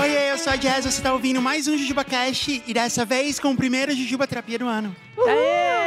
Oi, 0.00 0.30
eu 0.30 0.38
sou 0.38 0.52
a 0.52 0.56
Jazz, 0.56 0.86
você 0.86 1.02
tá 1.02 1.12
ouvindo 1.12 1.42
mais 1.42 1.68
um 1.68 1.76
Jujuba 1.76 2.02
Cast 2.04 2.62
e 2.66 2.72
dessa 2.72 3.04
vez 3.04 3.38
com 3.38 3.50
o 3.50 3.56
primeiro 3.56 3.92
Jujuba 3.94 4.26
Terapia 4.26 4.58
do 4.58 4.66
ano. 4.66 4.96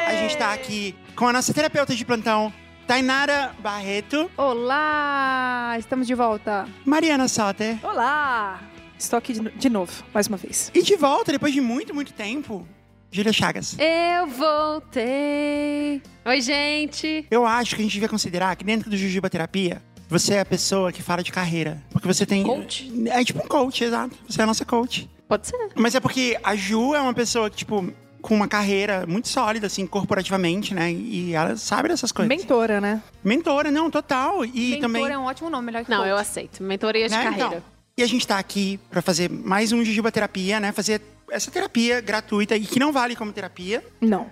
A 0.07 0.13
gente 0.13 0.37
tá 0.37 0.53
aqui 0.53 0.95
com 1.15 1.27
a 1.27 1.33
nossa 1.33 1.51
terapeuta 1.51 1.95
de 1.95 2.05
plantão, 2.05 2.53
Tainara 2.85 3.55
Barreto, 3.59 4.29
Olá! 4.37 5.75
Estamos 5.79 6.05
de 6.05 6.13
volta. 6.13 6.67
Mariana 6.85 7.27
Soter. 7.27 7.79
Olá! 7.83 8.61
Estou 8.99 9.17
aqui 9.17 9.33
de, 9.33 9.49
de 9.49 9.69
novo, 9.69 9.91
mais 10.13 10.27
uma 10.27 10.37
vez. 10.37 10.71
E 10.75 10.83
de 10.83 10.95
volta, 10.95 11.31
depois 11.31 11.53
de 11.53 11.59
muito, 11.59 11.93
muito 11.93 12.13
tempo, 12.13 12.67
Júlia 13.13 13.31
Chagas. 13.31 13.77
Eu 13.77 14.25
voltei. 14.25 16.01
Oi, 16.25 16.41
gente. 16.41 17.27
Eu 17.29 17.45
acho 17.45 17.75
que 17.75 17.81
a 17.81 17.83
gente 17.83 17.93
devia 17.93 18.09
considerar 18.09 18.55
que 18.55 18.63
dentro 18.63 18.89
do 18.89 18.97
Jujuba 18.97 19.29
Terapia, 19.29 19.83
você 20.09 20.33
é 20.33 20.39
a 20.39 20.45
pessoa 20.45 20.91
que 20.91 21.03
fala 21.03 21.21
de 21.21 21.31
carreira. 21.31 21.79
Porque 21.91 22.07
você 22.07 22.25
tem. 22.25 22.41
Coach? 22.41 22.91
É 23.11 23.23
tipo 23.23 23.37
um 23.43 23.47
coach, 23.47 23.83
exato. 23.83 24.17
Você 24.27 24.41
é 24.41 24.43
a 24.43 24.47
nossa 24.47 24.65
coach. 24.65 25.07
Pode 25.27 25.45
ser. 25.45 25.69
Mas 25.75 25.93
é 25.93 25.99
porque 25.99 26.35
a 26.43 26.55
Ju 26.55 26.95
é 26.95 27.01
uma 27.01 27.13
pessoa 27.13 27.51
que, 27.51 27.57
tipo, 27.57 27.87
com 28.19 28.33
uma 28.33 28.47
carreira 28.47 29.05
muito 29.07 29.27
sólida, 29.27 29.67
assim, 29.67 29.85
corporativamente, 29.85 30.73
né? 30.73 30.91
E 30.91 31.35
ela 31.35 31.55
sabe 31.55 31.89
dessas 31.89 32.11
coisas. 32.11 32.35
Mentora, 32.35 32.81
né? 32.81 32.99
Mentora, 33.23 33.69
não, 33.69 33.91
total. 33.91 34.43
E 34.43 34.71
Mentor 34.71 34.81
também. 34.81 35.07
é 35.07 35.17
um 35.19 35.25
ótimo 35.25 35.51
nome, 35.51 35.67
melhor 35.67 35.83
que 35.85 35.91
Não, 35.91 35.99
coach. 35.99 36.09
eu 36.09 36.17
aceito. 36.17 36.63
Mentoria 36.63 37.07
de 37.07 37.13
né, 37.15 37.23
carreira. 37.23 37.47
então. 37.57 37.63
E 37.95 38.01
a 38.01 38.07
gente 38.07 38.25
tá 38.25 38.39
aqui 38.39 38.79
pra 38.89 39.03
fazer 39.03 39.29
mais 39.29 39.71
um 39.71 39.85
Jujuba 39.85 40.11
Terapia, 40.11 40.59
né? 40.59 40.71
Fazer 40.71 40.99
essa 41.33 41.49
terapia 41.51 41.99
gratuita 42.01 42.55
e 42.55 42.61
que 42.65 42.79
não 42.79 42.91
vale 42.91 43.15
como 43.15 43.31
terapia. 43.31 43.83
Não. 43.99 44.29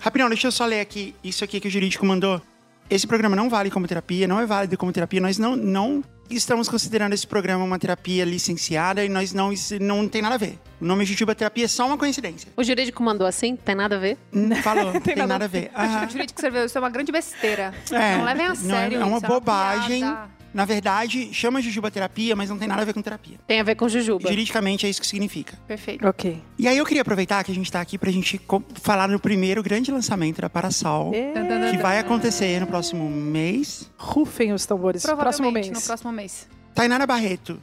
Rapidão, 0.00 0.28
deixa 0.28 0.48
eu 0.48 0.52
só 0.52 0.66
ler 0.66 0.80
aqui 0.80 1.14
isso 1.22 1.44
aqui 1.44 1.60
que 1.60 1.68
o 1.68 1.70
jurídico 1.70 2.04
mandou. 2.04 2.40
Esse 2.90 3.06
programa 3.06 3.34
não 3.36 3.48
vale 3.48 3.70
como 3.70 3.86
terapia, 3.86 4.26
não 4.28 4.38
é 4.40 4.44
válido 4.44 4.76
como 4.76 4.92
terapia. 4.92 5.20
Nós 5.20 5.38
não, 5.38 5.56
não 5.56 6.04
estamos 6.28 6.68
considerando 6.68 7.12
esse 7.14 7.26
programa 7.26 7.64
uma 7.64 7.78
terapia 7.78 8.24
licenciada 8.24 9.02
e 9.04 9.08
nós 9.08 9.32
não, 9.32 9.52
isso 9.52 9.78
não 9.80 10.06
tem 10.08 10.20
nada 10.20 10.34
a 10.34 10.38
ver. 10.38 10.58
O 10.80 10.84
nome 10.84 11.04
Jujuba 11.04 11.34
Terapia 11.34 11.64
é 11.64 11.68
só 11.68 11.86
uma 11.86 11.96
coincidência. 11.96 12.50
O 12.56 12.62
jurídico 12.64 13.02
mandou 13.02 13.26
assim? 13.26 13.54
Tem 13.56 13.74
nada 13.74 13.96
a 13.96 13.98
ver? 13.98 14.18
Hum, 14.34 14.54
Falou, 14.56 14.92
tem, 15.00 15.14
nada 15.16 15.28
nada, 15.28 15.44
a 15.44 15.48
ver. 15.48 15.70
Aham. 15.74 16.06
O 16.06 16.10
jurídico 16.10 16.38
escreveu, 16.38 16.66
isso 16.66 16.76
é 16.76 16.80
uma 16.80 16.90
grande 16.90 17.12
besteira. 17.12 17.72
É, 17.90 18.16
não 18.16 18.24
levem 18.24 18.46
a 18.46 18.48
não 18.48 18.54
é- 18.54 18.56
sério 18.56 19.00
é 19.00 19.04
uma 19.04 19.18
isso, 19.18 19.26
bobagem. 19.26 20.00
piada. 20.00 20.41
Na 20.54 20.64
verdade, 20.64 21.32
chama 21.32 21.62
Jujuba 21.62 21.90
Terapia, 21.90 22.36
mas 22.36 22.50
não 22.50 22.58
tem 22.58 22.68
nada 22.68 22.82
a 22.82 22.84
ver 22.84 22.92
com 22.92 23.00
terapia. 23.00 23.38
Tem 23.46 23.58
a 23.60 23.62
ver 23.62 23.74
com 23.74 23.88
Jujuba. 23.88 24.28
Juridicamente 24.28 24.84
é 24.86 24.90
isso 24.90 25.00
que 25.00 25.06
significa. 25.06 25.58
Perfeito. 25.66 26.06
Ok. 26.06 26.42
E 26.58 26.68
aí 26.68 26.76
eu 26.76 26.84
queria 26.84 27.00
aproveitar 27.02 27.42
que 27.42 27.50
a 27.50 27.54
gente 27.54 27.72
tá 27.72 27.80
aqui 27.80 27.96
pra 27.96 28.10
gente 28.10 28.36
co- 28.38 28.62
falar 28.82 29.08
no 29.08 29.18
primeiro 29.18 29.62
grande 29.62 29.90
lançamento 29.90 30.40
da 30.42 30.50
Parasol, 30.50 31.12
que 31.70 31.78
vai 31.78 31.98
acontecer 31.98 32.60
no 32.60 32.66
próximo 32.66 33.08
mês. 33.08 33.90
Rufem 33.96 34.52
os 34.52 34.66
tambores. 34.66 35.02
Provavelmente 35.02 35.40
Próximo 35.40 35.52
mês. 35.52 35.70
no 35.70 35.80
próximo 35.82 36.12
mês. 36.12 36.48
Tainara 36.74 37.06
Barreto, 37.06 37.62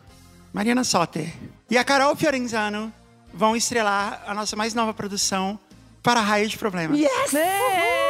Mariana 0.52 0.84
Soter 0.84 1.32
e 1.70 1.78
a 1.78 1.84
Carol 1.84 2.16
Fiorenzano 2.16 2.92
vão 3.34 3.56
estrelar 3.56 4.24
a 4.26 4.34
nossa 4.34 4.56
mais 4.56 4.74
nova 4.74 4.94
produção 4.96 5.60
para 6.02 6.22
Raio 6.22 6.48
de 6.48 6.58
Problemas. 6.58 6.98
Yes! 7.00 8.09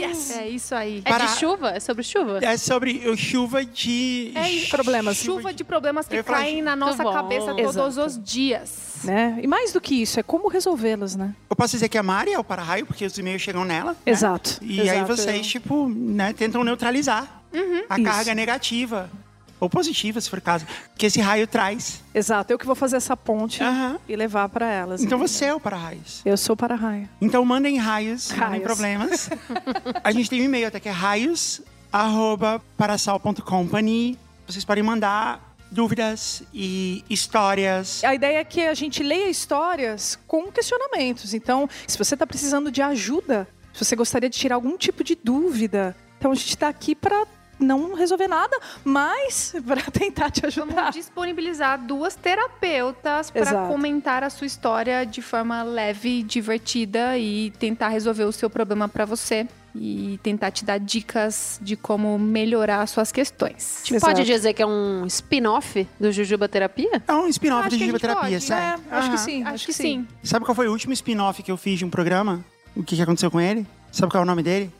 Yes! 0.00 0.30
É 0.36 0.48
isso 0.48 0.74
aí. 0.74 1.02
É 1.04 1.10
Para- 1.10 1.26
de 1.26 1.38
chuva? 1.38 1.70
É 1.70 1.80
sobre 1.80 2.02
chuva? 2.02 2.38
É 2.42 2.56
sobre 2.56 3.16
chuva 3.16 3.64
de... 3.64 4.32
É 4.34 4.50
isso. 4.50 4.70
Problemas. 4.70 5.16
Chuva 5.16 5.52
de 5.52 5.64
problemas 5.64 6.06
que 6.08 6.22
caem 6.22 6.62
na 6.62 6.74
nossa 6.76 7.02
bom. 7.02 7.12
cabeça 7.12 7.54
todos 7.54 7.76
Exato. 7.76 8.06
os 8.06 8.22
dias. 8.22 8.96
Né? 9.04 9.38
E 9.42 9.46
mais 9.46 9.72
do 9.72 9.80
que 9.80 9.94
isso, 10.02 10.18
é 10.18 10.22
como 10.22 10.48
resolvê-los, 10.48 11.14
né? 11.16 11.34
Eu 11.50 11.56
posso 11.56 11.72
dizer 11.72 11.88
que 11.88 11.98
a 11.98 12.02
Mari 12.02 12.32
é 12.32 12.38
o 12.38 12.44
para-raio, 12.44 12.86
porque 12.86 13.04
os 13.04 13.16
e-mails 13.18 13.42
chegam 13.42 13.64
nela. 13.64 13.92
né? 13.92 13.96
Exato. 14.06 14.58
E 14.62 14.80
aí 14.80 14.88
Exato. 14.88 15.16
vocês, 15.16 15.46
tipo, 15.46 15.88
né, 15.88 16.32
tentam 16.32 16.64
neutralizar 16.64 17.42
a 17.88 17.96
Isso. 17.98 18.04
carga 18.10 18.34
negativa. 18.34 19.10
Ou 19.58 19.70
positiva, 19.70 20.20
se 20.20 20.28
for 20.28 20.38
o 20.38 20.42
caso. 20.42 20.66
Que 20.96 21.06
esse 21.06 21.20
raio 21.20 21.46
traz. 21.46 22.02
Exato. 22.14 22.52
Eu 22.52 22.58
que 22.58 22.66
vou 22.66 22.74
fazer 22.74 22.96
essa 22.96 23.16
ponte 23.16 23.62
Aham. 23.62 23.98
e 24.08 24.14
levar 24.14 24.48
pra 24.48 24.66
elas. 24.70 25.00
Então 25.02 25.16
entendeu? 25.18 25.28
você 25.28 25.44
é 25.46 25.54
o 25.54 25.60
para-raios. 25.60 26.20
Eu 26.24 26.36
sou 26.36 26.56
para-raio. 26.56 27.08
Então 27.20 27.44
mandem 27.44 27.78
raios, 27.78 28.30
mandem 28.32 28.48
Raios. 28.48 28.64
problemas. 28.64 29.30
a 30.04 30.12
gente 30.12 30.28
tem 30.28 30.42
um 30.42 30.44
e-mail 30.44 30.68
até 30.68 30.78
que 30.78 30.88
é 30.88 30.92
raios, 30.92 31.62
arroba, 31.92 32.62
parasol.company. 32.76 34.18
Vocês 34.46 34.64
podem 34.64 34.82
mandar 34.82 35.56
dúvidas 35.70 36.42
e 36.54 37.04
histórias. 37.10 38.04
A 38.04 38.14
ideia 38.14 38.38
é 38.38 38.44
que 38.44 38.62
a 38.62 38.74
gente 38.74 39.02
leia 39.02 39.28
histórias 39.28 40.18
com 40.26 40.50
questionamentos. 40.52 41.34
Então, 41.34 41.68
se 41.86 41.98
você 41.98 42.14
está 42.14 42.26
precisando 42.26 42.70
de 42.70 42.80
ajuda, 42.82 43.48
se 43.72 43.84
você 43.84 43.96
gostaria 43.96 44.28
de 44.30 44.38
tirar 44.38 44.54
algum 44.54 44.76
tipo 44.76 45.02
de 45.02 45.14
dúvida, 45.16 45.96
então 46.18 46.30
a 46.30 46.34
gente 46.34 46.50
está 46.50 46.68
aqui 46.68 46.94
para 46.94 47.26
não 47.58 47.94
resolver 47.94 48.28
nada, 48.28 48.58
mas 48.84 49.54
para 49.66 49.82
tentar 49.82 50.30
te 50.30 50.44
ajudar. 50.46 50.74
Vamos 50.74 50.94
disponibilizar 50.94 51.78
duas 51.80 52.14
terapeutas 52.14 53.30
para 53.30 53.66
comentar 53.66 54.22
a 54.22 54.30
sua 54.30 54.46
história 54.46 55.04
de 55.04 55.22
forma 55.22 55.62
leve, 55.62 56.22
divertida 56.22 57.18
e 57.18 57.50
tentar 57.52 57.88
resolver 57.88 58.24
o 58.24 58.32
seu 58.32 58.50
problema 58.50 58.88
para 58.88 59.04
você 59.04 59.46
e 59.78 60.18
tentar 60.22 60.50
te 60.50 60.64
dar 60.64 60.78
dicas 60.78 61.58
de 61.62 61.76
como 61.76 62.18
melhorar 62.18 62.86
suas 62.86 63.12
questões. 63.12 63.82
Exato. 63.90 64.00
Pode 64.00 64.24
dizer 64.24 64.54
que 64.54 64.62
é 64.62 64.66
um 64.66 65.04
spin-off 65.06 65.86
do 66.00 66.10
Jujuba 66.10 66.48
Terapia? 66.48 67.02
É 67.06 67.12
um 67.12 67.28
spin-off 67.28 67.66
Acho 67.66 67.70
de 67.70 67.76
que 67.76 67.82
a 67.82 67.86
gente 67.86 67.96
Giboterapia, 68.00 68.30
pode, 68.30 68.40
certo? 68.40 68.82
É, 68.90 68.96
acho 68.96 69.10
que 69.10 69.16
Aham. 69.16 69.24
sim. 69.24 69.44
Acho, 69.44 69.66
que 69.66 69.72
sim. 69.72 70.08
Sabe 70.22 70.44
qual 70.44 70.54
foi 70.54 70.68
o 70.68 70.72
último 70.72 70.92
spin-off 70.92 71.42
que 71.42 71.50
eu 71.50 71.56
fiz 71.56 71.78
de 71.78 71.84
um 71.84 71.90
programa? 71.90 72.44
O 72.74 72.82
que, 72.82 72.96
que 72.96 73.02
aconteceu 73.02 73.30
com 73.30 73.40
ele? 73.40 73.66
Sabe 73.92 74.10
qual 74.10 74.22
é 74.22 74.24
o 74.24 74.26
nome 74.26 74.42
dele? 74.42 74.72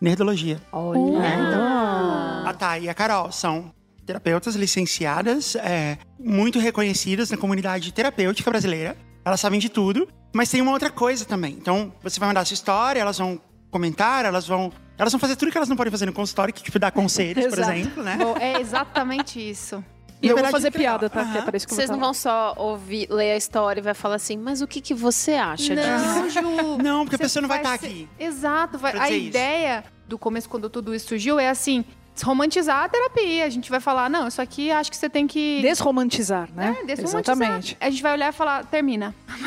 Nerdologia. 0.00 0.60
Olha. 0.72 0.98
É, 0.98 1.34
então, 1.34 2.46
a 2.46 2.54
Thay 2.58 2.84
e 2.84 2.88
a 2.88 2.94
Carol 2.94 3.32
são 3.32 3.72
terapeutas 4.04 4.54
licenciadas, 4.54 5.56
é, 5.56 5.98
muito 6.18 6.58
reconhecidas 6.58 7.30
na 7.30 7.36
comunidade 7.36 7.92
terapêutica 7.92 8.50
brasileira. 8.50 8.96
Elas 9.24 9.40
sabem 9.40 9.58
de 9.58 9.68
tudo, 9.68 10.06
mas 10.32 10.48
tem 10.48 10.60
uma 10.60 10.70
outra 10.70 10.90
coisa 10.90 11.24
também. 11.24 11.54
Então, 11.54 11.92
você 12.02 12.20
vai 12.20 12.28
mandar 12.28 12.42
a 12.42 12.44
sua 12.44 12.54
história, 12.54 13.00
elas 13.00 13.18
vão 13.18 13.40
comentar, 13.70 14.24
elas 14.24 14.46
vão. 14.46 14.72
Elas 14.98 15.12
vão 15.12 15.20
fazer 15.20 15.36
tudo 15.36 15.50
que 15.50 15.58
elas 15.58 15.68
não 15.68 15.76
podem 15.76 15.90
fazer 15.90 16.06
no 16.06 16.12
consultório, 16.12 16.54
que 16.54 16.62
tipo, 16.62 16.78
dar 16.78 16.90
conselhos, 16.90 17.46
por 17.48 17.58
exemplo, 17.58 18.02
né? 18.02 18.16
Bom, 18.16 18.34
É 18.38 18.60
exatamente 18.60 19.38
isso. 19.38 19.84
E 20.22 20.28
eu 20.28 20.36
vou 20.36 20.46
fazer 20.48 20.70
piada, 20.70 21.08
tá? 21.10 21.24
Que 21.24 21.36
é 21.36 21.40
Aham. 21.40 21.44
para 21.46 21.56
isso 21.56 21.66
que 21.66 21.72
eu 21.72 21.76
Vocês 21.76 21.90
não 21.90 21.98
vão 21.98 22.14
só 22.14 22.54
ouvir, 22.56 23.06
ler 23.10 23.32
a 23.32 23.36
história 23.36 23.80
e 23.80 23.82
vai 23.82 23.94
falar 23.94 24.16
assim, 24.16 24.36
mas 24.36 24.60
o 24.62 24.66
que, 24.66 24.80
que 24.80 24.94
você 24.94 25.32
acha 25.34 25.74
disso? 25.76 25.88
Não, 25.88 26.30
Ju. 26.30 26.78
Não, 26.82 27.04
porque 27.04 27.16
a 27.16 27.18
pessoa 27.18 27.40
não 27.42 27.48
vai 27.48 27.58
estar 27.58 27.78
ser- 27.78 27.86
aqui. 27.86 28.08
Exato. 28.18 28.78
vai- 28.78 28.92
A 28.96 29.02
dizer 29.04 29.16
isso. 29.16 29.26
ideia 29.28 29.84
do 30.08 30.18
começo, 30.18 30.48
quando 30.48 30.70
tudo 30.70 30.94
isso 30.94 31.08
surgiu, 31.08 31.38
é 31.38 31.48
assim: 31.50 31.84
romantizar 32.22 32.84
a 32.84 32.88
terapia. 32.88 33.44
A 33.44 33.48
gente 33.50 33.68
vai 33.70 33.78
falar, 33.78 34.08
não, 34.08 34.26
isso 34.26 34.40
aqui 34.40 34.70
acho 34.70 34.90
que 34.90 34.96
você 34.96 35.08
tem 35.10 35.26
que. 35.26 35.60
Desromantizar, 35.62 36.48
né? 36.54 36.76
É, 36.80 36.84
desromantizar. 36.86 37.36
Exatamente. 37.36 37.76
A 37.78 37.90
gente 37.90 38.02
vai 38.02 38.12
olhar 38.14 38.30
e 38.30 38.32
falar, 38.32 38.64
termina. 38.64 39.14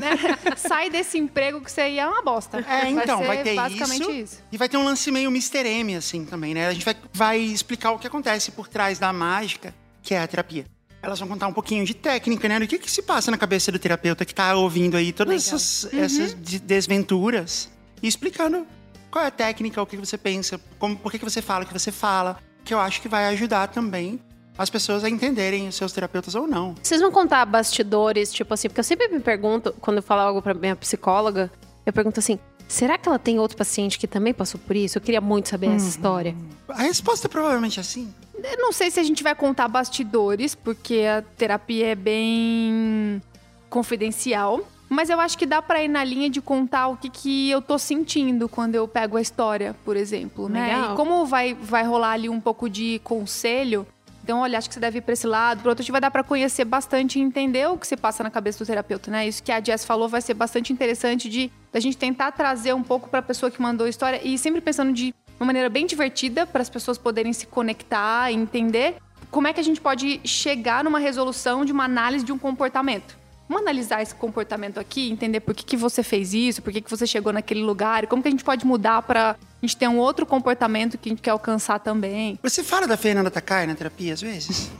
Né? 0.00 0.56
Sai 0.56 0.88
desse 0.90 1.18
emprego 1.18 1.60
que 1.60 1.70
você 1.70 1.88
ia 1.90 2.02
é 2.02 2.06
uma 2.06 2.22
bosta. 2.22 2.64
É, 2.68 2.88
então, 2.88 3.18
ser 3.18 3.26
vai 3.26 3.42
ter 3.42 3.54
basicamente 3.54 4.02
isso. 4.02 4.10
isso. 4.12 4.42
E 4.52 4.56
vai 4.56 4.68
ter 4.68 4.76
um 4.76 4.84
lance 4.84 5.10
meio 5.10 5.28
Mr. 5.30 5.66
M, 5.66 5.96
assim, 5.96 6.24
também, 6.24 6.54
né? 6.54 6.68
A 6.68 6.72
gente 6.72 6.84
vai, 6.84 6.96
vai 7.12 7.38
explicar 7.38 7.90
o 7.92 7.98
que 7.98 8.06
acontece 8.06 8.50
por 8.52 8.68
trás 8.68 8.98
da 8.98 9.12
mágica, 9.12 9.74
que 10.10 10.14
é 10.16 10.18
a 10.20 10.26
terapia. 10.26 10.64
Elas 11.00 11.20
vão 11.20 11.28
contar 11.28 11.46
um 11.46 11.52
pouquinho 11.52 11.84
de 11.86 11.94
técnica, 11.94 12.48
né? 12.48 12.58
Do 12.58 12.66
que, 12.66 12.80
que 12.80 12.90
se 12.90 13.00
passa 13.00 13.30
na 13.30 13.38
cabeça 13.38 13.70
do 13.70 13.78
terapeuta 13.78 14.24
que 14.24 14.34
tá 14.34 14.56
ouvindo 14.56 14.96
aí 14.96 15.12
todas 15.12 15.46
essas, 15.46 15.84
Uhum. 15.92 16.00
essas 16.02 16.34
de- 16.42 16.58
desventuras. 16.58 17.70
E 18.02 18.08
explicando 18.08 18.66
qual 19.08 19.24
é 19.24 19.28
a 19.28 19.30
técnica, 19.30 19.80
o 19.80 19.86
que 19.86 19.96
você 19.96 20.18
pensa, 20.18 20.60
como, 20.80 20.96
por 20.96 21.12
que, 21.12 21.18
que 21.20 21.24
você 21.24 21.40
fala 21.40 21.62
o 21.62 21.66
que 21.68 21.72
você 21.72 21.92
fala. 21.92 22.38
Que 22.64 22.74
eu 22.74 22.80
acho 22.80 23.00
que 23.00 23.08
vai 23.08 23.28
ajudar 23.28 23.68
também 23.68 24.18
as 24.58 24.68
pessoas 24.68 25.04
a 25.04 25.08
entenderem 25.08 25.68
os 25.68 25.76
seus 25.76 25.92
terapeutas 25.92 26.34
ou 26.34 26.48
não. 26.48 26.74
Vocês 26.82 27.00
vão 27.00 27.12
contar 27.12 27.44
bastidores, 27.46 28.32
tipo 28.32 28.52
assim, 28.52 28.66
porque 28.68 28.80
eu 28.80 28.84
sempre 28.84 29.06
me 29.06 29.20
pergunto, 29.20 29.72
quando 29.80 29.98
eu 29.98 30.02
falo 30.02 30.22
algo 30.22 30.42
pra 30.42 30.54
minha 30.54 30.74
psicóloga, 30.74 31.52
eu 31.86 31.92
pergunto 31.92 32.18
assim, 32.18 32.36
será 32.66 32.98
que 32.98 33.08
ela 33.08 33.18
tem 33.18 33.38
outro 33.38 33.56
paciente 33.56 33.96
que 33.96 34.08
também 34.08 34.34
passou 34.34 34.60
por 34.66 34.74
isso? 34.74 34.98
Eu 34.98 35.02
queria 35.02 35.20
muito 35.20 35.48
saber 35.48 35.68
essa 35.68 35.88
história. 35.88 36.34
A 36.68 36.82
resposta 36.82 37.28
provavelmente 37.28 37.78
é 37.78 37.82
sim. 37.84 38.12
Eu 38.42 38.58
não 38.58 38.72
sei 38.72 38.90
se 38.90 38.98
a 39.00 39.02
gente 39.02 39.22
vai 39.22 39.34
contar 39.34 39.68
bastidores, 39.68 40.54
porque 40.54 41.04
a 41.06 41.22
terapia 41.36 41.88
é 41.88 41.94
bem 41.94 43.22
confidencial. 43.68 44.60
Mas 44.88 45.08
eu 45.08 45.20
acho 45.20 45.38
que 45.38 45.46
dá 45.46 45.62
pra 45.62 45.82
ir 45.82 45.88
na 45.88 46.02
linha 46.02 46.28
de 46.28 46.40
contar 46.40 46.88
o 46.88 46.96
que, 46.96 47.08
que 47.08 47.48
eu 47.48 47.62
tô 47.62 47.78
sentindo 47.78 48.48
quando 48.48 48.74
eu 48.74 48.88
pego 48.88 49.16
a 49.16 49.20
história, 49.20 49.76
por 49.84 49.96
exemplo, 49.96 50.48
né? 50.48 50.74
Legal. 50.74 50.94
E 50.94 50.96
como 50.96 51.24
vai, 51.24 51.54
vai 51.54 51.84
rolar 51.84 52.10
ali 52.10 52.28
um 52.28 52.40
pouco 52.40 52.68
de 52.68 53.00
conselho, 53.04 53.86
então, 54.22 54.40
olha, 54.40 54.58
acho 54.58 54.68
que 54.68 54.74
você 54.74 54.80
deve 54.80 54.98
ir 54.98 55.00
pra 55.00 55.12
esse 55.12 55.26
lado, 55.26 55.60
pro 55.60 55.70
outro, 55.70 55.82
a 55.82 55.84
gente 55.84 55.92
vai 55.92 56.00
dar 56.00 56.10
pra 56.10 56.22
conhecer 56.22 56.64
bastante 56.64 57.18
e 57.18 57.22
entender 57.22 57.68
o 57.68 57.76
que 57.76 57.86
se 57.86 57.96
passa 57.96 58.22
na 58.22 58.30
cabeça 58.30 58.58
do 58.58 58.66
terapeuta, 58.66 59.10
né? 59.10 59.26
Isso 59.26 59.42
que 59.42 59.50
a 59.50 59.60
Jess 59.60 59.84
falou 59.84 60.08
vai 60.08 60.20
ser 60.20 60.34
bastante 60.34 60.72
interessante 60.72 61.28
de 61.28 61.50
da 61.72 61.80
gente 61.80 61.96
tentar 61.96 62.32
trazer 62.32 62.74
um 62.74 62.82
pouco 62.82 63.08
pra 63.08 63.22
pessoa 63.22 63.50
que 63.50 63.60
mandou 63.62 63.86
a 63.86 63.90
história 63.90 64.20
e 64.22 64.36
sempre 64.36 64.60
pensando 64.60 64.92
de 64.92 65.14
uma 65.40 65.46
maneira 65.46 65.70
bem 65.70 65.86
divertida 65.86 66.46
para 66.46 66.60
as 66.60 66.68
pessoas 66.68 66.98
poderem 66.98 67.32
se 67.32 67.46
conectar 67.46 68.30
e 68.30 68.34
entender 68.34 68.96
como 69.30 69.48
é 69.48 69.54
que 69.54 69.60
a 69.60 69.64
gente 69.64 69.80
pode 69.80 70.20
chegar 70.22 70.84
numa 70.84 70.98
resolução 70.98 71.64
de 71.64 71.72
uma 71.72 71.84
análise 71.84 72.24
de 72.24 72.30
um 72.30 72.38
comportamento. 72.38 73.18
vamos 73.48 73.62
analisar 73.62 74.00
esse 74.02 74.14
comportamento 74.14 74.78
aqui, 74.78 75.10
entender 75.10 75.40
por 75.40 75.54
que, 75.54 75.64
que 75.64 75.76
você 75.76 76.02
fez 76.04 76.34
isso, 76.34 76.62
por 76.62 76.72
que, 76.72 76.80
que 76.80 76.90
você 76.90 77.06
chegou 77.06 77.32
naquele 77.32 77.62
lugar, 77.62 78.04
e 78.04 78.06
como 78.06 78.22
que 78.22 78.28
a 78.28 78.30
gente 78.30 78.44
pode 78.44 78.64
mudar 78.64 79.02
para 79.02 79.30
a 79.30 79.66
gente 79.66 79.76
ter 79.76 79.88
um 79.88 79.98
outro 79.98 80.24
comportamento 80.24 80.96
que 80.96 81.08
a 81.08 81.10
gente 81.10 81.22
quer 81.22 81.30
alcançar 81.30 81.80
também. 81.80 82.38
Você 82.42 82.62
fala 82.62 82.86
da 82.86 82.96
Fernanda 82.96 83.30
Takai 83.30 83.66
na 83.66 83.74
terapia 83.74 84.12
às 84.12 84.20
vezes? 84.20 84.70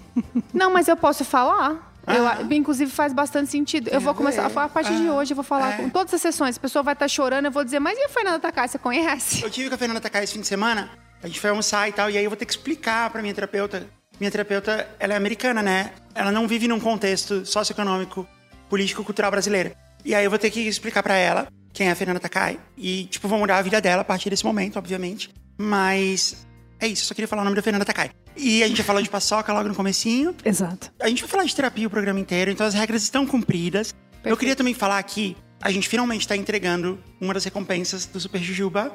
Não, 0.55 0.73
mas 0.73 0.87
eu 0.87 0.97
posso 0.97 1.25
falar. 1.25 1.90
Ah. 2.07 2.39
Eu, 2.41 2.53
inclusive 2.53 2.91
faz 2.91 3.13
bastante 3.13 3.51
sentido. 3.51 3.89
eu 3.89 4.01
vou 4.01 4.15
começar 4.15 4.47
a 4.47 4.69
partir 4.69 4.97
de 4.97 5.09
Ah, 5.09 5.15
hoje, 5.15 5.33
eu 5.33 5.37
vou 5.37 5.45
falar 5.45 5.75
é. 5.75 5.77
com 5.77 5.89
todas 5.89 6.13
as 6.15 6.21
sessões. 6.21 6.57
A 6.57 6.61
pessoa 6.61 6.83
vai 6.83 6.95
estar 6.95 7.09
chorando, 7.09 7.47
eu 7.47 7.51
vou 7.51 7.65
dizer, 7.65 7.79
mas 7.79 7.99
e 7.99 8.03
a 8.05 8.09
Fernanda 8.09 8.39
Takai, 8.39 8.69
você 8.69 8.79
conhece? 8.79 9.43
Eu 9.43 9.51
tive 9.51 9.69
com 9.69 9.75
a 9.75 9.79
Fernanda 9.79 10.01
Takai 10.01 10.25
esse 10.25 10.33
fim 10.33 10.41
de 10.41 10.47
semana, 10.47 10.91
a 11.23 11.27
gente 11.27 11.41
foi 11.41 11.51
almoçar 11.51 11.89
e 11.89 11.93
tal, 11.93 12.11
e 12.11 12.17
aí 12.17 12.25
eu 12.25 12.31
vou 12.31 12.37
ter 12.37 12.47
que 12.47 12.53
explicar 12.53 13.11
pra 13.11 13.21
minha 13.23 13.35
terapeuta. 13.35 13.87
Minha 14.19 14.31
terapeuta, 14.31 14.87
ela 14.99 15.15
é 15.15 15.17
americana, 15.17 15.63
né? 15.63 15.93
Ela 16.15 16.31
não 16.31 16.47
vive 16.47 16.69
num 16.69 16.79
contexto 16.79 17.47
socioeconômico, 17.47 18.27
político, 18.69 19.03
cultural 19.03 19.31
brasileiro. 19.31 19.73
E 20.05 20.15
aí 20.15 20.25
eu 20.25 20.31
vou 20.31 20.39
ter 20.39 20.51
que 20.51 20.61
explicar 20.61 21.03
pra 21.03 21.15
ela 21.15 21.49
quem 21.73 21.89
é 21.89 21.91
a 21.91 21.95
Fernanda 21.95 22.21
Takai. 22.21 22.59
E, 22.77 23.05
tipo, 23.05 23.27
vou 23.29 23.39
mudar 23.39 23.57
a 23.59 23.63
vida 23.63 23.81
dela 23.81 24.03
a 24.03 24.05
partir 24.05 24.29
desse 24.29 24.45
momento, 24.45 24.79
obviamente. 24.79 25.31
Mas 25.59 26.47
é 26.81 26.87
isso, 26.87 27.03
eu 27.05 27.07
só 27.09 27.15
queria 27.15 27.29
falar 27.29 27.43
o 27.43 27.45
nome 27.45 27.57
da 27.57 27.63
Fernanda 27.63 27.85
Takai. 27.85 28.11
E 28.37 28.63
a 28.63 28.69
gente 28.69 28.79
já 28.79 28.85
falou 28.85 29.03
de 29.03 29.09
paçoca 29.11 29.53
logo 29.53 29.69
no 29.69 29.75
comecinho. 29.75 30.35
Exato. 30.45 30.93
A 31.01 31.09
gente 31.09 31.23
vai 31.23 31.31
falar 31.31 31.45
de 31.45 31.55
terapia 31.55 31.87
o 31.87 31.91
programa 31.91 32.19
inteiro, 32.19 32.51
então 32.51 32.67
as 32.67 32.75
regras 32.75 33.03
estão 33.03 33.27
cumpridas. 33.27 33.95
Eu 34.25 34.37
queria 34.37 34.57
também 34.57 34.75
falar 34.75 35.03
que 35.03 35.37
a 35.61 35.71
gente 35.71 35.89
finalmente 35.89 36.23
está 36.23 36.37
entregando 36.37 36.99
uma 37.21 37.35
das 37.35 37.45
recompensas 37.45 38.07
do 38.07 38.19
Super 38.19 38.43
Jujuba. 38.43 38.95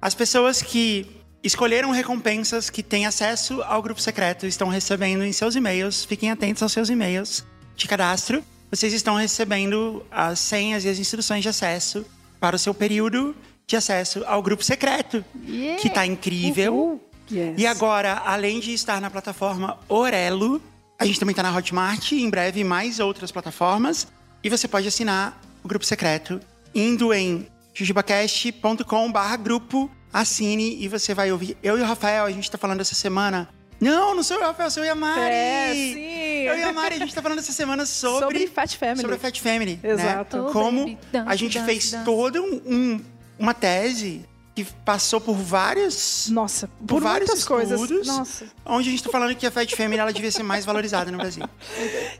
As 0.00 0.14
pessoas 0.14 0.62
que 0.62 1.06
escolheram 1.42 1.90
recompensas 1.90 2.70
que 2.70 2.82
têm 2.82 3.06
acesso 3.06 3.62
ao 3.62 3.82
grupo 3.82 4.00
secreto 4.00 4.46
estão 4.46 4.68
recebendo 4.68 5.22
em 5.24 5.32
seus 5.32 5.54
e-mails. 5.54 6.04
Fiquem 6.04 6.30
atentos 6.30 6.62
aos 6.62 6.72
seus 6.72 6.88
e-mails 6.88 7.44
de 7.76 7.86
cadastro. 7.86 8.42
Vocês 8.70 8.92
estão 8.92 9.14
recebendo 9.14 10.04
as 10.10 10.40
senhas 10.40 10.84
e 10.84 10.88
as 10.88 10.98
instruções 10.98 11.42
de 11.42 11.48
acesso 11.48 12.04
para 12.40 12.56
o 12.56 12.58
seu 12.58 12.74
período 12.74 13.34
de 13.66 13.76
acesso 13.76 14.22
ao 14.26 14.42
grupo 14.42 14.62
secreto, 14.64 15.24
Yeah. 15.46 15.80
que 15.80 15.90
tá 15.90 16.06
incrível. 16.06 17.00
Yes. 17.30 17.54
E 17.58 17.66
agora, 17.66 18.22
além 18.24 18.60
de 18.60 18.72
estar 18.72 19.00
na 19.00 19.10
plataforma 19.10 19.78
Orelo, 19.88 20.60
a 20.98 21.04
gente 21.04 21.18
também 21.18 21.32
está 21.32 21.42
na 21.42 21.54
Hotmart, 21.56 22.12
e 22.12 22.22
em 22.22 22.30
breve 22.30 22.62
mais 22.64 23.00
outras 23.00 23.30
plataformas. 23.32 24.06
E 24.42 24.48
você 24.48 24.66
pode 24.68 24.86
assinar 24.88 25.40
o 25.64 25.68
grupo 25.68 25.84
secreto 25.84 26.40
indo 26.74 27.12
em 27.12 27.46
jujubacast.com.br 27.74 29.36
grupo, 29.42 29.90
assine 30.12 30.76
e 30.82 30.88
você 30.88 31.14
vai 31.14 31.32
ouvir. 31.32 31.56
Eu 31.62 31.78
e 31.78 31.82
o 31.82 31.84
Rafael, 31.84 32.24
a 32.24 32.30
gente 32.30 32.50
tá 32.50 32.56
falando 32.58 32.80
essa 32.80 32.94
semana. 32.94 33.48
Não, 33.78 34.14
não 34.14 34.22
sou 34.22 34.38
eu, 34.38 34.46
Rafael, 34.46 34.70
sou 34.70 34.82
eu 34.82 34.86
e 34.86 34.90
a 34.90 34.94
Mari. 34.94 35.20
É, 35.20 35.72
sim. 35.74 36.00
Eu 36.48 36.56
e 36.58 36.62
a 36.62 36.72
Mari, 36.72 36.94
a 36.94 36.98
gente 36.98 37.14
tá 37.14 37.20
falando 37.20 37.40
essa 37.40 37.52
semana 37.52 37.84
sobre. 37.84 38.20
Sobre 38.24 38.46
Fat 38.46 38.74
Family. 38.76 39.00
Sobre 39.00 39.16
a 39.16 39.18
Fat 39.18 39.38
Family. 39.40 39.80
Exato. 39.82 40.36
Né? 40.38 40.42
Oh, 40.48 40.52
Como 40.52 40.80
baby, 40.80 40.98
dance, 41.12 41.28
a 41.28 41.36
gente 41.36 41.54
dance, 41.58 41.66
fez 41.70 41.90
dance. 41.90 42.04
toda 42.04 42.40
um- 42.40 42.62
um- 42.66 43.00
uma 43.38 43.52
tese 43.52 44.24
que 44.56 44.64
passou 44.86 45.20
por 45.20 45.34
vários 45.36 46.28
Nossa, 46.30 46.66
por, 46.66 46.86
por, 46.86 47.02
vários 47.02 47.28
muitas 47.28 47.44
coisas. 47.44 47.78
estudos, 47.78 48.06
Nossa. 48.08 48.46
onde 48.64 48.88
a 48.88 48.90
gente 48.90 49.02
tá 49.04 49.10
falando 49.10 49.34
que 49.36 49.46
a 49.46 49.50
Fat 49.50 49.70
Family 49.76 49.98
ela 50.00 50.10
devia 50.14 50.32
ser 50.32 50.42
mais 50.42 50.64
valorizada 50.64 51.12
no 51.12 51.18
Brasil. 51.18 51.44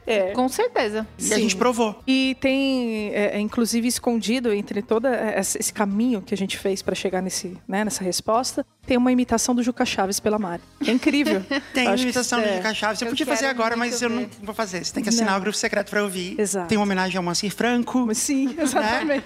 É. 0.06 0.32
Com 0.32 0.46
certeza. 0.48 1.06
E 1.18 1.32
a 1.32 1.38
gente 1.38 1.56
provou. 1.56 1.98
E 2.06 2.36
tem, 2.38 3.08
é, 3.14 3.36
é, 3.36 3.40
inclusive, 3.40 3.88
escondido 3.88 4.52
entre 4.52 4.82
todo 4.82 5.08
esse 5.08 5.72
caminho 5.72 6.20
que 6.20 6.34
a 6.34 6.36
gente 6.36 6.58
fez 6.58 6.82
para 6.82 6.94
chegar 6.94 7.22
nesse, 7.22 7.56
né, 7.66 7.82
nessa 7.84 8.04
resposta, 8.04 8.66
tem 8.86 8.96
uma 8.98 9.10
imitação 9.10 9.54
do 9.54 9.62
Juca 9.62 9.84
Chaves 9.86 10.20
pela 10.20 10.38
Mari. 10.38 10.62
É 10.86 10.90
incrível. 10.92 11.42
Tem 11.74 11.84
Eu 11.86 11.90
a 11.90 11.94
acho 11.94 12.02
que 12.02 12.10
imitação 12.10 12.38
isso 12.38 12.48
do 12.48 12.52
é- 12.52 12.56
Juca 12.58 12.74
Chaves. 12.74 13.00
Eu 13.00 13.06
Eu 13.06 13.10
podia 13.12 13.26
fazer 13.26 13.46
agora, 13.46 13.76
mas 13.76 14.00
eu 14.02 14.10
não 14.10 14.18
ver. 14.18 14.28
vou 14.42 14.54
fazer. 14.54 14.84
Você 14.84 14.92
tem 14.92 15.02
que 15.02 15.08
assinar 15.08 15.30
Não. 15.32 15.38
o 15.38 15.40
grupo 15.40 15.56
secreto 15.56 15.88
pra 15.90 16.02
ouvir. 16.02 16.38
Exato. 16.38 16.68
Tem 16.68 16.76
uma 16.78 16.84
homenagem 16.84 17.16
ao 17.16 17.22
Moacir 17.24 17.52
Franco. 17.52 18.04
Mas 18.06 18.18
Sim, 18.18 18.54
exatamente. 18.58 19.24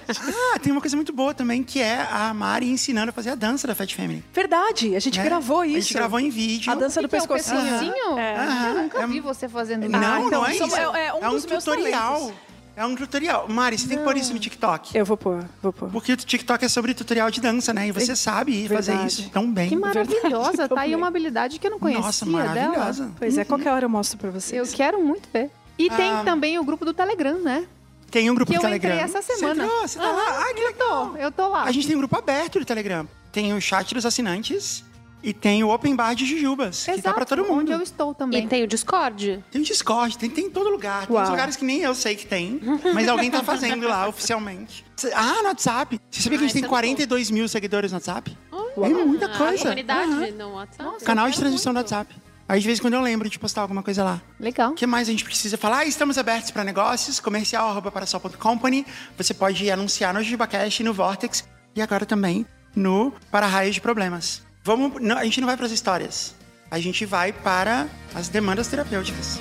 Ah, 0.55 0.59
tem 0.61 0.71
uma 0.73 0.81
coisa 0.81 0.95
muito 0.97 1.13
boa 1.13 1.35
também, 1.35 1.63
que 1.63 1.81
é 1.81 2.07
a 2.11 2.33
Mari 2.33 2.71
ensinando 2.71 3.00
a 3.09 3.13
fazer 3.13 3.31
a 3.31 3.35
dança 3.35 3.67
da 3.67 3.75
Fat 3.75 3.95
Family. 3.95 4.23
Verdade, 4.33 4.95
a 4.95 5.01
gente 5.01 5.19
né? 5.19 5.25
gravou 5.25 5.65
isso. 5.65 5.77
A 5.77 5.81
gente 5.81 5.95
gravou 5.95 6.21
em 6.21 6.29
vídeo. 6.29 6.71
A 6.71 6.75
dança 6.75 7.01
do 7.01 7.09
Que 7.09 7.17
que 7.17 7.23
é 7.23 7.25
o 7.25 7.29
pescocinho. 7.29 7.61
pescocinho? 7.63 8.19
É. 8.19 8.69
Eu 8.71 8.83
nunca 8.83 8.99
É- 9.03 9.07
vi 9.07 9.21
você 9.21 9.49
fazendo 9.49 9.83
isso. 9.85 9.93
Não, 9.93 9.99
Ah, 9.99 10.19
então 10.21 10.31
não 10.43 10.47
é 10.47 10.55
isso 10.55 10.65
isso. 10.67 10.77
é- 10.77 11.07
é 11.07 11.29
um 11.29 11.31
dos 11.31 11.47
meus 11.47 11.65
tutorial. 11.65 12.33
É 12.77 12.87
um 12.87 12.95
tutorial. 12.95 13.47
Mari, 13.49 13.77
você 13.77 13.89
tem 13.89 13.99
que 13.99 14.05
pôr 14.05 14.17
isso 14.17 14.33
no 14.33 14.39
TikTok. 14.39 14.97
Eu 14.97 15.05
vou 15.05 15.17
pôr, 15.17 15.45
vou 15.63 15.73
pôr. 15.73 15.91
Porque 15.91 16.13
o 16.13 16.17
TikTok 16.17 16.65
é 16.65 16.69
sobre 16.69 16.95
tutorial 16.95 17.31
de 17.31 17.39
dança, 17.41 17.75
né? 17.75 17.89
E 17.89 17.93
você 17.93 18.17
sabe 18.17 18.67
fazer 18.69 18.93
Verdade. 18.93 19.07
isso 19.21 19.31
tão 19.31 19.51
bem. 19.53 19.69
Que 19.69 19.77
maravilhosa. 19.77 20.51
Verdade, 20.53 20.75
Tá 20.75 20.81
aí 20.83 20.95
uma 20.95 21.09
habilidade 21.09 21.59
que 21.59 21.67
eu 21.67 21.71
não 21.73 21.79
conhecia 21.79 22.05
Nossa, 22.07 22.25
dela. 22.25 22.39
maravilhosa. 22.45 23.11
Pois 23.19 23.37
é, 23.37 23.45
qualquer 23.45 23.73
hora 23.73 23.85
eu 23.85 23.89
mostro 23.91 24.17
pra 24.19 24.31
vocês. 24.31 24.71
Eu 24.71 24.77
quero 24.77 25.03
muito 25.03 25.29
ver. 25.33 25.51
E 25.79 25.91
tem 25.91 26.11
Ah. 26.11 26.23
também 26.25 26.59
o 26.59 26.65
grupo 26.65 26.85
do 26.85 26.95
Telegram, 26.95 27.39
né? 27.41 27.67
Tem 28.11 28.31
um 28.31 28.35
grupo 28.35 28.51
Que 28.53 28.59
do 28.59 28.63
eu 28.65 28.69
Telegram. 28.69 28.91
entrei 28.95 29.05
essa 29.05 29.23
semana. 29.23 29.55
Você 29.55 29.63
entrou? 29.63 29.89
Você 29.89 29.99
tá 29.99 30.11
lá? 30.13 30.43
Ai, 30.45 30.55
que 30.55 30.61
legal. 30.65 31.17
Eu 31.17 31.31
tô 31.31 31.49
lá. 31.49 31.65
A 31.65 31.73
gente 31.73 31.87
tem 31.87 31.95
um 31.97 32.01
grupo 32.01 32.17
aberto 32.19 32.59
do 32.59 32.65
Telegram. 32.65 33.09
Tem 33.33 33.53
o 33.55 33.61
chat 33.61 33.95
dos 33.95 34.05
assinantes 34.05 34.85
e 35.23 35.33
tem 35.33 35.63
o 35.63 35.69
Open 35.69 35.95
Bar 35.95 36.15
de 36.15 36.25
Jujubas, 36.25 36.85
que 36.85 37.01
tá 37.03 37.13
pra 37.13 37.25
todo 37.25 37.45
mundo. 37.45 37.61
onde 37.61 37.73
eu 37.73 37.83
estou 37.83 38.13
também. 38.15 38.45
E 38.45 38.49
tem 38.49 38.63
o 38.65 38.67
Discord? 38.67 39.45
Tem 39.51 39.61
o 39.61 39.65
Discord, 39.65 40.17
tem, 40.19 40.29
tem 40.31 40.47
em 40.47 40.51
todo 40.51 40.69
lugar. 40.71 41.07
Tem 41.07 41.15
Uau. 41.15 41.23
uns 41.25 41.29
lugares 41.31 41.57
que 41.57 41.65
nem 41.65 41.81
eu 41.83 41.95
sei 41.95 42.17
que 42.17 42.27
tem, 42.27 42.61
mas 42.95 43.07
alguém 43.09 43.31
tá 43.31 43.45
fazendo 43.45 43.87
lá 43.87 44.09
oficialmente. 44.09 44.85
Ah, 45.15 45.43
no 45.43 45.49
WhatsApp. 45.49 46.01
Você 46.11 46.23
sabia 46.23 46.39
que 46.39 46.45
a 46.45 46.47
Ah, 46.47 46.49
gente 46.49 46.53
tem 46.55 46.59
esse 46.59 46.59
eu 46.59 46.63
não 46.63 46.69
42 46.71 47.31
mil 47.31 47.47
seguidores 47.49 47.93
no 47.93 47.97
WhatsApp? 47.97 48.37
É 48.77 48.89
muita 48.89 49.27
Ah, 49.27 49.35
A 49.35 49.39
coisa. 49.39 49.63
comunidade 49.65 50.11
Aham. 50.13 50.31
no 50.33 50.53
WhatsApp? 50.55 51.05
Canal 51.05 51.27
eu 51.27 51.33
de 51.33 51.39
transmissão 51.39 51.73
do 51.73 51.77
muito. 51.77 51.93
WhatsApp. 51.93 52.15
Aí 52.51 52.59
de 52.59 52.67
vez 52.67 52.81
em 52.81 52.83
quando 52.83 52.95
eu 52.95 53.01
lembro 53.01 53.31
de 53.31 53.39
postar 53.39 53.61
alguma 53.61 53.81
coisa 53.81 54.03
lá. 54.03 54.21
Legal. 54.41 54.73
O 54.73 54.75
que 54.75 54.85
mais 54.85 55.07
a 55.07 55.13
gente 55.13 55.23
precisa 55.23 55.57
falar? 55.57 55.79
Ah, 55.79 55.85
estamos 55.85 56.19
abertos 56.19 56.51
para 56.51 56.65
negócios, 56.65 57.21
comercial 57.21 57.71
arroba 57.71 57.93
parasol.company. 57.93 58.85
Você 59.17 59.33
pode 59.33 59.71
anunciar 59.71 60.13
no 60.13 60.21
JujubaCast, 60.21 60.83
no 60.83 60.93
Vortex 60.93 61.49
e 61.77 61.81
agora 61.81 62.05
também 62.05 62.45
no 62.75 63.13
Para 63.31 63.47
Raios 63.47 63.77
de 63.77 63.81
Problemas. 63.81 64.43
Vamos, 64.65 65.01
não, 65.01 65.17
a 65.17 65.23
gente 65.23 65.41
não 65.41 65.47
vai 65.47 65.57
para 65.57 65.67
as 65.67 65.71
histórias. 65.71 66.35
A 66.69 66.81
gente 66.81 67.07
vai 67.07 67.33
para 67.33 67.87
as 68.17 68.29
demandas 68.29 68.67
terapêuticas. 68.67 69.39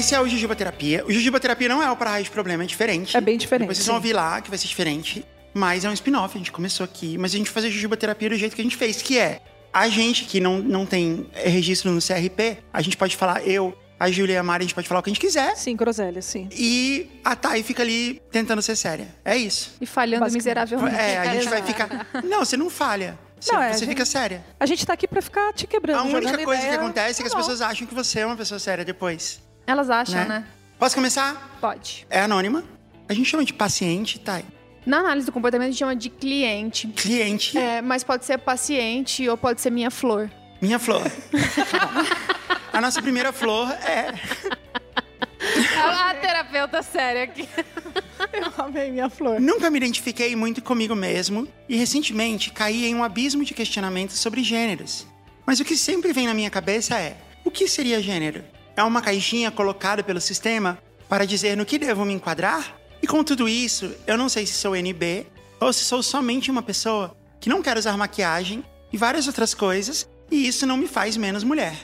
Esse 0.00 0.14
é 0.14 0.20
o 0.20 0.26
Jujuba 0.26 0.56
Terapia. 0.56 1.04
O 1.06 1.12
Jujuba 1.12 1.38
Terapia 1.38 1.68
não 1.68 1.82
é 1.82 1.90
o 1.90 1.94
Para 1.94 2.22
de 2.22 2.30
Problema, 2.30 2.62
é 2.62 2.66
diferente. 2.66 3.14
É 3.14 3.20
bem 3.20 3.36
diferente, 3.36 3.66
Depois 3.66 3.76
vocês 3.76 3.86
vão 3.86 3.96
ouvir 3.96 4.14
lá, 4.14 4.40
que 4.40 4.48
vai 4.48 4.58
ser 4.58 4.66
diferente. 4.66 5.26
Mas 5.52 5.84
é 5.84 5.90
um 5.90 5.92
spin-off, 5.92 6.34
a 6.34 6.38
gente 6.38 6.50
começou 6.50 6.84
aqui. 6.84 7.18
Mas 7.18 7.34
a 7.34 7.36
gente 7.36 7.48
vai 7.48 7.52
fazer 7.54 7.70
Jujuba 7.70 7.98
Terapia 7.98 8.30
do 8.30 8.34
jeito 8.36 8.56
que 8.56 8.62
a 8.62 8.64
gente 8.64 8.78
fez, 8.78 9.02
que 9.02 9.18
é... 9.18 9.42
A 9.70 9.90
gente 9.90 10.24
que 10.24 10.40
não, 10.40 10.58
não 10.58 10.86
tem 10.86 11.26
eh, 11.34 11.50
registro 11.50 11.92
no 11.92 12.00
CRP, 12.00 12.56
a 12.72 12.80
gente 12.80 12.96
pode 12.96 13.14
falar, 13.14 13.46
eu, 13.46 13.76
a 14.00 14.10
Júlia 14.10 14.32
e 14.32 14.36
a 14.38 14.42
Mari, 14.42 14.62
a 14.62 14.66
gente 14.66 14.74
pode 14.74 14.88
falar 14.88 15.00
o 15.00 15.02
que 15.02 15.10
a 15.10 15.12
gente 15.12 15.20
quiser. 15.20 15.54
Sim, 15.54 15.76
groselha, 15.76 16.22
sim. 16.22 16.48
E 16.50 17.06
a 17.22 17.36
Thay 17.36 17.62
fica 17.62 17.82
ali 17.82 18.22
tentando 18.32 18.62
ser 18.62 18.76
séria. 18.76 19.06
É 19.22 19.36
isso. 19.36 19.74
E 19.82 19.84
falhando 19.86 20.24
miseravelmente. 20.32 20.96
É, 20.96 21.18
a 21.18 21.34
gente 21.34 21.46
vai 21.48 21.62
ficar... 21.62 22.08
Não, 22.24 22.38
você 22.42 22.56
não 22.56 22.70
falha. 22.70 23.18
Você, 23.38 23.52
Não, 23.52 23.62
é, 23.62 23.72
você 23.74 23.84
a 23.84 23.88
fica 23.88 24.04
gente- 24.04 24.12
séria. 24.12 24.44
A 24.58 24.64
gente 24.64 24.86
tá 24.86 24.94
aqui 24.94 25.06
pra 25.06 25.20
ficar 25.20 25.52
te 25.52 25.66
quebrando. 25.66 25.98
A 25.98 26.02
única 26.04 26.38
coisa 26.38 26.62
que 26.62 26.66
ideia. 26.68 26.80
acontece 26.80 27.20
é 27.20 27.22
que 27.22 27.26
as 27.28 27.32
Tá 27.32 27.38
pessoas 27.38 27.60
acham 27.60 27.86
que 27.86 27.94
você 27.94 28.20
é 28.20 28.26
uma 28.26 28.36
pessoa 28.36 28.58
séria 28.58 28.82
depois. 28.84 29.40
Elas 29.70 29.88
acham, 29.88 30.16
Né? 30.16 30.24
né? 30.26 30.44
Posso 30.78 30.96
começar? 30.96 31.56
Pode. 31.60 32.04
É 32.10 32.20
anônima. 32.22 32.64
A 33.08 33.14
gente 33.14 33.28
chama 33.28 33.44
de 33.44 33.52
paciente, 33.52 34.18
Thay. 34.18 34.44
Na 34.84 34.98
análise 34.98 35.26
do 35.26 35.32
comportamento, 35.32 35.68
a 35.68 35.70
gente 35.70 35.78
chama 35.78 35.94
de 35.94 36.10
cliente. 36.10 36.88
Cliente, 36.88 37.56
É, 37.56 37.80
mas 37.80 38.02
pode 38.02 38.24
ser 38.24 38.38
paciente 38.38 39.28
ou 39.28 39.36
pode 39.36 39.60
ser 39.60 39.70
minha 39.70 39.90
flor. 39.90 40.28
minha 40.60 40.78
flor. 40.78 41.02
Tá 42.72 42.78
a 42.78 42.80
nossa 42.80 43.00
primeira 43.00 43.32
flor 43.32 43.70
é... 43.70 44.12
A, 45.78 46.10
a 46.10 46.14
terapeuta 46.14 46.82
séria 46.82 47.24
aqui. 47.24 47.48
Eu 48.32 48.64
amei 48.64 48.90
minha 48.90 49.08
flor. 49.08 49.40
Nunca 49.40 49.70
me 49.70 49.76
identifiquei 49.78 50.34
muito 50.34 50.60
comigo 50.62 50.94
mesmo 50.96 51.46
e 51.68 51.76
recentemente 51.76 52.50
caí 52.50 52.86
em 52.86 52.94
um 52.94 53.04
abismo 53.04 53.44
de 53.44 53.54
questionamentos 53.54 54.18
sobre 54.18 54.42
gêneros. 54.42 55.06
Mas 55.46 55.60
o 55.60 55.64
que 55.64 55.76
sempre 55.76 56.12
vem 56.12 56.26
na 56.26 56.34
minha 56.34 56.50
cabeça 56.50 56.98
é: 56.98 57.16
o 57.44 57.50
que 57.50 57.66
seria 57.68 58.02
gênero? 58.02 58.44
É 58.80 58.82
uma 58.82 59.02
caixinha 59.02 59.50
colocada 59.50 60.02
pelo 60.02 60.22
sistema 60.22 60.78
para 61.06 61.26
dizer 61.26 61.54
no 61.54 61.66
que 61.66 61.78
devo 61.78 62.02
me 62.02 62.14
enquadrar? 62.14 62.80
E 63.02 63.06
com 63.06 63.22
tudo 63.22 63.46
isso, 63.46 63.94
eu 64.06 64.16
não 64.16 64.26
sei 64.26 64.46
se 64.46 64.54
sou 64.54 64.74
NB 64.74 65.26
ou 65.60 65.70
se 65.70 65.84
sou 65.84 66.02
somente 66.02 66.50
uma 66.50 66.62
pessoa 66.62 67.14
que 67.38 67.50
não 67.50 67.60
quer 67.60 67.76
usar 67.76 67.94
maquiagem 67.98 68.64
e 68.90 68.96
várias 68.96 69.26
outras 69.26 69.52
coisas, 69.52 70.08
e 70.30 70.48
isso 70.48 70.66
não 70.66 70.78
me 70.78 70.88
faz 70.88 71.14
menos 71.18 71.44
mulher. 71.44 71.74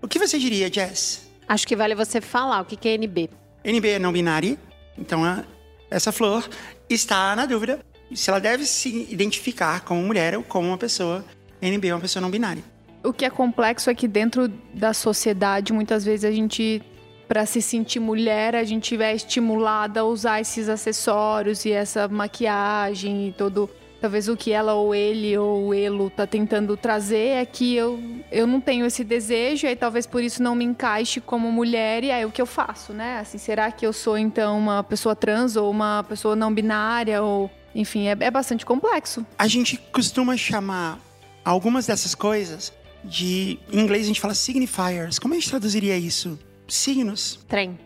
O 0.00 0.06
que 0.06 0.16
você 0.16 0.38
diria, 0.38 0.72
Jess? 0.72 1.28
Acho 1.48 1.66
que 1.66 1.74
vale 1.74 1.96
você 1.96 2.20
falar 2.20 2.60
o 2.60 2.64
que 2.64 2.88
é 2.88 2.92
NB. 2.94 3.30
NB 3.64 3.88
é 3.88 3.98
não 3.98 4.12
binária, 4.12 4.56
então 4.96 5.24
a- 5.24 5.42
essa 5.90 6.12
flor 6.12 6.48
está 6.88 7.34
na 7.34 7.46
dúvida 7.46 7.80
se 8.14 8.30
ela 8.30 8.38
deve 8.38 8.64
se 8.64 9.08
identificar 9.10 9.80
como 9.80 10.00
mulher 10.02 10.36
ou 10.36 10.44
como 10.44 10.68
uma 10.68 10.78
pessoa. 10.78 11.24
NB 11.60 11.88
é 11.88 11.94
uma 11.96 12.00
pessoa 12.00 12.20
não 12.20 12.30
binária. 12.30 12.62
O 13.08 13.12
que 13.12 13.24
é 13.24 13.30
complexo 13.30 13.88
é 13.88 13.94
que 13.94 14.06
dentro 14.06 14.48
da 14.74 14.92
sociedade, 14.92 15.72
muitas 15.72 16.04
vezes 16.04 16.26
a 16.26 16.30
gente 16.30 16.82
para 17.26 17.46
se 17.46 17.62
sentir 17.62 18.00
mulher, 18.00 18.54
a 18.54 18.64
gente 18.64 19.00
é 19.00 19.14
estimulada 19.14 20.00
a 20.00 20.04
usar 20.04 20.42
esses 20.42 20.68
acessórios 20.68 21.64
e 21.64 21.72
essa 21.72 22.06
maquiagem 22.06 23.28
e 23.28 23.32
todo 23.32 23.68
talvez 23.98 24.28
o 24.28 24.36
que 24.36 24.52
ela 24.52 24.74
ou 24.74 24.94
ele 24.94 25.36
ou 25.38 25.72
elo 25.72 26.10
tá 26.10 26.26
tentando 26.26 26.76
trazer 26.76 27.36
é 27.36 27.46
que 27.46 27.74
eu, 27.74 27.98
eu 28.30 28.46
não 28.46 28.60
tenho 28.60 28.84
esse 28.84 29.02
desejo 29.02 29.66
e 29.66 29.74
talvez 29.74 30.06
por 30.06 30.22
isso 30.22 30.42
não 30.42 30.54
me 30.54 30.66
encaixe 30.66 31.18
como 31.18 31.50
mulher 31.50 32.04
e 32.04 32.10
aí 32.10 32.26
o 32.26 32.30
que 32.30 32.42
eu 32.42 32.46
faço, 32.46 32.92
né? 32.92 33.20
Assim, 33.20 33.38
será 33.38 33.72
que 33.72 33.86
eu 33.86 33.92
sou 33.92 34.18
então 34.18 34.58
uma 34.58 34.84
pessoa 34.84 35.16
trans 35.16 35.56
ou 35.56 35.70
uma 35.70 36.04
pessoa 36.06 36.36
não 36.36 36.52
binária 36.52 37.22
ou 37.22 37.50
enfim, 37.74 38.06
é, 38.06 38.16
é 38.20 38.30
bastante 38.30 38.66
complexo. 38.66 39.24
A 39.38 39.48
gente 39.48 39.78
costuma 39.92 40.36
chamar 40.36 40.98
algumas 41.44 41.86
dessas 41.86 42.14
coisas 42.14 42.72
de 43.04 43.58
em 43.72 43.80
inglês 43.80 44.04
a 44.04 44.08
gente 44.08 44.20
fala 44.20 44.34
signifiers. 44.34 45.18
Como 45.18 45.34
a 45.34 45.36
gente 45.36 45.48
traduziria 45.48 45.96
isso? 45.96 46.38
Signos. 46.66 47.38
Trem. 47.48 47.78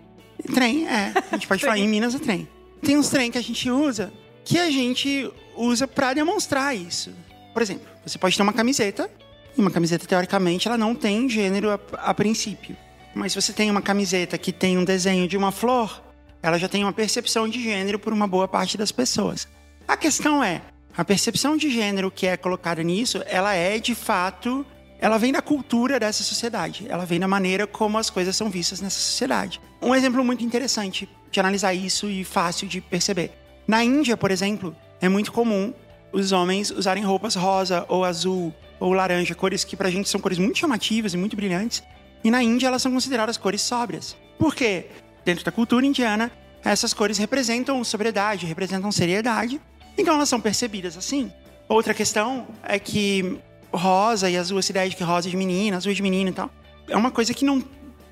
Trem, 0.54 0.88
é. 0.88 1.12
A 1.30 1.36
gente 1.36 1.46
pode 1.46 1.62
falar 1.64 1.78
em 1.78 1.88
Minas 1.88 2.14
é 2.14 2.18
trem. 2.18 2.48
Tem 2.82 2.96
uns 2.96 3.08
trem 3.08 3.30
que 3.30 3.38
a 3.38 3.42
gente 3.42 3.70
usa 3.70 4.12
que 4.44 4.58
a 4.58 4.70
gente 4.70 5.30
usa 5.56 5.86
para 5.86 6.14
demonstrar 6.14 6.76
isso. 6.76 7.12
Por 7.52 7.62
exemplo, 7.62 7.86
você 8.04 8.18
pode 8.18 8.36
ter 8.36 8.42
uma 8.42 8.52
camiseta, 8.52 9.10
e 9.56 9.60
uma 9.60 9.70
camiseta, 9.70 10.06
teoricamente, 10.06 10.66
ela 10.66 10.78
não 10.78 10.94
tem 10.94 11.28
gênero 11.28 11.70
a, 11.70 11.80
a 11.98 12.14
princípio. 12.14 12.76
Mas 13.14 13.32
se 13.32 13.40
você 13.40 13.52
tem 13.52 13.70
uma 13.70 13.82
camiseta 13.82 14.38
que 14.38 14.52
tem 14.52 14.78
um 14.78 14.84
desenho 14.84 15.28
de 15.28 15.36
uma 15.36 15.52
flor, 15.52 16.02
ela 16.42 16.58
já 16.58 16.68
tem 16.68 16.82
uma 16.82 16.92
percepção 16.92 17.48
de 17.48 17.62
gênero 17.62 17.98
por 17.98 18.12
uma 18.12 18.26
boa 18.26 18.48
parte 18.48 18.78
das 18.78 18.90
pessoas. 18.90 19.46
A 19.86 19.96
questão 19.96 20.42
é, 20.42 20.62
a 20.96 21.04
percepção 21.04 21.56
de 21.56 21.70
gênero 21.70 22.10
que 22.10 22.26
é 22.26 22.36
colocada 22.36 22.82
nisso, 22.82 23.22
ela 23.26 23.54
é 23.54 23.78
de 23.78 23.94
fato, 23.94 24.64
ela 25.02 25.18
vem 25.18 25.32
da 25.32 25.42
cultura 25.42 25.98
dessa 25.98 26.22
sociedade, 26.22 26.86
ela 26.88 27.04
vem 27.04 27.18
da 27.18 27.26
maneira 27.26 27.66
como 27.66 27.98
as 27.98 28.08
coisas 28.08 28.36
são 28.36 28.48
vistas 28.48 28.80
nessa 28.80 29.00
sociedade. 29.00 29.60
Um 29.82 29.96
exemplo 29.96 30.24
muito 30.24 30.44
interessante 30.44 31.08
de 31.28 31.40
analisar 31.40 31.74
isso 31.74 32.08
e 32.08 32.22
fácil 32.22 32.68
de 32.68 32.80
perceber. 32.80 33.32
Na 33.66 33.82
Índia, 33.82 34.16
por 34.16 34.30
exemplo, 34.30 34.76
é 35.00 35.08
muito 35.08 35.32
comum 35.32 35.74
os 36.12 36.30
homens 36.30 36.70
usarem 36.70 37.02
roupas 37.02 37.34
rosa 37.34 37.84
ou 37.88 38.04
azul 38.04 38.54
ou 38.78 38.92
laranja, 38.92 39.34
cores 39.34 39.64
que 39.64 39.74
pra 39.76 39.90
gente 39.90 40.08
são 40.08 40.20
cores 40.20 40.38
muito 40.38 40.58
chamativas 40.58 41.14
e 41.14 41.16
muito 41.16 41.34
brilhantes. 41.34 41.82
E 42.22 42.30
na 42.30 42.40
Índia 42.40 42.68
elas 42.68 42.80
são 42.80 42.92
consideradas 42.92 43.36
cores 43.36 43.60
sóbrias. 43.60 44.16
Por 44.38 44.54
quê? 44.54 44.86
Dentro 45.24 45.44
da 45.44 45.50
cultura 45.50 45.84
indiana, 45.84 46.30
essas 46.64 46.94
cores 46.94 47.18
representam 47.18 47.82
sobriedade, 47.82 48.46
representam 48.46 48.92
seriedade, 48.92 49.60
então 49.98 50.14
elas 50.14 50.28
são 50.28 50.40
percebidas 50.40 50.96
assim. 50.96 51.32
Outra 51.68 51.92
questão 51.92 52.46
é 52.62 52.78
que 52.78 53.40
rosa 53.72 54.28
e 54.30 54.36
azul, 54.36 54.58
essa 54.58 54.72
ideia 54.72 54.88
de 54.88 54.96
que 54.96 55.02
rosa 55.02 55.28
é 55.28 55.30
de 55.30 55.36
menina, 55.36 55.76
azul 55.76 55.92
é 55.92 55.94
de 55.94 56.02
menino 56.02 56.30
e 56.30 56.32
tal, 56.32 56.50
é 56.88 56.96
uma 56.96 57.10
coisa 57.10 57.32
que 57.32 57.44
não. 57.44 57.62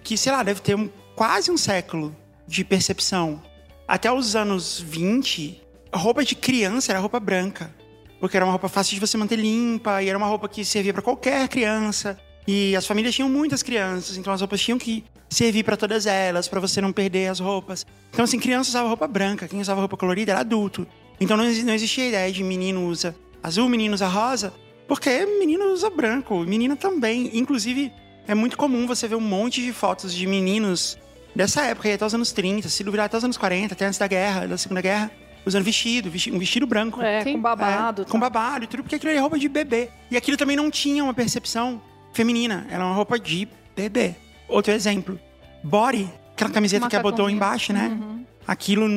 que, 0.02 0.16
sei 0.16 0.32
lá, 0.32 0.42
deve 0.42 0.60
ter 0.60 0.74
um, 0.74 0.88
quase 1.14 1.50
um 1.50 1.56
século 1.56 2.14
de 2.46 2.64
percepção. 2.64 3.42
Até 3.86 4.10
os 4.10 4.36
anos 4.36 4.80
20, 4.80 5.60
roupa 5.92 6.24
de 6.24 6.34
criança 6.34 6.92
era 6.92 7.00
roupa 7.00 7.18
branca. 7.18 7.74
Porque 8.20 8.36
era 8.36 8.44
uma 8.44 8.52
roupa 8.52 8.68
fácil 8.68 8.94
de 8.94 9.00
você 9.00 9.16
manter 9.16 9.36
limpa 9.36 10.02
e 10.02 10.08
era 10.08 10.18
uma 10.18 10.26
roupa 10.26 10.48
que 10.48 10.64
servia 10.64 10.92
para 10.92 11.02
qualquer 11.02 11.48
criança. 11.48 12.18
E 12.46 12.76
as 12.76 12.86
famílias 12.86 13.14
tinham 13.14 13.28
muitas 13.28 13.62
crianças, 13.62 14.16
então 14.16 14.32
as 14.32 14.40
roupas 14.40 14.60
tinham 14.60 14.78
que 14.78 15.04
servir 15.28 15.64
para 15.64 15.76
todas 15.76 16.06
elas, 16.06 16.48
para 16.48 16.60
você 16.60 16.80
não 16.80 16.92
perder 16.92 17.28
as 17.28 17.40
roupas. 17.40 17.86
Então, 18.12 18.24
assim, 18.24 18.38
criança 18.38 18.70
usava 18.70 18.88
roupa 18.88 19.06
branca, 19.06 19.48
quem 19.48 19.60
usava 19.60 19.80
roupa 19.80 19.96
colorida 19.96 20.32
era 20.32 20.40
adulto. 20.40 20.86
Então 21.20 21.36
não, 21.36 21.44
não 21.44 21.74
existia 21.74 22.04
a 22.04 22.08
ideia 22.08 22.32
de 22.32 22.42
menino 22.42 22.86
usa 22.86 23.14
azul, 23.42 23.68
menino 23.68 23.94
usa 23.94 24.08
rosa, 24.08 24.52
porque 24.90 25.25
menino 25.25 25.66
usa 25.66 25.88
branco, 25.88 26.40
menina 26.40 26.75
também. 26.75 27.30
Inclusive, 27.38 27.92
é 28.26 28.35
muito 28.35 28.56
comum 28.56 28.88
você 28.88 29.06
ver 29.06 29.14
um 29.14 29.20
monte 29.20 29.62
de 29.62 29.73
fotos 29.73 30.12
de 30.12 30.26
meninos 30.26 30.99
dessa 31.32 31.62
época, 31.62 31.94
até 31.94 32.04
os 32.04 32.12
anos 32.12 32.32
30, 32.32 32.68
se 32.68 32.82
duvidar 32.82 33.06
até 33.06 33.16
os 33.16 33.23
anos 33.23 33.37
40, 33.37 33.73
até 33.73 33.87
antes 33.87 34.00
da 34.00 34.09
guerra, 34.09 34.49
da 34.49 34.59
Segunda 34.59 34.80
Guerra, 34.80 35.12
usando 35.47 35.62
vestido, 35.62 36.09
um 36.09 36.38
vestido 36.40 36.66
branco. 36.66 37.00
É, 37.00 37.23
Sim. 37.23 37.35
com 37.35 37.40
babado. 37.40 38.02
É, 38.02 38.04
com 38.04 38.18
babado 38.18 38.64
e 38.64 38.66
tudo, 38.66 38.82
porque 38.82 38.97
aquilo 38.97 39.12
era 39.12 39.20
roupa 39.20 39.38
de 39.38 39.49
bebê. 39.49 39.90
E 40.11 40.16
aquilo 40.16 40.37
também 40.37 40.56
não 40.56 40.68
tinha 40.73 41.04
uma 41.04 41.14
percepção 41.14 41.80
feminina, 42.12 42.66
era 42.68 42.85
uma 42.85 42.92
roupa 42.92 43.16
de 43.16 43.47
bebê. 43.76 44.16
Outro 44.49 44.73
exemplo, 44.73 45.20
body, 45.62 46.11
aquela 46.32 46.50
camiseta 46.50 46.88
que 46.88 46.99
botou 46.99 47.30
embaixo, 47.30 47.73
né? 47.73 47.97
Uhum. 47.97 48.25
Aquilo 48.44 48.88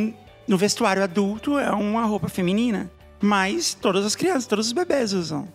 no 0.47 0.57
vestuário 0.57 1.03
adulto 1.03 1.59
é 1.59 1.69
uma 1.69 2.03
roupa 2.03 2.29
feminina, 2.29 2.91
mas 3.21 3.75
todas 3.75 4.03
as 4.03 4.15
crianças, 4.15 4.47
todos 4.47 4.65
os 4.65 4.73
bebês 4.73 5.13
usam. 5.13 5.47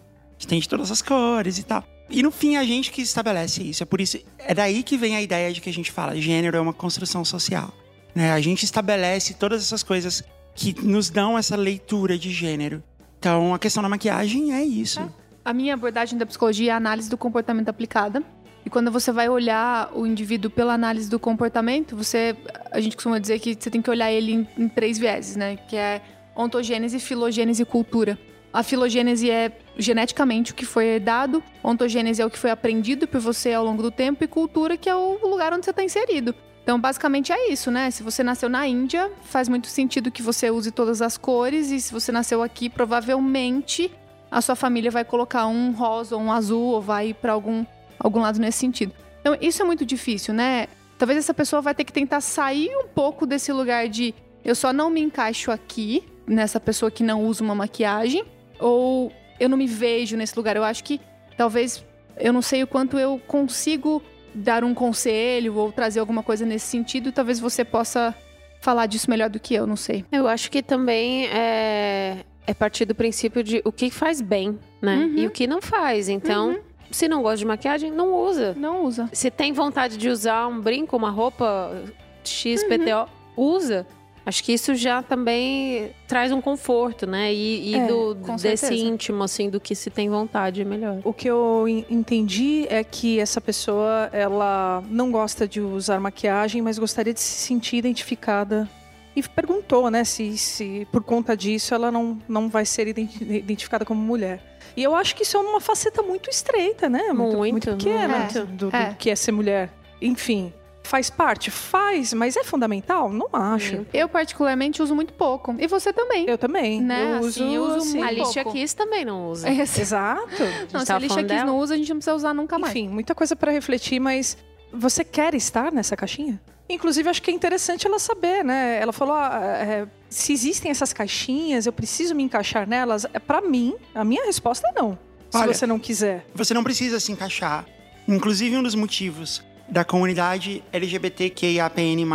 Tem 0.47 0.61
de 0.61 0.69
todas 0.69 0.91
as 0.91 1.03
cores 1.03 1.59
e 1.59 1.63
tal. 1.63 1.85
E 2.11 2.23
no 2.23 2.31
fim, 2.31 2.57
a 2.57 2.65
gente 2.65 2.91
que 2.91 3.03
estabelece 3.03 3.63
isso. 3.63 3.83
É 3.83 3.87
por 3.87 4.01
isso, 4.01 4.19
é 4.39 4.55
daí 4.55 4.83
que 4.83 4.97
vem 4.97 5.15
a 5.17 5.23
ideia 5.23 5.53
de 5.53 5.61
que 5.61 5.69
a 5.69 5.73
gente 5.73 5.93
fala, 5.93 6.17
gênero 6.17 6.57
é 6.57 6.61
uma 6.61 6.73
construção 6.73 7.25
social. 7.25 7.73
Né? 8.15 8.33
A 8.33 8.41
gente 8.41 8.65
estabelece 8.65 9.35
todas 9.35 9.63
essas 9.63 9.83
coisas 9.83 10.23
que 10.55 10.75
nos 10.83 11.11
dão 11.11 11.39
essa 11.39 11.57
leitura 11.57 12.19
de 12.19 12.31
gênero. 12.31 12.83
Então, 13.19 13.53
a 13.53 13.59
questão 13.59 13.83
da 13.83 13.89
maquiagem 13.89 14.55
é 14.55 14.63
isso. 14.63 15.01
A 15.45 15.53
minha 15.53 15.75
abordagem 15.75 16.19
da 16.19 16.25
psicologia 16.25 16.71
é 16.71 16.75
a 16.75 16.77
análise 16.77 17.11
do 17.11 17.17
comportamento 17.17 17.69
aplicada. 17.69 18.23
E 18.65 18.71
quando 18.71 18.91
você 18.91 19.13
vai 19.13 19.29
olhar 19.29 19.91
o 19.95 20.07
indivíduo 20.07 20.51
pela 20.51 20.75
análise 20.75 21.09
do 21.09 21.19
comportamento, 21.19 21.97
você, 21.97 22.37
a 22.71 22.81
gente 22.81 22.97
costuma 22.97 23.19
dizer 23.19 23.39
que 23.39 23.57
você 23.59 23.71
tem 23.71 23.81
que 23.81 23.89
olhar 23.89 24.13
ele 24.13 24.33
em, 24.33 24.49
em 24.59 24.69
três 24.69 24.99
vieses, 24.99 25.37
né? 25.37 25.57
Que 25.69 25.77
é 25.77 26.03
ontogênese, 26.37 27.01
filogênese 27.01 27.63
e 27.63 27.65
cultura. 27.65 28.19
A 28.53 28.63
filogênese 28.63 29.31
é 29.31 29.53
geneticamente 29.77 30.53
o 30.53 30.55
que 30.55 30.65
foi 30.65 30.87
herdado, 30.87 31.43
ontogênese 31.63 32.23
é 32.23 32.27
o 32.27 32.31
que 32.31 32.39
foi 32.39 32.51
aprendido 32.51 33.07
por 33.07 33.21
você 33.21 33.53
ao 33.53 33.65
longo 33.65 33.83
do 33.83 33.91
tempo 33.91 34.25
e 34.25 34.27
cultura 34.27 34.77
que 34.77 34.89
é 34.89 34.95
o 34.95 35.19
lugar 35.29 35.53
onde 35.53 35.65
você 35.65 35.71
está 35.71 35.85
inserido. 35.85 36.35
Então, 36.63 36.79
basicamente 36.79 37.33
é 37.33 37.51
isso, 37.51 37.71
né? 37.71 37.91
Se 37.91 38.03
você 38.03 38.23
nasceu 38.23 38.49
na 38.49 38.67
Índia, 38.67 39.11
faz 39.23 39.49
muito 39.49 39.69
sentido 39.69 40.11
que 40.11 40.21
você 40.21 40.51
use 40.51 40.71
todas 40.71 41.01
as 41.01 41.17
cores, 41.17 41.71
e 41.71 41.81
se 41.81 41.91
você 41.91 42.13
nasceu 42.13 42.43
aqui, 42.43 42.69
provavelmente 42.69 43.91
a 44.31 44.43
sua 44.43 44.55
família 44.55 44.91
vai 44.91 45.03
colocar 45.03 45.47
um 45.47 45.73
rosa 45.73 46.15
ou 46.15 46.21
um 46.21 46.31
azul, 46.31 46.75
ou 46.75 46.83
vai 46.83 47.15
para 47.15 47.33
algum, 47.33 47.65
algum 47.99 48.21
lado 48.21 48.39
nesse 48.39 48.59
sentido. 48.59 48.93
Então, 49.21 49.35
isso 49.41 49.63
é 49.63 49.65
muito 49.65 49.87
difícil, 49.87 50.35
né? 50.35 50.67
Talvez 50.99 51.19
essa 51.19 51.33
pessoa 51.33 51.63
vai 51.63 51.75
ter 51.75 51.85
que 51.85 51.93
tentar 51.93 52.21
sair 52.21 52.69
um 52.77 52.89
pouco 52.89 53.25
desse 53.25 53.51
lugar 53.51 53.89
de 53.89 54.15
eu 54.45 54.55
só 54.55 54.71
não 54.71 54.91
me 54.91 55.01
encaixo 55.01 55.51
aqui, 55.51 56.05
nessa 56.27 56.61
pessoa 56.61 56.91
que 56.91 57.03
não 57.03 57.25
usa 57.25 57.43
uma 57.43 57.55
maquiagem, 57.55 58.27
ou 58.59 59.13
eu 59.39 59.49
não 59.49 59.57
me 59.57 59.67
vejo 59.67 60.17
nesse 60.17 60.37
lugar. 60.37 60.57
Eu 60.57 60.65
acho 60.65 60.83
que 60.85 61.01
talvez 61.37 61.85
eu 62.17 62.33
não 62.33 62.43
sei 62.43 62.63
o 62.63 62.67
quanto 62.67 62.99
eu 62.99 63.21
consigo 63.27 64.03
dar 64.35 64.65
um 64.65 64.75
conselho 64.75 65.57
ou 65.57 65.73
trazer 65.73 66.01
alguma 66.01 66.23
coisa 66.23 66.45
nesse 66.45 66.67
sentido, 66.67 67.13
talvez 67.13 67.41
você 67.41 67.65
possa 67.65 68.15
falar 68.61 68.87
disso 68.87 69.09
melhor 69.09 69.31
do 69.31 69.39
que 69.39 69.55
eu, 69.55 69.67
não 69.67 69.77
sei. 69.77 70.05
Eu 70.11 70.29
acho 70.29 70.51
que 70.51 70.63
também 70.63 71.27
é, 71.29 72.19
é 72.47 72.55
partir 72.55 72.85
do 72.85 72.95
princípio 72.95 73.43
de 73.43 73.63
o 73.65 73.73
que 73.73 73.91
faz 73.91 74.21
bem, 74.21 74.59
né? 74.81 74.97
Uhum. 74.97 75.15
E 75.17 75.27
o 75.27 75.31
que 75.31 75.47
não 75.47 75.61
faz. 75.61 76.09
Então, 76.09 76.51
uhum. 76.51 76.61
se 76.91 77.09
não 77.09 77.23
gosta 77.23 77.39
de 77.39 77.47
maquiagem, 77.47 77.91
não 77.91 78.13
usa. 78.15 78.55
Não 78.57 78.85
usa. 78.85 79.09
Se 79.13 79.31
tem 79.31 79.53
vontade 79.53 79.97
de 79.97 80.09
usar 80.09 80.47
um 80.47 80.61
brinco, 80.61 80.97
uma 80.97 81.11
roupa 81.11 81.85
XPTO, 82.25 83.09
uhum. 83.37 83.45
usa. 83.55 83.87
Acho 84.29 84.45
que 84.45 84.53
isso 84.53 84.75
já 84.75 85.03
também 85.03 85.91
traz 86.07 86.31
um 86.33 86.39
conforto, 86.39 87.07
né? 87.07 87.33
E, 87.33 87.71
e 87.71 87.75
é, 87.75 87.87
do, 87.87 88.13
desse 88.13 88.59
certeza. 88.59 88.75
íntimo, 88.75 89.23
assim, 89.23 89.49
do 89.49 89.59
que 89.59 89.75
se 89.75 89.89
tem 89.89 90.11
vontade 90.11 90.61
é 90.61 90.65
melhor. 90.67 91.01
O 91.03 91.15
que 91.15 91.27
eu 91.27 91.65
entendi 91.89 92.67
é 92.69 92.85
que 92.85 93.19
essa 93.19 93.41
pessoa, 93.41 94.11
ela 94.13 94.85
não 94.91 95.11
gosta 95.11 95.49
de 95.49 95.63
usar 95.63 95.99
maquiagem, 95.99 96.61
mas 96.61 96.79
gostaria 96.79 97.15
de 97.15 97.21
se 97.21 97.41
sentir 97.41 97.77
identificada. 97.77 98.69
E 99.17 99.23
perguntou, 99.23 99.91
né, 99.91 100.05
se, 100.05 100.37
se 100.37 100.87
por 100.93 101.03
conta 101.03 101.35
disso 101.35 101.75
ela 101.75 101.91
não, 101.91 102.19
não 102.29 102.51
vai 102.51 102.67
ser 102.67 102.87
identificada 102.87 103.83
como 103.83 103.99
mulher. 103.99 104.43
E 104.77 104.83
eu 104.83 104.95
acho 104.95 105.17
que 105.17 105.23
isso 105.23 105.39
é 105.39 105.41
uma 105.41 105.59
faceta 105.59 106.03
muito 106.03 106.29
estreita, 106.29 106.87
né? 106.91 107.15
Muito, 107.15 107.39
muito, 107.39 107.53
muito 107.53 107.77
pequena 107.79 108.19
muito. 108.19 108.45
Do, 108.45 108.69
do, 108.69 108.77
é. 108.77 108.91
do 108.91 108.97
que 108.97 109.09
é 109.09 109.17
ser 109.17 109.33
mulher. 109.33 109.73
Enfim, 110.03 110.53
Faz 110.89 111.11
parte? 111.11 111.51
Faz, 111.51 112.15
mas 112.15 112.35
é 112.35 112.43
fundamental? 112.43 113.13
Não 113.13 113.29
acho. 113.31 113.85
Eu, 113.93 114.09
particularmente, 114.09 114.83
uso 114.83 114.95
muito 114.95 115.13
pouco. 115.13 115.55
E 115.59 115.67
você 115.67 115.93
também. 115.93 116.25
Eu 116.27 116.39
também. 116.39 116.81
Né? 116.81 117.13
Eu 117.13 117.19
uso, 117.19 117.29
assim, 117.29 117.55
eu 117.55 117.63
uso 117.63 117.77
assim, 117.77 117.99
muito 117.99 118.05
A 118.05 118.09
Alicia 118.09 118.45
Keys 118.45 118.73
também 118.73 119.05
não 119.05 119.29
usa. 119.29 119.51
Exato. 119.53 120.43
Não, 120.73 120.87
se 120.87 120.91
a 120.91 120.97
Alicia 120.97 121.23
Keys 121.23 121.45
não 121.45 121.59
usa, 121.59 121.75
a 121.75 121.77
gente 121.77 121.91
não 121.91 121.97
precisa 121.97 122.17
usar 122.17 122.33
nunca 122.33 122.59
mais. 122.59 122.75
Enfim, 122.75 122.89
muita 122.89 123.15
coisa 123.15 123.37
para 123.37 123.53
refletir, 123.53 124.01
mas 124.01 124.39
você 124.73 125.05
quer 125.05 125.35
estar 125.35 125.71
nessa 125.71 125.95
caixinha? 125.95 126.41
Inclusive, 126.71 127.07
acho 127.11 127.21
que 127.21 127.31
é 127.31 127.35
interessante 127.35 127.87
ela 127.87 127.99
saber, 127.99 128.43
né? 128.43 128.79
Ela 128.81 128.93
falou: 128.93 129.15
ah, 129.15 129.41
é, 129.43 129.87
se 130.09 130.33
existem 130.33 130.71
essas 130.71 130.95
caixinhas, 130.95 131.67
eu 131.67 131.73
preciso 131.73 132.15
me 132.15 132.23
encaixar 132.23 132.67
nelas. 132.67 133.05
É 133.13 133.19
para 133.19 133.43
mim, 133.43 133.75
a 133.95 134.05
minha 134.05 134.25
resposta 134.25 134.67
é 134.69 134.73
não. 134.73 134.99
Olha, 135.35 135.53
se 135.53 135.59
você 135.61 135.67
não 135.67 135.79
quiser. 135.79 136.25
Você 136.35 136.55
não 136.55 136.65
precisa 136.65 136.99
se 136.99 137.13
encaixar. 137.13 137.67
Inclusive, 138.09 138.57
um 138.57 138.63
dos 138.63 138.75
motivos 138.75 139.43
da 139.71 139.85
comunidade 139.85 140.63
LGBTQIAPN+, 140.73 142.07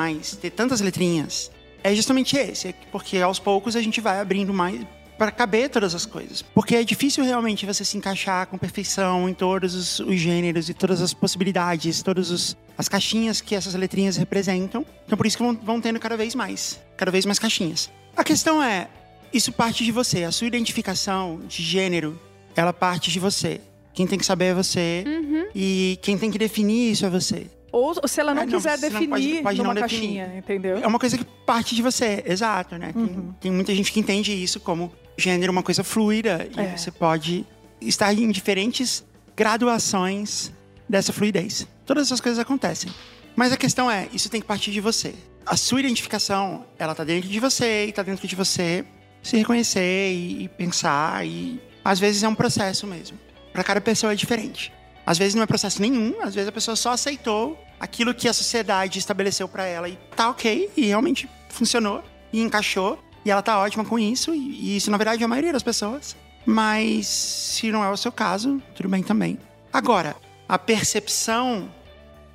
ter 0.42 0.50
tantas 0.52 0.82
letrinhas, 0.82 1.52
é 1.84 1.94
justamente 1.94 2.38
esse, 2.38 2.74
porque 2.92 3.18
aos 3.18 3.40
poucos 3.40 3.76
a 3.76 3.82
gente 3.82 4.00
vai 4.00 4.20
abrindo 4.20 4.54
mais 4.54 4.82
para 5.18 5.32
caber 5.32 5.70
todas 5.70 5.94
as 5.94 6.06
coisas. 6.06 6.42
Porque 6.42 6.76
é 6.76 6.84
difícil 6.84 7.24
realmente 7.24 7.66
você 7.66 7.86
se 7.86 7.98
encaixar 7.98 8.48
com 8.48 8.58
perfeição 8.58 9.30
em 9.30 9.34
todos 9.34 9.76
os, 9.76 10.00
os 10.00 10.20
gêneros 10.20 10.70
e 10.70 10.74
todas 10.74 11.02
as 11.02 11.14
possibilidades, 11.14 12.02
todas 12.02 12.32
os, 12.32 12.58
as 12.78 12.90
caixinhas 12.90 13.40
que 13.40 13.54
essas 13.56 13.74
letrinhas 13.76 14.18
representam. 14.18 14.86
Então 15.06 15.18
por 15.18 15.26
isso 15.26 15.38
que 15.38 15.44
vão, 15.44 15.56
vão 15.56 15.82
tendo 15.82 16.00
cada 16.00 16.18
vez 16.18 16.34
mais, 16.34 16.80
cada 16.98 17.12
vez 17.12 17.26
mais 17.26 17.38
caixinhas. 17.38 17.92
A 18.16 18.24
questão 18.24 18.62
é, 18.64 18.88
isso 19.34 19.52
parte 19.52 19.84
de 19.84 19.92
você, 19.92 20.24
a 20.24 20.32
sua 20.32 20.48
identificação 20.48 21.40
de 21.48 21.62
gênero, 21.62 22.20
ela 22.56 22.74
parte 22.74 23.12
de 23.12 23.20
você. 23.20 23.62
Quem 23.94 24.08
tem 24.08 24.18
que 24.18 24.26
saber 24.26 24.46
é 24.46 24.54
você 24.54 25.04
uhum. 25.06 25.46
e 25.54 26.00
quem 26.02 26.18
tem 26.18 26.32
que 26.32 26.38
definir 26.38 26.92
isso 26.92 27.06
é 27.06 27.10
você. 27.10 27.48
Ou 27.72 27.96
se 28.08 28.20
ela 28.20 28.36
não 28.36 28.44
é, 28.44 28.48
quiser 28.48 28.78
não, 28.78 28.90
definir 28.90 29.10
pode, 29.10 29.42
pode 29.42 29.58
numa 29.58 29.76
caixinha, 29.76 30.26
definir. 30.26 30.40
entendeu? 30.40 30.78
É 30.78 30.88
uma 30.88 31.00
coisa 31.00 31.18
que 31.18 31.26
parte 31.46 31.76
de 31.76 31.82
você, 31.82 32.24
exato, 32.26 32.78
né? 32.78 32.92
Uhum. 32.96 33.08
Tem, 33.08 33.36
tem, 33.42 33.52
muita 33.52 33.74
gente 33.74 33.92
que 33.92 34.00
entende 34.00 34.32
isso 34.32 34.60
como 34.60 34.92
gênero 35.18 35.52
uma 35.52 35.64
coisa 35.64 35.84
fluida 35.84 36.48
e 36.56 36.60
é. 36.60 36.78
você 36.78 36.92
pode 36.92 37.46
estar 37.82 38.14
em 38.14 38.30
diferentes 38.30 39.04
graduações 39.36 40.52
dessa 40.88 41.12
fluidez. 41.12 41.68
Todas 41.86 42.08
essas 42.08 42.22
coisas 42.22 42.40
acontecem. 42.40 42.92
Mas 43.36 43.52
a 43.52 43.58
questão 43.58 43.90
é, 43.90 44.08
isso 44.14 44.30
tem 44.30 44.40
que 44.40 44.48
partir 44.48 44.72
de 44.72 44.80
você. 44.80 45.14
A 45.46 45.58
sua 45.58 45.80
identificação, 45.80 46.66
ela 46.78 46.94
tá 46.94 47.04
dentro 47.04 47.28
de 47.28 47.40
você 47.40 47.88
e 47.88 47.92
tá 47.92 48.04
dentro 48.04 48.28
de 48.28 48.36
você 48.36 48.86
se 49.22 49.36
reconhecer 49.38 50.14
e, 50.14 50.44
e 50.44 50.48
pensar 50.48 51.26
e 51.26 51.60
às 51.84 52.00
vezes 52.00 52.22
é 52.24 52.28
um 52.28 52.36
processo 52.36 52.86
mesmo. 52.86 53.18
Para 53.54 53.64
cada 53.64 53.80
pessoa 53.80 54.12
é 54.12 54.16
diferente. 54.16 54.74
Às 55.06 55.18
vezes 55.18 55.36
não 55.36 55.44
é 55.44 55.46
processo 55.46 55.82
nenhum, 55.82 56.22
às 56.22 56.34
vezes 56.34 56.50
a 56.50 56.52
pessoa 56.52 56.76
só 56.76 56.92
aceitou 56.92 57.62
aquilo 57.80 58.14
que 58.14 58.28
a 58.28 58.34
sociedade 58.34 58.98
estabeleceu 58.98 59.48
para 59.48 59.66
ela 59.66 59.88
e 59.88 59.98
tá 60.16 60.30
ok, 60.30 60.72
e 60.76 60.86
realmente 60.88 61.30
funcionou 61.50 62.04
e 62.32 62.42
encaixou, 62.42 62.98
e 63.24 63.30
ela 63.30 63.42
tá 63.42 63.60
ótima 63.60 63.86
com 63.86 64.00
isso, 64.00 64.34
e, 64.34 64.38
e 64.38 64.78
isso 64.78 64.90
na 64.90 64.98
verdade 64.98 65.22
é 65.22 65.26
a 65.26 65.28
maioria 65.28 65.54
das 65.54 65.64
pessoas. 65.64 66.16
Mas 66.46 67.08
se 67.08 67.72
não 67.72 67.84
é 67.84 67.90
o 67.90 67.96
seu 67.96 68.12
caso, 68.12 68.62
tudo 68.76 68.90
bem 68.90 69.04
também. 69.04 69.38
Agora, 69.72 70.16
a 70.48 70.58
percepção, 70.58 71.74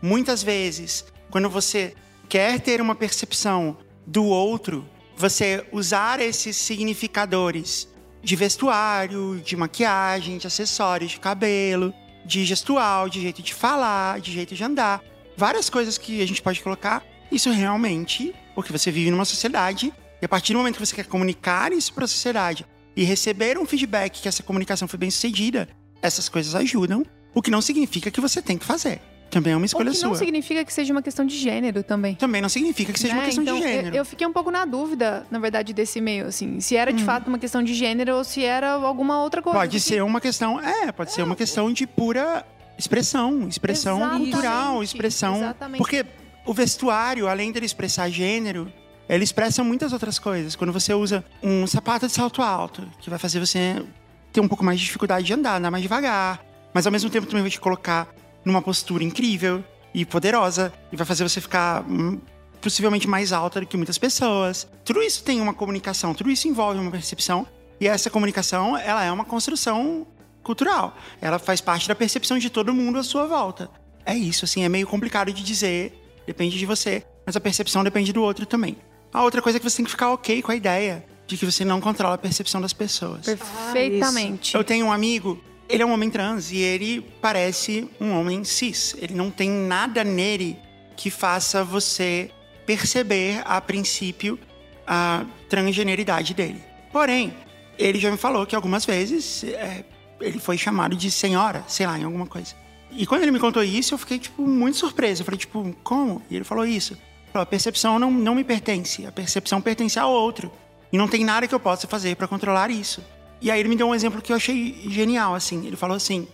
muitas 0.00 0.42
vezes, 0.42 1.04
quando 1.30 1.50
você 1.50 1.94
quer 2.28 2.60
ter 2.60 2.80
uma 2.80 2.94
percepção 2.94 3.76
do 4.06 4.25
outro, 4.25 4.88
você 5.16 5.66
usar 5.72 6.20
esses 6.20 6.56
significadores 6.56 7.88
de 8.22 8.37
vestuário, 8.37 9.40
de 9.44 9.56
maquiagem, 9.56 10.38
de 10.38 10.46
acessórios 10.46 11.12
de 11.12 11.20
cabelo, 11.20 11.94
de 12.25 12.44
gestual, 12.44 13.08
de 13.08 13.20
jeito 13.20 13.42
de 13.42 13.54
falar, 13.54 14.20
de 14.20 14.32
jeito 14.32 14.54
de 14.54 14.62
andar. 14.62 15.02
Várias 15.37 15.70
coisas 15.70 15.96
que 15.96 16.20
a 16.20 16.26
gente 16.26 16.42
pode 16.42 16.60
colocar. 16.62 17.04
Isso 17.30 17.50
realmente, 17.50 18.34
porque 18.54 18.72
você 18.72 18.90
vive 18.90 19.10
numa 19.10 19.25
sociedade, 19.25 19.92
e 20.20 20.25
a 20.25 20.28
partir 20.28 20.52
do 20.52 20.58
momento 20.58 20.75
que 20.75 20.87
você 20.87 20.96
quer 20.96 21.06
comunicar 21.06 21.72
isso 21.72 21.92
para 21.92 22.04
a 22.04 22.08
sociedade 22.08 22.66
e 22.96 23.04
receber 23.04 23.56
um 23.56 23.64
feedback 23.64 24.20
que 24.20 24.28
essa 24.28 24.42
comunicação 24.42 24.88
foi 24.88 24.98
bem 24.98 25.10
sucedida, 25.10 25.68
essas 26.02 26.28
coisas 26.28 26.54
ajudam, 26.54 27.04
o 27.34 27.40
que 27.40 27.50
não 27.50 27.62
significa 27.62 28.10
que 28.10 28.20
você 28.20 28.42
tem 28.42 28.58
que 28.58 28.64
fazer. 28.64 29.00
Também 29.30 29.52
é 29.52 29.56
uma 29.56 29.66
escolha 29.66 29.90
o 29.90 29.92
que 29.92 29.99
sua. 29.99 30.08
não 30.08 30.14
significa 30.14 30.64
que 30.64 30.73
seja 30.73 30.92
uma 30.92 31.02
questão 31.02 31.25
de 31.25 31.37
gênero 31.37 31.82
também. 31.82 32.14
Também 32.14 32.40
não 32.40 32.49
significa 32.49 32.92
que 32.92 32.99
seja 32.99 33.14
né? 33.14 33.20
uma 33.20 33.26
questão 33.26 33.42
então, 33.42 33.56
de 33.56 33.62
gênero. 33.62 33.88
Eu, 33.88 34.00
eu, 34.00 34.04
fiquei 34.04 34.26
um 34.26 34.32
pouco 34.32 34.50
na 34.50 34.64
dúvida, 34.64 35.26
na 35.30 35.38
verdade, 35.38 35.73
desse 35.73 36.00
meio, 36.00 36.26
assim. 36.26 36.61
Se 36.61 36.76
era 36.76 36.92
de 36.92 37.02
hum. 37.02 37.06
fato 37.06 37.28
uma 37.28 37.38
questão 37.38 37.62
de 37.62 37.75
gênero 37.75 38.16
ou 38.16 38.25
se 38.25 38.42
era 38.42 38.73
alguma 38.73 39.23
outra 39.23 39.42
coisa. 39.42 39.58
Pode 39.58 39.80
ser 39.80 40.02
uma 40.02 40.20
questão. 40.20 40.61
É, 40.61 40.90
pode 40.92 41.11
é. 41.11 41.14
ser 41.14 41.23
uma 41.23 41.37
questão 41.37 41.73
de 41.73 41.87
pura 41.87 42.44
expressão. 42.78 43.47
Expressão 43.49 43.99
Exatamente. 43.99 44.30
cultural, 44.30 44.82
expressão. 44.82 45.37
Exatamente. 45.37 45.78
Porque 45.78 46.06
o 46.47 46.54
vestuário, 46.54 47.28
além 47.28 47.52
dele 47.52 47.66
expressar 47.66 48.08
gênero, 48.08 48.73
ele 49.08 49.25
expressa 49.25 49.62
muitas 49.62 49.92
outras 49.92 50.18
coisas. 50.18 50.56
Quando 50.56 50.73
você 50.73 50.94
usa 50.94 51.25
um 51.42 51.66
sapato 51.66 52.06
de 52.06 52.12
salto 52.12 52.40
alto, 52.40 52.87
que 53.00 53.11
vai 53.11 53.18
fazer 53.18 53.40
você 53.40 53.85
ter 54.32 54.40
um 54.40 54.49
pouco 54.49 54.64
mais 54.64 54.78
de 54.78 54.87
dificuldade 54.87 55.26
de 55.26 55.35
andar, 55.35 55.56
andar 55.56 55.70
mais 55.70 55.82
devagar, 55.82 56.40
mas 56.73 56.87
ao 56.87 56.92
mesmo 56.92 57.11
tempo 57.11 57.26
também 57.26 57.42
vai 57.42 57.50
te 57.50 57.61
colocar 57.61 58.08
numa 58.45 58.62
postura 58.62 59.04
incrível 59.04 59.64
e 59.95 60.04
poderosa 60.04 60.73
e 60.92 60.97
vai 60.97 61.07
fazer 61.07 61.28
você 61.28 61.40
ficar 61.40 61.83
hum, 61.88 62.21
possivelmente 62.61 63.09
mais 63.09 63.33
alta 63.33 63.61
do 63.61 63.66
que 63.66 63.76
muitas 63.76 63.99
pessoas. 63.99 64.68
Tudo 64.85 65.02
isso 65.02 65.23
tem 65.23 65.40
uma 65.40 65.54
comunicação, 65.54 66.14
tudo 66.14 66.30
isso 66.30 66.49
envolve 66.49 66.78
uma 66.78 66.90
percepção 66.90 67.47
e 67.80 67.87
essa 67.87 68.11
comunicação, 68.11 68.76
ela 68.76 69.04
é 69.04 69.12
uma 69.12 69.25
construção 69.25 70.07
cultural. 70.42 70.97
Ela 71.21 71.38
faz 71.38 71.61
parte 71.61 71.87
da 71.87 71.95
percepção 71.95 72.38
de 72.38 72.50
todo 72.50 72.75
mundo 72.75 72.99
à 72.99 73.02
sua 73.02 73.26
volta. 73.26 73.71
É 74.04 74.17
isso, 74.17 74.45
assim, 74.45 74.65
é 74.65 74.69
meio 74.69 74.86
complicado 74.86 75.32
de 75.32 75.43
dizer, 75.43 75.93
depende 76.26 76.58
de 76.58 76.67
você, 76.67 77.04
mas 77.26 77.36
a 77.36 77.41
percepção 77.41 77.84
depende 77.84 78.12
do 78.12 78.23
outro 78.23 78.47
também. 78.47 78.76
A 79.12 79.23
outra 79.23 79.41
coisa 79.43 79.58
é 79.58 79.60
que 79.60 79.69
você 79.69 79.76
tem 79.76 79.84
que 79.84 79.91
ficar 79.91 80.10
ok 80.12 80.43
com 80.43 80.50
a 80.50 80.56
ideia 80.56 81.04
de 81.26 81.36
que 81.36 81.45
você 81.45 81.65
não 81.65 81.80
controla 81.80 82.15
a 82.15 82.19
percepção 82.19 82.60
das 82.60 82.73
pessoas. 82.73 83.26
Perfeitamente. 83.26 84.56
Ah, 84.56 84.60
Eu 84.60 84.65
tenho 84.65 84.86
um 84.86 84.93
amigo 84.93 85.39
ele 85.69 85.83
é 85.83 85.87
um 85.87 85.93
homem 85.93 86.11
trans 86.11 86.50
e 86.50 86.59
ele 86.59 87.00
parece 87.21 87.89
um 88.00 88.13
homem 88.19 88.43
cis. 88.45 88.97
Ele 88.99 89.15
não 89.15 89.31
tem 89.31 89.50
nada 89.50 90.02
nele 90.02 90.57
que 90.97 91.11
faça 91.11 91.63
você 91.63 92.31
perceber, 92.65 93.43
a 93.45 93.61
princípio, 93.61 94.39
a 94.87 95.25
transgeneridade 95.49 96.35
dele. 96.35 96.63
Porém, 96.93 97.35
ele 97.78 97.99
já 97.99 98.11
me 98.11 98.17
falou 98.17 98.47
que 98.47 98.57
algumas 98.57 98.85
vezes 98.85 99.45
é, 99.45 99.85
ele 100.21 100.39
foi 100.39 100.57
chamado 100.59 100.97
de 100.97 101.11
senhora, 101.11 101.63
sei 101.69 101.87
lá, 101.87 101.99
em 101.99 102.04
alguma 102.04 102.26
coisa. 102.26 102.54
E 102.91 103.07
quando 103.07 103.23
ele 103.23 103.31
me 103.31 103.39
contou 103.39 103.63
isso, 103.63 103.95
eu 103.95 103.99
fiquei, 103.99 104.19
tipo, 104.19 104.43
muito 104.43 104.78
surpreso. 104.78 105.21
Eu 105.23 105.26
falei, 105.26 105.39
tipo, 105.39 105.76
como? 105.85 106.23
E 106.31 106.37
ele 106.37 106.45
falou 106.45 106.67
isso. 106.67 106.95
Ele 106.95 107.33
falou, 107.33 107.43
a 107.43 107.47
percepção 107.47 107.99
não, 107.99 108.11
não 108.11 108.35
me 108.35 108.43
pertence. 108.43 109.07
A 109.07 109.13
percepção 109.13 109.61
pertence 109.61 109.99
ao 109.99 110.11
outro. 110.11 110.50
E 110.91 110.97
não 110.97 111.07
tem 111.07 111.25
nada 111.25 111.47
que 111.47 111.54
eu 111.54 111.61
possa 111.61 111.87
fazer 111.87 112.17
para 112.17 112.26
controlar 112.26 112.71
isso. 112.71 113.02
E 113.40 113.50
aí 113.50 113.60
ele 113.60 113.68
me 113.68 113.76
deu 113.76 113.88
um 113.88 113.94
exemplo 113.94 114.20
que 114.20 114.32
eu 114.32 114.36
achei 114.36 114.84
genial, 114.88 115.34
assim. 115.34 115.66
Ele 115.66 115.76
falou 115.76 115.96
assim: 115.96 116.26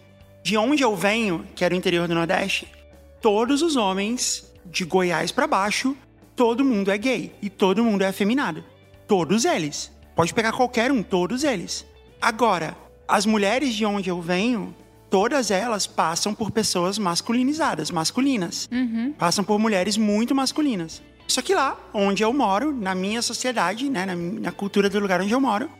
de 0.42 0.56
onde 0.56 0.82
eu 0.82 0.94
venho, 0.94 1.44
que 1.54 1.64
era 1.64 1.74
o 1.74 1.76
interior 1.76 2.06
do 2.06 2.14
Nordeste, 2.14 2.68
todos 3.20 3.62
os 3.62 3.76
homens 3.76 4.52
de 4.66 4.84
Goiás 4.84 5.32
para 5.32 5.46
baixo, 5.46 5.96
todo 6.36 6.64
mundo 6.64 6.90
é 6.90 6.98
gay 6.98 7.34
e 7.40 7.48
todo 7.48 7.84
mundo 7.84 8.02
é 8.02 8.08
afeminado. 8.08 8.64
Todos 9.06 9.44
eles. 9.44 9.90
Pode 10.14 10.32
pegar 10.32 10.52
qualquer 10.52 10.92
um, 10.92 11.02
todos 11.02 11.44
eles. 11.44 11.86
Agora, 12.20 12.76
as 13.06 13.26
mulheres 13.26 13.74
de 13.74 13.84
onde 13.84 14.08
eu 14.08 14.20
venho, 14.20 14.74
todas 15.10 15.50
elas 15.50 15.86
passam 15.86 16.34
por 16.34 16.50
pessoas 16.50 16.98
masculinizadas, 16.98 17.90
masculinas. 17.90 18.68
Uhum. 18.72 19.12
Passam 19.18 19.44
por 19.44 19.58
mulheres 19.58 19.96
muito 19.96 20.34
masculinas. 20.34 21.02
Só 21.26 21.40
que 21.40 21.54
lá, 21.54 21.78
onde 21.92 22.22
eu 22.22 22.32
moro, 22.32 22.72
na 22.72 22.94
minha 22.94 23.22
sociedade, 23.22 23.88
né, 23.88 24.04
na, 24.04 24.14
na 24.14 24.52
cultura 24.52 24.90
do 24.90 24.98
lugar 25.00 25.20
onde 25.20 25.32
eu 25.32 25.40
moro, 25.40 25.70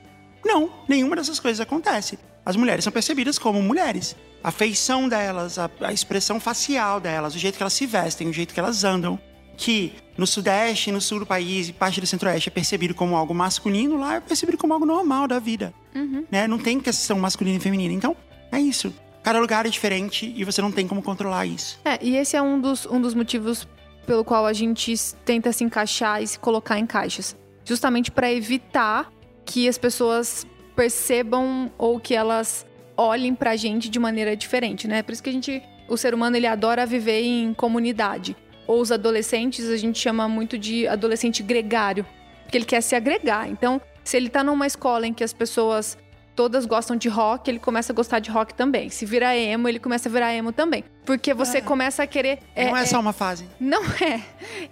não, 0.45 0.71
nenhuma 0.89 1.17
dessas 1.17 1.41
coisas 1.41 1.61
acontece. 1.61 2.19
As 2.45 2.57
mulheres 2.57 2.85
são 2.85 2.93
percebidas 2.93 3.39
como 3.39 3.63
mulheres. 3.63 4.15
A 4.43 4.51
feição 4.51 5.09
delas, 5.09 5.59
a, 5.59 5.71
a 5.81 5.93
expressão 5.93 6.39
facial 6.39 7.01
delas, 7.01 7.35
o 7.35 7.39
jeito 7.39 7.57
que 7.57 7.63
elas 7.63 7.73
se 7.73 7.87
vestem, 7.87 8.29
o 8.29 8.33
jeito 8.33 8.53
que 8.53 8.61
elas 8.61 8.85
andam, 8.85 9.19
que 9.57 9.95
no 10.19 10.27
sudeste, 10.27 10.93
no 10.93 11.01
sul 11.01 11.21
do 11.21 11.27
país 11.27 11.69
e 11.69 11.73
parte 11.73 12.01
do 12.01 12.07
centro-oeste 12.07 12.49
é 12.49 12.53
percebido 12.53 12.95
como 12.95 13.17
algo 13.17 13.35
masculino, 13.35 13.99
lá 13.99 14.17
é 14.17 14.21
percebido 14.21 14.59
como 14.59 14.75
algo 14.75 14.85
normal 14.85 15.27
da 15.27 15.39
vida. 15.39 15.73
Uhum. 15.95 16.25
Né? 16.31 16.47
Não 16.47 16.59
tem 16.59 16.79
questão 16.79 17.19
masculina 17.19 17.57
e 17.57 17.61
feminina. 17.61 17.95
Então, 17.95 18.15
é 18.53 18.61
isso. 18.61 18.93
Cada 19.23 19.41
lugar 19.41 19.65
é 19.65 19.71
diferente 19.71 20.33
e 20.37 20.45
você 20.45 20.61
não 20.61 20.71
tem 20.71 20.87
como 20.87 21.03
controlar 21.03 21.47
isso. 21.47 21.81
É, 21.83 21.99
e 22.03 22.17
esse 22.17 22.37
é 22.37 22.43
um 22.43 22.61
dos, 22.61 22.85
um 22.85 23.01
dos 23.01 23.15
motivos 23.15 23.67
pelo 24.07 24.23
qual 24.23 24.45
a 24.45 24.53
gente 24.53 24.95
tenta 25.25 25.51
se 25.51 25.65
encaixar 25.65 26.23
e 26.23 26.27
se 26.27 26.39
colocar 26.39 26.79
em 26.79 26.87
caixas. 26.87 27.35
Justamente 27.65 28.11
para 28.11 28.31
evitar 28.31 29.11
que 29.45 29.69
as 29.69 29.79
pessoas 29.79 30.47
percebam 30.75 31.71
ou 31.79 32.01
que 32.01 32.15
elas 32.15 32.67
olhem 32.97 33.35
pra 33.35 33.57
gente 33.57 33.89
de 33.89 33.99
maneira 33.99 34.37
diferente, 34.37 34.87
né? 34.87 35.03
Por 35.03 35.13
isso 35.13 35.23
que 35.23 35.31
a 35.31 35.33
gente, 35.33 35.63
o 35.89 35.97
ser 35.97 36.15
humano, 36.15 36.37
ele 36.37 36.47
adora 36.47 36.87
viver 36.87 37.23
em 37.23 37.53
comunidade. 37.55 38.37
Ou 38.67 38.81
os 38.81 38.91
adolescentes, 38.91 39.69
a 39.69 39.77
gente 39.77 39.99
chama 39.99 40.29
muito 40.29 40.57
de 40.57 40.87
adolescente 40.87 41.43
gregário, 41.43 42.07
porque 42.43 42.59
ele 42.59 42.65
quer 42.65 42.81
se 42.81 42.95
agregar. 42.95 43.49
Então, 43.49 43.81
se 44.03 44.17
ele 44.17 44.29
tá 44.29 44.43
numa 44.43 44.67
escola 44.67 45.07
em 45.07 45.13
que 45.13 45.25
as 45.25 45.33
pessoas 45.33 45.99
todas 46.35 46.67
gostam 46.67 46.97
de 46.97 47.09
rock, 47.09 47.51
ele 47.51 47.59
começa 47.59 47.93
a 47.93 47.95
gostar 47.95 48.19
de 48.19 48.31
rock 48.31 48.55
também. 48.55 48.91
Se 48.91 49.07
vira 49.07 49.37
emo, 49.37 49.69
ele 49.69 49.79
começa 49.79 50.09
a 50.09 50.13
virar 50.13 50.35
emo 50.35 50.53
também. 50.53 50.85
Porque 51.05 51.33
você 51.33 51.59
é. 51.59 51.61
começa 51.61 52.03
a 52.03 52.07
querer. 52.07 52.41
É, 52.55 52.67
não 52.67 52.77
é, 52.77 52.83
é, 52.83 52.87
só 52.87 52.99
uma 52.99 53.13
fase. 53.13 53.47
Não 53.61 53.83
é. 53.85 54.21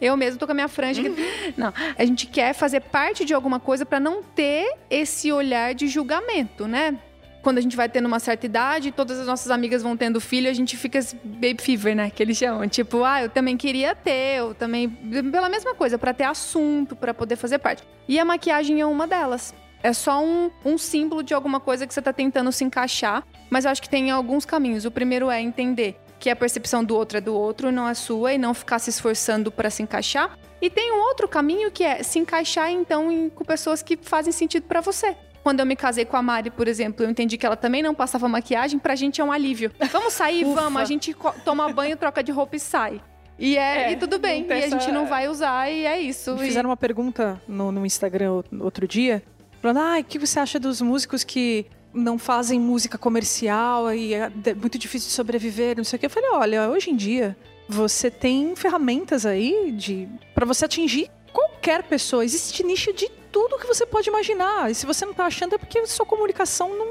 Eu 0.00 0.16
mesmo 0.16 0.38
tô 0.38 0.46
com 0.46 0.52
a 0.52 0.54
minha 0.54 0.68
franja. 0.68 1.02
Uhum. 1.02 1.14
Não. 1.56 1.72
A 1.98 2.04
gente 2.04 2.26
quer 2.26 2.54
fazer 2.54 2.80
parte 2.80 3.24
de 3.24 3.34
alguma 3.34 3.60
coisa 3.60 3.84
para 3.84 4.00
não 4.00 4.22
ter 4.22 4.74
esse 4.90 5.30
olhar 5.32 5.74
de 5.74 5.88
julgamento, 5.88 6.66
né? 6.66 6.96
Quando 7.42 7.58
a 7.58 7.60
gente 7.60 7.76
vai 7.76 7.88
tendo 7.88 8.06
uma 8.06 8.20
certa 8.20 8.46
idade, 8.46 8.92
todas 8.92 9.18
as 9.18 9.26
nossas 9.26 9.50
amigas 9.50 9.82
vão 9.82 9.96
tendo 9.96 10.20
filho, 10.20 10.48
a 10.48 10.52
gente 10.52 10.76
fica 10.76 11.00
baby 11.24 11.60
fever, 11.60 11.96
né? 11.96 12.08
Que 12.08 12.22
eles 12.22 12.36
chamam. 12.36 12.68
Tipo, 12.68 13.02
ah, 13.02 13.22
eu 13.22 13.28
também 13.28 13.56
queria 13.56 13.94
ter, 13.96 14.38
eu 14.38 14.54
também. 14.54 14.88
Pela 14.88 15.48
mesma 15.48 15.74
coisa, 15.74 15.98
para 15.98 16.14
ter 16.14 16.24
assunto, 16.24 16.94
para 16.94 17.12
poder 17.12 17.36
fazer 17.36 17.58
parte. 17.58 17.82
E 18.08 18.18
a 18.18 18.24
maquiagem 18.24 18.80
é 18.80 18.86
uma 18.86 19.06
delas. 19.06 19.52
É 19.82 19.92
só 19.92 20.22
um, 20.22 20.50
um 20.64 20.78
símbolo 20.78 21.22
de 21.22 21.34
alguma 21.34 21.58
coisa 21.58 21.86
que 21.86 21.92
você 21.92 22.00
está 22.00 22.12
tentando 22.12 22.52
se 22.52 22.64
encaixar, 22.64 23.26
mas 23.50 23.64
eu 23.64 23.70
acho 23.70 23.82
que 23.82 23.88
tem 23.88 24.10
alguns 24.10 24.44
caminhos. 24.44 24.84
O 24.84 24.90
primeiro 24.90 25.30
é 25.30 25.40
entender 25.40 25.96
que 26.20 26.30
a 26.30 26.36
percepção 26.36 26.84
do 26.84 26.94
outro 26.94 27.18
é 27.18 27.20
do 27.20 27.34
outro, 27.34 27.72
não 27.72 27.88
é 27.88 27.94
sua, 27.94 28.32
e 28.32 28.38
não 28.38 28.54
ficar 28.54 28.78
se 28.78 28.90
esforçando 28.90 29.50
para 29.50 29.68
se 29.70 29.82
encaixar. 29.82 30.38
E 30.60 30.70
tem 30.70 30.92
um 30.92 31.00
outro 31.00 31.26
caminho 31.26 31.68
que 31.72 31.82
é 31.82 32.04
se 32.04 32.20
encaixar 32.20 32.70
então 32.70 33.10
em, 33.10 33.28
com 33.28 33.44
pessoas 33.44 33.82
que 33.82 33.98
fazem 34.00 34.32
sentido 34.32 34.62
para 34.62 34.80
você. 34.80 35.16
Quando 35.42 35.58
eu 35.58 35.66
me 35.66 35.74
casei 35.74 36.04
com 36.04 36.16
a 36.16 36.22
Mari, 36.22 36.50
por 36.50 36.68
exemplo, 36.68 37.04
eu 37.04 37.10
entendi 37.10 37.36
que 37.36 37.44
ela 37.44 37.56
também 37.56 37.82
não 37.82 37.92
passava 37.92 38.28
maquiagem, 38.28 38.78
pra 38.78 38.94
gente 38.94 39.20
é 39.20 39.24
um 39.24 39.32
alívio. 39.32 39.72
Vamos 39.90 40.12
sair? 40.12 40.44
Vamos. 40.44 40.80
A 40.80 40.84
gente 40.84 41.12
toma 41.44 41.68
banho, 41.72 41.96
troca 41.96 42.22
de 42.22 42.30
roupa 42.30 42.54
e 42.54 42.60
sai. 42.60 43.00
E, 43.36 43.56
é, 43.56 43.88
é, 43.88 43.92
e 43.92 43.96
tudo 43.96 44.20
bem. 44.20 44.46
E 44.48 44.52
a 44.52 44.68
gente 44.68 44.92
não 44.92 45.06
vai 45.06 45.26
usar 45.26 45.68
e 45.68 45.84
é 45.84 46.00
isso. 46.00 46.36
Me 46.36 46.44
fizeram 46.44 46.70
uma 46.70 46.76
pergunta 46.76 47.42
no, 47.48 47.72
no 47.72 47.84
Instagram 47.84 48.42
outro 48.60 48.86
dia, 48.86 49.20
falando: 49.62 49.78
ah, 49.78 49.98
o 50.00 50.04
que 50.04 50.18
você 50.18 50.38
acha 50.38 50.58
dos 50.58 50.82
músicos 50.82 51.24
que 51.24 51.66
não 51.94 52.18
fazem 52.18 52.58
música 52.58 52.98
comercial 52.98 53.94
e 53.94 54.14
é 54.14 54.30
muito 54.54 54.78
difícil 54.78 55.08
de 55.08 55.14
sobreviver, 55.14 55.76
não 55.76 55.84
sei 55.84 55.96
o 55.96 56.00
que. 56.00 56.06
Eu 56.06 56.10
falei, 56.10 56.30
olha, 56.30 56.68
hoje 56.68 56.90
em 56.90 56.96
dia 56.96 57.36
você 57.68 58.10
tem 58.10 58.54
ferramentas 58.56 59.24
aí 59.24 59.72
de 59.72 60.08
para 60.34 60.44
você 60.44 60.64
atingir 60.64 61.10
qualquer 61.32 61.82
pessoa. 61.84 62.24
Existe 62.24 62.62
nicho 62.64 62.92
de 62.92 63.08
tudo 63.30 63.58
que 63.58 63.66
você 63.66 63.86
pode 63.86 64.08
imaginar. 64.08 64.70
E 64.70 64.74
se 64.74 64.84
você 64.84 65.06
não 65.06 65.14
tá 65.14 65.26
achando 65.26 65.54
é 65.54 65.58
porque 65.58 65.86
sua 65.86 66.04
comunicação 66.04 66.68
não 66.76 66.86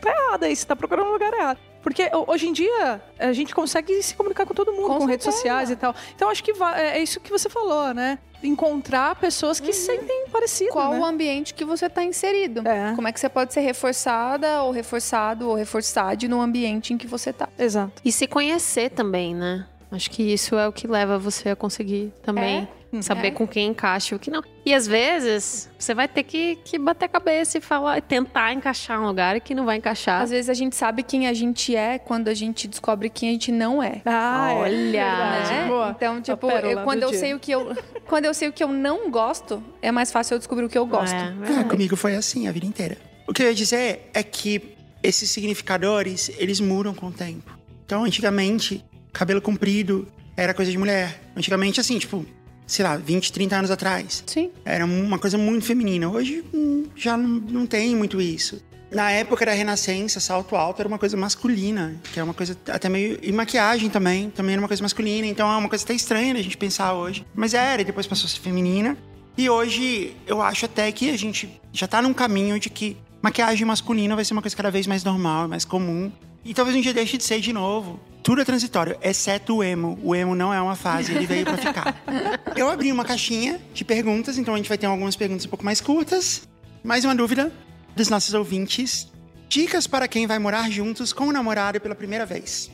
tá 0.00 0.10
errada, 0.10 0.46
aí 0.46 0.56
você 0.56 0.66
tá 0.66 0.74
procurando 0.74 1.08
um 1.08 1.12
lugar 1.12 1.32
errado. 1.32 1.58
Porque 1.82 2.10
hoje 2.26 2.48
em 2.48 2.52
dia 2.52 3.00
a 3.18 3.32
gente 3.32 3.54
consegue 3.54 4.02
se 4.02 4.14
comunicar 4.16 4.44
com 4.44 4.52
todo 4.52 4.72
mundo, 4.72 4.88
com, 4.88 4.98
com 4.98 5.04
redes 5.04 5.24
sociais 5.24 5.70
e 5.70 5.76
tal. 5.76 5.94
Então 6.14 6.28
acho 6.28 6.42
que 6.42 6.50
é, 6.74 6.98
é 6.98 7.02
isso 7.02 7.20
que 7.20 7.30
você 7.30 7.48
falou, 7.48 7.94
né? 7.94 8.18
Encontrar 8.42 9.16
pessoas 9.16 9.58
que 9.58 9.68
uhum. 9.68 9.72
sentem 9.72 10.26
parecido. 10.30 10.70
Qual 10.70 10.92
né? 10.92 11.00
o 11.00 11.04
ambiente 11.04 11.54
que 11.54 11.64
você 11.64 11.86
está 11.86 12.04
inserido? 12.04 12.66
É. 12.66 12.94
Como 12.94 13.08
é 13.08 13.12
que 13.12 13.20
você 13.20 13.28
pode 13.28 13.52
ser 13.52 13.60
reforçada 13.60 14.62
ou 14.62 14.70
reforçado 14.70 15.48
ou 15.48 15.54
reforçado 15.54 16.28
no 16.28 16.40
ambiente 16.40 16.92
em 16.92 16.98
que 16.98 17.06
você 17.06 17.30
está? 17.30 17.48
Exato. 17.58 18.02
E 18.04 18.12
se 18.12 18.26
conhecer 18.26 18.90
também, 18.90 19.34
né? 19.34 19.66
Acho 19.90 20.10
que 20.10 20.22
isso 20.22 20.56
é 20.56 20.66
o 20.66 20.72
que 20.72 20.86
leva 20.86 21.18
você 21.18 21.50
a 21.50 21.56
conseguir 21.56 22.12
também. 22.22 22.68
É. 22.72 22.75
Saber 23.00 23.28
é. 23.28 23.30
com 23.30 23.46
quem 23.46 23.68
encaixa 23.68 24.14
e 24.14 24.16
o 24.16 24.18
que 24.18 24.30
não. 24.30 24.42
E 24.64 24.72
às 24.72 24.86
vezes, 24.86 25.70
você 25.78 25.94
vai 25.94 26.08
ter 26.08 26.22
que, 26.22 26.56
que 26.64 26.78
bater 26.78 27.06
a 27.06 27.08
cabeça 27.08 27.58
e 27.58 27.60
falar, 27.60 28.00
tentar 28.00 28.52
encaixar 28.52 29.00
um 29.00 29.06
lugar 29.06 29.38
que 29.40 29.54
não 29.54 29.64
vai 29.64 29.76
encaixar. 29.76 30.22
Às 30.22 30.30
vezes 30.30 30.48
a 30.48 30.54
gente 30.54 30.74
sabe 30.76 31.02
quem 31.02 31.26
a 31.26 31.34
gente 31.34 31.74
é 31.74 31.98
quando 31.98 32.28
a 32.28 32.34
gente 32.34 32.66
descobre 32.66 33.10
quem 33.10 33.30
a 33.30 33.32
gente 33.32 33.52
não 33.52 33.82
é. 33.82 34.02
Ah, 34.04 34.52
é 34.52 34.54
olha! 34.54 34.98
É 34.98 35.90
então, 35.90 36.22
tipo, 36.22 36.50
eu, 36.50 36.82
quando 36.84 37.02
eu 37.02 37.10
dia. 37.10 37.18
sei 37.18 37.34
o 37.34 37.38
que 37.38 37.52
eu. 37.52 37.76
Quando 38.06 38.24
eu 38.24 38.32
sei 38.32 38.48
o 38.48 38.52
que 38.52 38.62
eu 38.62 38.68
não 38.68 39.10
gosto, 39.10 39.62
é 39.82 39.90
mais 39.90 40.12
fácil 40.12 40.34
eu 40.34 40.38
descobrir 40.38 40.64
o 40.64 40.68
que 40.68 40.78
eu 40.78 40.86
gosto. 40.86 41.14
É, 41.14 41.64
comigo 41.64 41.96
foi 41.96 42.14
assim 42.14 42.46
a 42.46 42.52
vida 42.52 42.64
inteira. 42.64 42.96
O 43.26 43.32
que 43.32 43.42
eu 43.42 43.48
ia 43.48 43.54
dizer 43.54 44.10
é 44.14 44.22
que 44.22 44.76
esses 45.02 45.30
significadores, 45.30 46.30
eles 46.38 46.60
mudam 46.60 46.94
com 46.94 47.06
o 47.06 47.12
tempo. 47.12 47.56
Então, 47.84 48.04
antigamente, 48.04 48.84
cabelo 49.12 49.40
comprido 49.40 50.06
era 50.36 50.52
coisa 50.52 50.70
de 50.70 50.78
mulher. 50.78 51.20
Antigamente, 51.36 51.80
assim, 51.80 51.98
tipo, 51.98 52.26
sei 52.66 52.84
lá, 52.84 52.96
20, 52.96 53.32
30 53.32 53.56
anos 53.56 53.70
atrás. 53.70 54.24
Sim. 54.26 54.50
Era 54.64 54.84
uma 54.84 55.18
coisa 55.18 55.38
muito 55.38 55.64
feminina. 55.64 56.08
Hoje 56.10 56.44
hum, 56.52 56.86
já 56.96 57.16
não, 57.16 57.28
não 57.28 57.66
tem 57.66 57.94
muito 57.94 58.20
isso. 58.20 58.60
Na 58.90 59.10
época 59.10 59.44
da 59.44 59.52
Renascença, 59.52 60.20
salto 60.20 60.54
alto 60.54 60.80
era 60.80 60.88
uma 60.88 60.98
coisa 60.98 61.16
masculina, 61.16 61.96
que 62.12 62.20
é 62.20 62.22
uma 62.22 62.34
coisa 62.34 62.56
até 62.68 62.88
meio. 62.88 63.18
E 63.22 63.32
maquiagem 63.32 63.90
também, 63.90 64.30
também 64.30 64.52
era 64.52 64.62
uma 64.62 64.68
coisa 64.68 64.82
masculina. 64.82 65.26
Então 65.26 65.50
é 65.50 65.56
uma 65.56 65.68
coisa 65.68 65.84
até 65.84 65.94
estranha 65.94 66.34
da 66.34 66.42
gente 66.42 66.56
pensar 66.56 66.94
hoje. 66.94 67.26
Mas 67.34 67.52
era, 67.54 67.82
e 67.82 67.84
depois 67.84 68.06
passou 68.06 68.26
a 68.26 68.28
ser 68.28 68.40
feminina. 68.40 68.96
E 69.36 69.50
hoje 69.50 70.16
eu 70.26 70.40
acho 70.40 70.64
até 70.64 70.90
que 70.92 71.10
a 71.10 71.18
gente 71.18 71.60
já 71.72 71.86
tá 71.86 72.00
num 72.00 72.14
caminho 72.14 72.58
de 72.58 72.70
que 72.70 72.96
maquiagem 73.20 73.66
masculina 73.66 74.14
vai 74.14 74.24
ser 74.24 74.32
uma 74.32 74.40
coisa 74.40 74.56
cada 74.56 74.70
vez 74.70 74.86
mais 74.86 75.04
normal, 75.04 75.48
mais 75.48 75.64
comum. 75.64 76.10
E 76.44 76.54
talvez 76.54 76.76
um 76.76 76.80
dia 76.80 76.94
deixe 76.94 77.18
de 77.18 77.24
ser 77.24 77.40
de 77.40 77.52
novo. 77.52 78.00
Tudo 78.26 78.40
é 78.40 78.44
transitório, 78.44 78.98
exceto 79.00 79.58
o 79.58 79.62
emo. 79.62 79.96
O 80.02 80.12
emo 80.12 80.34
não 80.34 80.52
é 80.52 80.60
uma 80.60 80.74
fase, 80.74 81.12
ele 81.12 81.26
veio 81.26 81.44
para 81.44 81.56
ficar. 81.56 82.02
Eu 82.56 82.68
abri 82.68 82.90
uma 82.90 83.04
caixinha 83.04 83.60
de 83.72 83.84
perguntas, 83.84 84.36
então 84.36 84.52
a 84.52 84.56
gente 84.56 84.68
vai 84.68 84.76
ter 84.76 84.86
algumas 84.86 85.14
perguntas 85.14 85.46
um 85.46 85.48
pouco 85.48 85.64
mais 85.64 85.80
curtas. 85.80 86.42
Mais 86.82 87.04
uma 87.04 87.14
dúvida 87.14 87.52
dos 87.94 88.08
nossos 88.08 88.34
ouvintes. 88.34 89.06
Dicas 89.48 89.86
para 89.86 90.08
quem 90.08 90.26
vai 90.26 90.40
morar 90.40 90.68
juntos 90.68 91.12
com 91.12 91.28
o 91.28 91.32
namorado 91.32 91.80
pela 91.80 91.94
primeira 91.94 92.26
vez. 92.26 92.68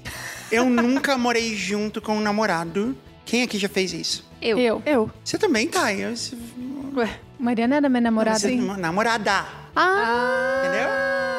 Eu 0.51 0.65
nunca 0.73 1.19
morei 1.19 1.55
junto 1.55 2.01
com 2.01 2.17
um 2.17 2.21
namorado. 2.23 2.97
Quem 3.27 3.43
aqui 3.43 3.59
já 3.59 3.69
fez 3.69 3.93
isso? 3.93 4.27
Eu. 4.41 4.57
Eu. 4.57 4.83
Eu. 4.87 5.11
Você 5.23 5.37
também, 5.37 5.69
Thay? 5.69 6.03
Eu... 6.03 6.15
Ué, 6.97 7.21
Mariana 7.39 7.77
era 7.77 7.91
minha 7.91 8.01
namorada. 8.01 8.39
Você, 8.39 8.57
namorada. 8.57 9.45
Ah! 9.77 10.63
Entendeu? 10.65 11.32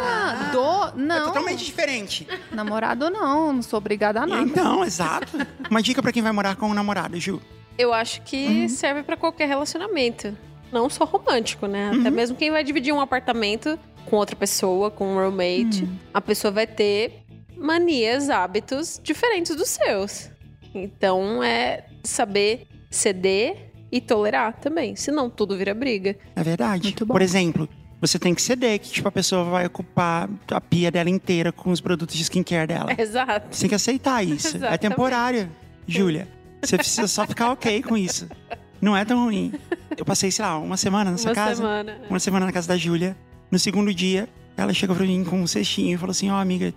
Do, 0.53 0.87
é 0.87 0.91
não. 0.95 1.23
É 1.23 1.25
totalmente 1.25 1.65
diferente. 1.65 2.27
Namorado 2.51 3.09
não, 3.09 3.53
não 3.53 3.61
sou 3.61 3.77
obrigada 3.77 4.21
a 4.21 4.25
nada. 4.25 4.41
Então, 4.41 4.83
exato. 4.83 5.37
Uma 5.69 5.81
dica 5.81 6.01
para 6.01 6.11
quem 6.11 6.23
vai 6.23 6.31
morar 6.31 6.55
com 6.55 6.67
um 6.67 6.73
namorado, 6.73 7.19
Ju. 7.19 7.41
Eu 7.77 7.93
acho 7.93 8.21
que 8.21 8.45
uhum. 8.45 8.69
serve 8.69 9.03
para 9.03 9.17
qualquer 9.17 9.47
relacionamento. 9.47 10.37
Não 10.71 10.89
só 10.89 11.05
romântico, 11.05 11.67
né? 11.67 11.91
Uhum. 11.91 12.01
Até 12.01 12.09
mesmo 12.09 12.37
quem 12.37 12.51
vai 12.51 12.63
dividir 12.63 12.93
um 12.93 13.01
apartamento 13.01 13.77
com 14.05 14.15
outra 14.17 14.35
pessoa, 14.35 14.91
com 14.91 15.15
um 15.15 15.15
roommate, 15.15 15.83
uhum. 15.83 15.97
a 16.13 16.21
pessoa 16.21 16.51
vai 16.51 16.67
ter 16.67 17.23
manias, 17.55 18.29
hábitos 18.29 18.99
diferentes 19.03 19.55
dos 19.55 19.69
seus. 19.69 20.29
Então 20.73 21.43
é 21.43 21.85
saber 22.03 22.67
ceder 22.89 23.71
e 23.91 24.01
tolerar 24.01 24.59
também. 24.59 24.95
Senão 24.95 25.29
tudo 25.29 25.55
vira 25.55 25.73
briga. 25.73 26.15
É 26.35 26.43
verdade. 26.43 26.95
Por 27.07 27.21
exemplo, 27.21 27.69
você 28.07 28.19
tem 28.19 28.35
que 28.35 28.41
ceder 28.41 28.79
que 28.79 28.91
tipo, 28.91 29.07
a 29.07 29.11
pessoa 29.11 29.45
vai 29.45 29.65
ocupar 29.65 30.29
a 30.51 30.59
pia 30.59 30.91
dela 30.91 31.09
inteira 31.09 31.51
com 31.51 31.71
os 31.71 31.79
produtos 31.79 32.15
de 32.15 32.23
skincare 32.23 32.67
dela. 32.67 32.93
Exato. 32.99 33.47
Você 33.49 33.61
tem 33.61 33.69
que 33.69 33.75
aceitar 33.75 34.23
isso. 34.23 34.47
É 34.47 34.49
Exatamente. 34.49 34.73
É 34.73 34.77
temporário, 34.77 35.49
Júlia. 35.87 36.27
Você 36.61 36.77
precisa 36.77 37.07
só 37.07 37.25
ficar 37.25 37.51
ok 37.51 37.81
com 37.81 37.95
isso. 37.95 38.27
Não 38.81 38.95
é 38.95 39.05
tão 39.05 39.23
ruim. 39.23 39.53
Eu 39.97 40.03
passei, 40.03 40.31
sei 40.31 40.43
lá, 40.43 40.57
uma 40.57 40.75
semana 40.75 41.11
nessa 41.11 41.29
uma 41.29 41.35
casa. 41.35 41.55
Semana. 41.55 41.91
É. 41.91 42.09
Uma 42.09 42.19
semana 42.19 42.45
na 42.45 42.51
casa 42.51 42.67
da 42.67 42.77
Júlia. 42.77 43.15
No 43.49 43.57
segundo 43.57 43.93
dia, 43.93 44.27
ela 44.57 44.73
chegou 44.73 44.95
pra 44.95 45.05
mim 45.05 45.23
com 45.23 45.41
um 45.41 45.47
cestinho 45.47 45.95
e 45.95 45.97
falou 45.97 46.11
assim: 46.11 46.29
Ó, 46.29 46.35
oh, 46.35 46.37
amiga, 46.39 46.73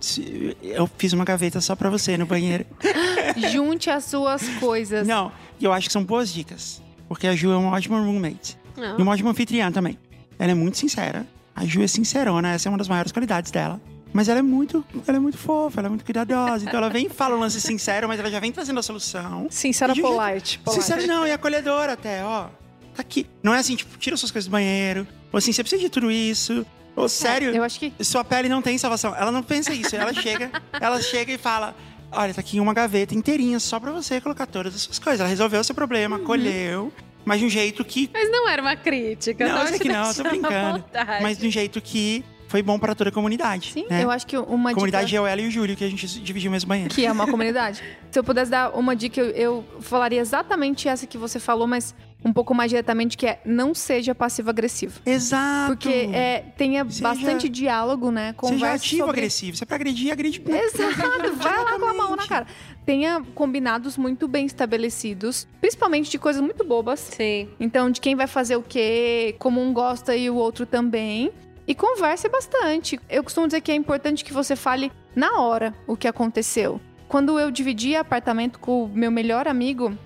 eu 0.61 0.89
fiz 0.97 1.11
uma 1.11 1.25
gaveta 1.25 1.59
só 1.59 1.75
pra 1.75 1.89
você 1.89 2.17
no 2.17 2.25
banheiro. 2.25 2.65
Junte 3.51 3.89
as 3.89 4.05
suas 4.05 4.47
coisas. 4.59 5.05
Não, 5.05 5.31
e 5.59 5.65
eu 5.65 5.73
acho 5.73 5.87
que 5.87 5.93
são 5.93 6.03
boas 6.03 6.31
dicas. 6.31 6.81
Porque 7.07 7.27
a 7.27 7.35
Ju 7.35 7.51
é 7.51 7.57
uma 7.57 7.71
ótima 7.71 7.99
roommate. 7.99 8.57
Não. 8.75 8.99
E 8.99 9.01
uma 9.01 9.11
ótima 9.11 9.31
anfitriã 9.31 9.71
também. 9.71 9.97
Ela 10.39 10.51
é 10.51 10.55
muito 10.55 10.77
sincera. 10.77 11.25
A 11.55 11.65
Ju 11.65 11.81
é 11.81 11.87
sincerona, 11.87 12.53
essa 12.53 12.67
é 12.67 12.69
uma 12.69 12.77
das 12.77 12.87
maiores 12.87 13.11
qualidades 13.11 13.51
dela. 13.51 13.81
Mas 14.13 14.29
ela 14.29 14.39
é 14.39 14.43
muito, 14.43 14.85
ela 15.07 15.17
é 15.17 15.19
muito 15.19 15.37
fofa, 15.37 15.81
ela 15.81 15.87
é 15.87 15.89
muito 15.89 16.05
cuidadosa. 16.05 16.65
Então 16.65 16.79
ela 16.79 16.89
vem 16.89 17.07
e 17.07 17.09
fala 17.09 17.35
um 17.35 17.39
lance 17.39 17.59
sincero, 17.59 18.07
mas 18.07 18.19
ela 18.19 18.31
já 18.31 18.39
vem 18.39 18.51
trazendo 18.51 18.79
a 18.79 18.83
solução. 18.83 19.47
Sincera 19.49 19.93
polite, 19.93 20.59
polite. 20.59 20.83
Sincera 20.83 21.05
não, 21.05 21.27
e 21.27 21.31
acolhedora 21.31 21.93
até, 21.93 22.23
ó. 22.23 22.47
Tá 22.95 23.01
aqui. 23.01 23.27
Não 23.43 23.53
é 23.53 23.59
assim, 23.59 23.75
tipo, 23.75 23.97
tira 23.97 24.15
suas 24.17 24.31
coisas 24.31 24.47
do 24.47 24.51
banheiro. 24.51 25.07
Ou 25.31 25.37
assim, 25.37 25.51
você 25.51 25.61
precisa 25.61 25.81
de 25.81 25.89
tudo 25.89 26.09
isso. 26.09 26.65
Ou 26.95 27.05
é, 27.05 27.07
sério, 27.07 27.51
eu 27.51 27.63
acho 27.63 27.79
que... 27.79 27.93
sua 28.03 28.23
pele 28.23 28.49
não 28.49 28.61
tem 28.61 28.77
salvação. 28.77 29.15
Ela 29.15 29.31
não 29.31 29.43
pensa 29.43 29.73
isso. 29.73 29.95
Ela 29.95 30.13
chega, 30.13 30.51
ela 30.79 31.01
chega 31.01 31.33
e 31.33 31.37
fala: 31.37 31.75
Olha, 32.11 32.33
tá 32.33 32.41
aqui 32.41 32.59
uma 32.59 32.73
gaveta 32.73 33.13
inteirinha 33.13 33.59
só 33.59 33.79
pra 33.79 33.91
você 33.91 34.19
colocar 34.19 34.47
todas 34.47 34.73
as 34.73 34.81
suas 34.81 34.97
coisas. 34.97 35.19
Ela 35.19 35.29
resolveu 35.29 35.61
o 35.61 35.63
seu 35.63 35.75
problema, 35.75 36.17
uhum. 36.17 36.23
acolheu 36.23 36.93
mas 37.27 37.41
de 37.41 37.45
um 37.45 37.49
jeito 37.49 37.83
que. 37.83 38.09
Mas 38.13 38.31
não 38.31 38.47
era 38.47 38.61
uma 38.61 38.75
crítica. 38.75 39.45
Não, 39.45 39.65
isso 39.65 39.75
aqui 39.75 39.89
não, 39.89 40.13
tô 40.13 40.23
brincando. 40.23 40.85
Mas 41.21 41.37
de 41.37 41.45
um 41.45 41.51
jeito 41.51 41.81
que 41.81 42.23
foi 42.47 42.63
bom 42.63 42.79
para 42.79 42.95
toda 42.95 43.09
a 43.09 43.13
comunidade. 43.13 43.73
Sim, 43.73 43.85
né? 43.89 44.01
eu 44.01 44.09
acho 44.09 44.25
que 44.25 44.37
uma 44.37 44.73
comunidade 44.73 45.07
dica... 45.07 45.17
é 45.17 45.21
o 45.21 45.27
ela 45.27 45.41
e 45.41 45.47
o 45.47 45.51
Júlio, 45.51 45.75
que 45.75 45.83
a 45.83 45.89
gente 45.89 46.07
dividiu 46.21 46.49
o 46.49 46.53
mesmo 46.53 46.69
banheiro. 46.69 46.93
Que 46.93 47.05
é 47.05 47.11
uma 47.11 47.27
comunidade. 47.27 47.83
Se 48.09 48.17
eu 48.17 48.23
pudesse 48.23 48.49
dar 48.49 48.69
uma 48.73 48.95
dica, 48.95 49.19
eu, 49.19 49.27
eu 49.31 49.65
falaria 49.81 50.21
exatamente 50.21 50.87
essa 50.87 51.05
que 51.05 51.17
você 51.17 51.37
falou, 51.37 51.67
mas 51.67 51.93
um 52.23 52.33
pouco 52.33 52.53
mais 52.53 52.69
diretamente, 52.69 53.17
que 53.17 53.25
é 53.25 53.39
não 53.45 53.73
seja 53.73 54.13
passivo-agressivo. 54.13 54.99
Exato. 55.05 55.73
Porque 55.73 56.09
é, 56.13 56.43
tenha 56.57 56.83
seja, 56.85 57.03
bastante 57.03 57.47
diálogo, 57.47 58.11
né? 58.11 58.33
Conversa 58.33 58.59
seja 58.59 58.73
ativo-agressivo. 58.73 59.55
Sobre... 59.55 59.57
Se 59.57 59.63
é 59.63 59.65
pra 59.65 59.75
agredir, 59.75 60.11
agride. 60.11 60.43
Exato. 60.45 61.35
Vai 61.37 61.63
lá 61.63 61.79
com 61.79 61.85
a 61.85 61.93
mão 61.93 62.15
na 62.15 62.27
cara. 62.27 62.47
Tenha 62.85 63.21
combinados 63.35 63.97
muito 63.97 64.27
bem 64.27 64.45
estabelecidos, 64.45 65.47
principalmente 65.59 66.09
de 66.09 66.17
coisas 66.17 66.41
muito 66.41 66.63
bobas. 66.63 66.99
Sim. 66.99 67.49
Então, 67.59 67.91
de 67.91 67.99
quem 67.99 68.15
vai 68.15 68.27
fazer 68.27 68.55
o 68.55 68.63
quê, 68.63 69.35
como 69.39 69.61
um 69.61 69.73
gosta 69.73 70.15
e 70.15 70.29
o 70.29 70.35
outro 70.35 70.65
também. 70.65 71.31
E 71.67 71.75
converse 71.75 72.29
bastante. 72.29 72.97
Eu 73.09 73.23
costumo 73.23 73.45
dizer 73.45 73.59
que 73.59 73.71
é 73.71 73.75
importante 73.75 74.23
que 74.23 74.31
você 74.31 74.55
fale 74.55 74.89
na 75.13 75.41
hora 75.41 75.73
o 75.85 75.97
que 75.97 76.07
aconteceu. 76.07 76.79
Quando 77.09 77.37
eu 77.37 77.51
dividi 77.51 77.95
apartamento 77.95 78.57
com 78.57 78.85
o 78.85 78.87
meu 78.87 79.11
melhor 79.11 79.47
amigo, 79.47 79.97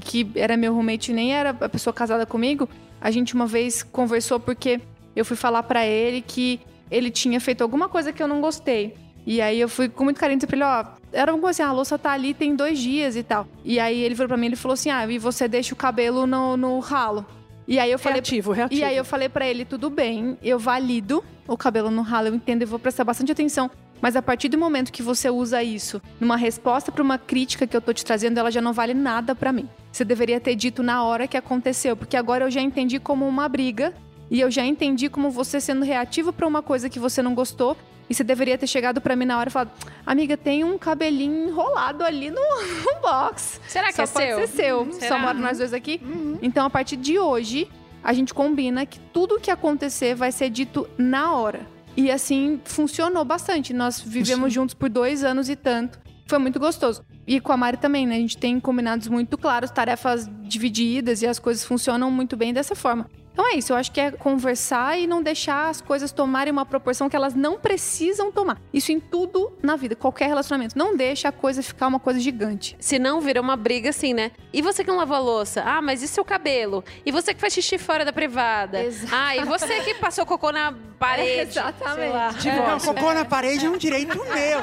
que 0.00 0.30
era 0.34 0.56
meu 0.56 0.74
roommate, 0.74 1.12
nem 1.12 1.34
era 1.34 1.50
a 1.50 1.68
pessoa 1.68 1.92
casada 1.92 2.26
comigo, 2.26 2.68
a 3.00 3.10
gente 3.10 3.34
uma 3.34 3.46
vez 3.46 3.82
conversou 3.82 4.40
porque 4.40 4.80
eu 5.14 5.24
fui 5.24 5.36
falar 5.36 5.62
para 5.62 5.86
ele 5.86 6.22
que 6.22 6.60
ele 6.90 7.10
tinha 7.10 7.40
feito 7.40 7.62
alguma 7.62 7.88
coisa 7.88 8.12
que 8.12 8.22
eu 8.22 8.28
não 8.28 8.40
gostei. 8.40 8.96
E 9.26 9.40
aí 9.40 9.58
eu 9.58 9.68
fui 9.68 9.88
com 9.88 10.04
muito 10.04 10.20
carinho 10.20 10.38
pra 10.40 10.56
ele, 10.56 10.64
ó, 10.64 10.84
era 11.12 11.30
alguma 11.30 11.46
coisa 11.46 11.62
assim, 11.62 11.68
ah, 11.68 11.72
a 11.72 11.72
louça 11.72 11.98
tá 11.98 12.12
ali 12.12 12.34
tem 12.34 12.54
dois 12.54 12.78
dias 12.78 13.16
e 13.16 13.22
tal. 13.22 13.46
E 13.64 13.80
aí 13.80 14.00
ele 14.02 14.14
falou 14.14 14.28
pra 14.28 14.36
mim, 14.36 14.46
ele 14.46 14.56
falou 14.56 14.74
assim, 14.74 14.90
ah, 14.90 15.06
e 15.06 15.18
você 15.18 15.48
deixa 15.48 15.72
o 15.72 15.76
cabelo 15.76 16.26
no, 16.26 16.56
no 16.56 16.78
ralo. 16.78 17.24
E 17.66 17.78
aí 17.78 17.90
eu 17.90 17.98
falei. 17.98 18.16
Reativo, 18.16 18.52
reativo. 18.52 18.80
E 18.80 18.84
aí 18.84 18.96
eu 18.96 19.04
falei 19.04 19.28
para 19.28 19.46
ele, 19.46 19.64
tudo 19.64 19.88
bem, 19.88 20.36
eu 20.42 20.58
valido 20.58 21.24
o 21.48 21.56
cabelo 21.56 21.90
no 21.90 22.02
ralo, 22.02 22.28
eu 22.28 22.34
entendo 22.34 22.62
e 22.62 22.64
vou 22.66 22.78
prestar 22.78 23.04
bastante 23.04 23.32
atenção. 23.32 23.70
Mas 24.04 24.16
a 24.16 24.20
partir 24.20 24.50
do 24.50 24.58
momento 24.58 24.92
que 24.92 25.02
você 25.02 25.30
usa 25.30 25.62
isso 25.62 25.98
numa 26.20 26.36
resposta 26.36 26.92
para 26.92 27.02
uma 27.02 27.16
crítica 27.16 27.66
que 27.66 27.74
eu 27.74 27.80
tô 27.80 27.90
te 27.90 28.04
trazendo, 28.04 28.36
ela 28.36 28.50
já 28.50 28.60
não 28.60 28.74
vale 28.74 28.92
nada 28.92 29.34
para 29.34 29.50
mim. 29.50 29.66
Você 29.90 30.04
deveria 30.04 30.38
ter 30.38 30.54
dito 30.54 30.82
na 30.82 31.02
hora 31.02 31.26
que 31.26 31.38
aconteceu, 31.38 31.96
porque 31.96 32.14
agora 32.14 32.44
eu 32.44 32.50
já 32.50 32.60
entendi 32.60 32.98
como 32.98 33.26
uma 33.26 33.48
briga 33.48 33.94
E 34.30 34.40
eu 34.40 34.50
já 34.50 34.62
entendi 34.62 35.08
como 35.08 35.30
você 35.30 35.58
sendo 35.58 35.86
reativo 35.86 36.34
para 36.34 36.46
uma 36.46 36.60
coisa 36.60 36.90
que 36.90 36.98
você 36.98 37.22
não 37.22 37.34
gostou. 37.34 37.78
E 38.10 38.14
você 38.14 38.22
deveria 38.22 38.58
ter 38.58 38.66
chegado 38.66 39.00
para 39.00 39.16
mim 39.16 39.24
na 39.24 39.38
hora 39.38 39.48
e 39.48 39.52
falado: 39.52 39.70
Amiga, 40.04 40.36
tem 40.36 40.64
um 40.64 40.76
cabelinho 40.76 41.48
enrolado 41.48 42.04
ali 42.04 42.28
no, 42.28 42.42
no 42.84 43.00
box. 43.00 43.58
Será 43.66 43.86
que 43.86 43.94
Só 43.94 44.02
é 44.02 44.06
pode 44.06 44.26
seu? 44.26 44.36
ser 44.40 44.48
seu. 44.48 44.80
Uhum. 44.80 44.92
Só 44.92 44.98
Será? 44.98 45.18
mora 45.18 45.38
nós 45.38 45.56
dois 45.56 45.72
aqui. 45.72 45.98
Então, 46.42 46.66
a 46.66 46.68
partir 46.68 46.96
de 46.98 47.18
hoje, 47.18 47.70
a 48.02 48.12
gente 48.12 48.34
combina 48.34 48.84
que 48.84 48.98
tudo 48.98 49.40
que 49.40 49.50
acontecer 49.50 50.14
vai 50.14 50.30
ser 50.30 50.50
dito 50.50 50.86
na 50.98 51.32
hora. 51.32 51.73
E 51.96 52.10
assim, 52.10 52.60
funcionou 52.64 53.24
bastante. 53.24 53.72
Nós 53.72 54.00
vivemos 54.00 54.52
juntos 54.52 54.74
por 54.74 54.88
dois 54.88 55.22
anos 55.22 55.48
e 55.48 55.56
tanto. 55.56 55.98
Foi 56.26 56.38
muito 56.38 56.58
gostoso. 56.58 57.04
E 57.26 57.40
com 57.40 57.52
a 57.52 57.56
Mari 57.56 57.76
também, 57.76 58.06
né? 58.06 58.16
A 58.16 58.18
gente 58.18 58.36
tem 58.36 58.58
combinados 58.58 59.08
muito 59.08 59.38
claros, 59.38 59.70
tarefas 59.70 60.28
divididas 60.42 61.22
e 61.22 61.26
as 61.26 61.38
coisas 61.38 61.64
funcionam 61.64 62.10
muito 62.10 62.36
bem 62.36 62.52
dessa 62.52 62.74
forma. 62.74 63.08
Então 63.34 63.50
é 63.50 63.56
isso, 63.56 63.72
eu 63.72 63.76
acho 63.76 63.90
que 63.90 64.00
é 64.00 64.12
conversar 64.12 64.96
e 64.96 65.08
não 65.08 65.20
deixar 65.20 65.68
as 65.68 65.80
coisas 65.80 66.12
tomarem 66.12 66.52
uma 66.52 66.64
proporção 66.64 67.08
que 67.08 67.16
elas 67.16 67.34
não 67.34 67.58
precisam 67.58 68.30
tomar. 68.30 68.60
Isso 68.72 68.92
em 68.92 69.00
tudo 69.00 69.52
na 69.60 69.74
vida, 69.74 69.96
qualquer 69.96 70.28
relacionamento. 70.28 70.78
Não 70.78 70.96
deixa 70.96 71.28
a 71.28 71.32
coisa 71.32 71.60
ficar 71.60 71.88
uma 71.88 71.98
coisa 71.98 72.20
gigante. 72.20 72.76
Se 72.78 72.96
não, 72.96 73.20
vira 73.20 73.40
uma 73.40 73.56
briga 73.56 73.90
assim, 73.90 74.14
né? 74.14 74.30
E 74.52 74.62
você 74.62 74.84
que 74.84 74.90
não 74.90 74.98
lavou 74.98 75.16
a 75.16 75.20
louça? 75.20 75.64
Ah, 75.66 75.82
mas 75.82 76.00
e 76.00 76.06
seu 76.06 76.24
cabelo? 76.24 76.84
E 77.04 77.10
você 77.10 77.34
que 77.34 77.40
faz 77.40 77.52
xixi 77.52 77.76
fora 77.76 78.04
da 78.04 78.12
privada? 78.12 78.80
Exato. 78.84 79.12
Ah, 79.12 79.36
e 79.36 79.44
você 79.44 79.80
que 79.80 79.94
passou 79.94 80.24
cocô 80.24 80.52
na 80.52 80.72
parede? 80.96 81.58
Exatamente. 81.58 82.40
Sei 82.40 82.56
lá. 82.56 82.70
Não, 82.70 82.78
cocô 82.78 83.12
na 83.12 83.24
parede 83.24 83.66
é 83.66 83.70
um 83.70 83.76
direito 83.76 84.16
meu. 84.16 84.60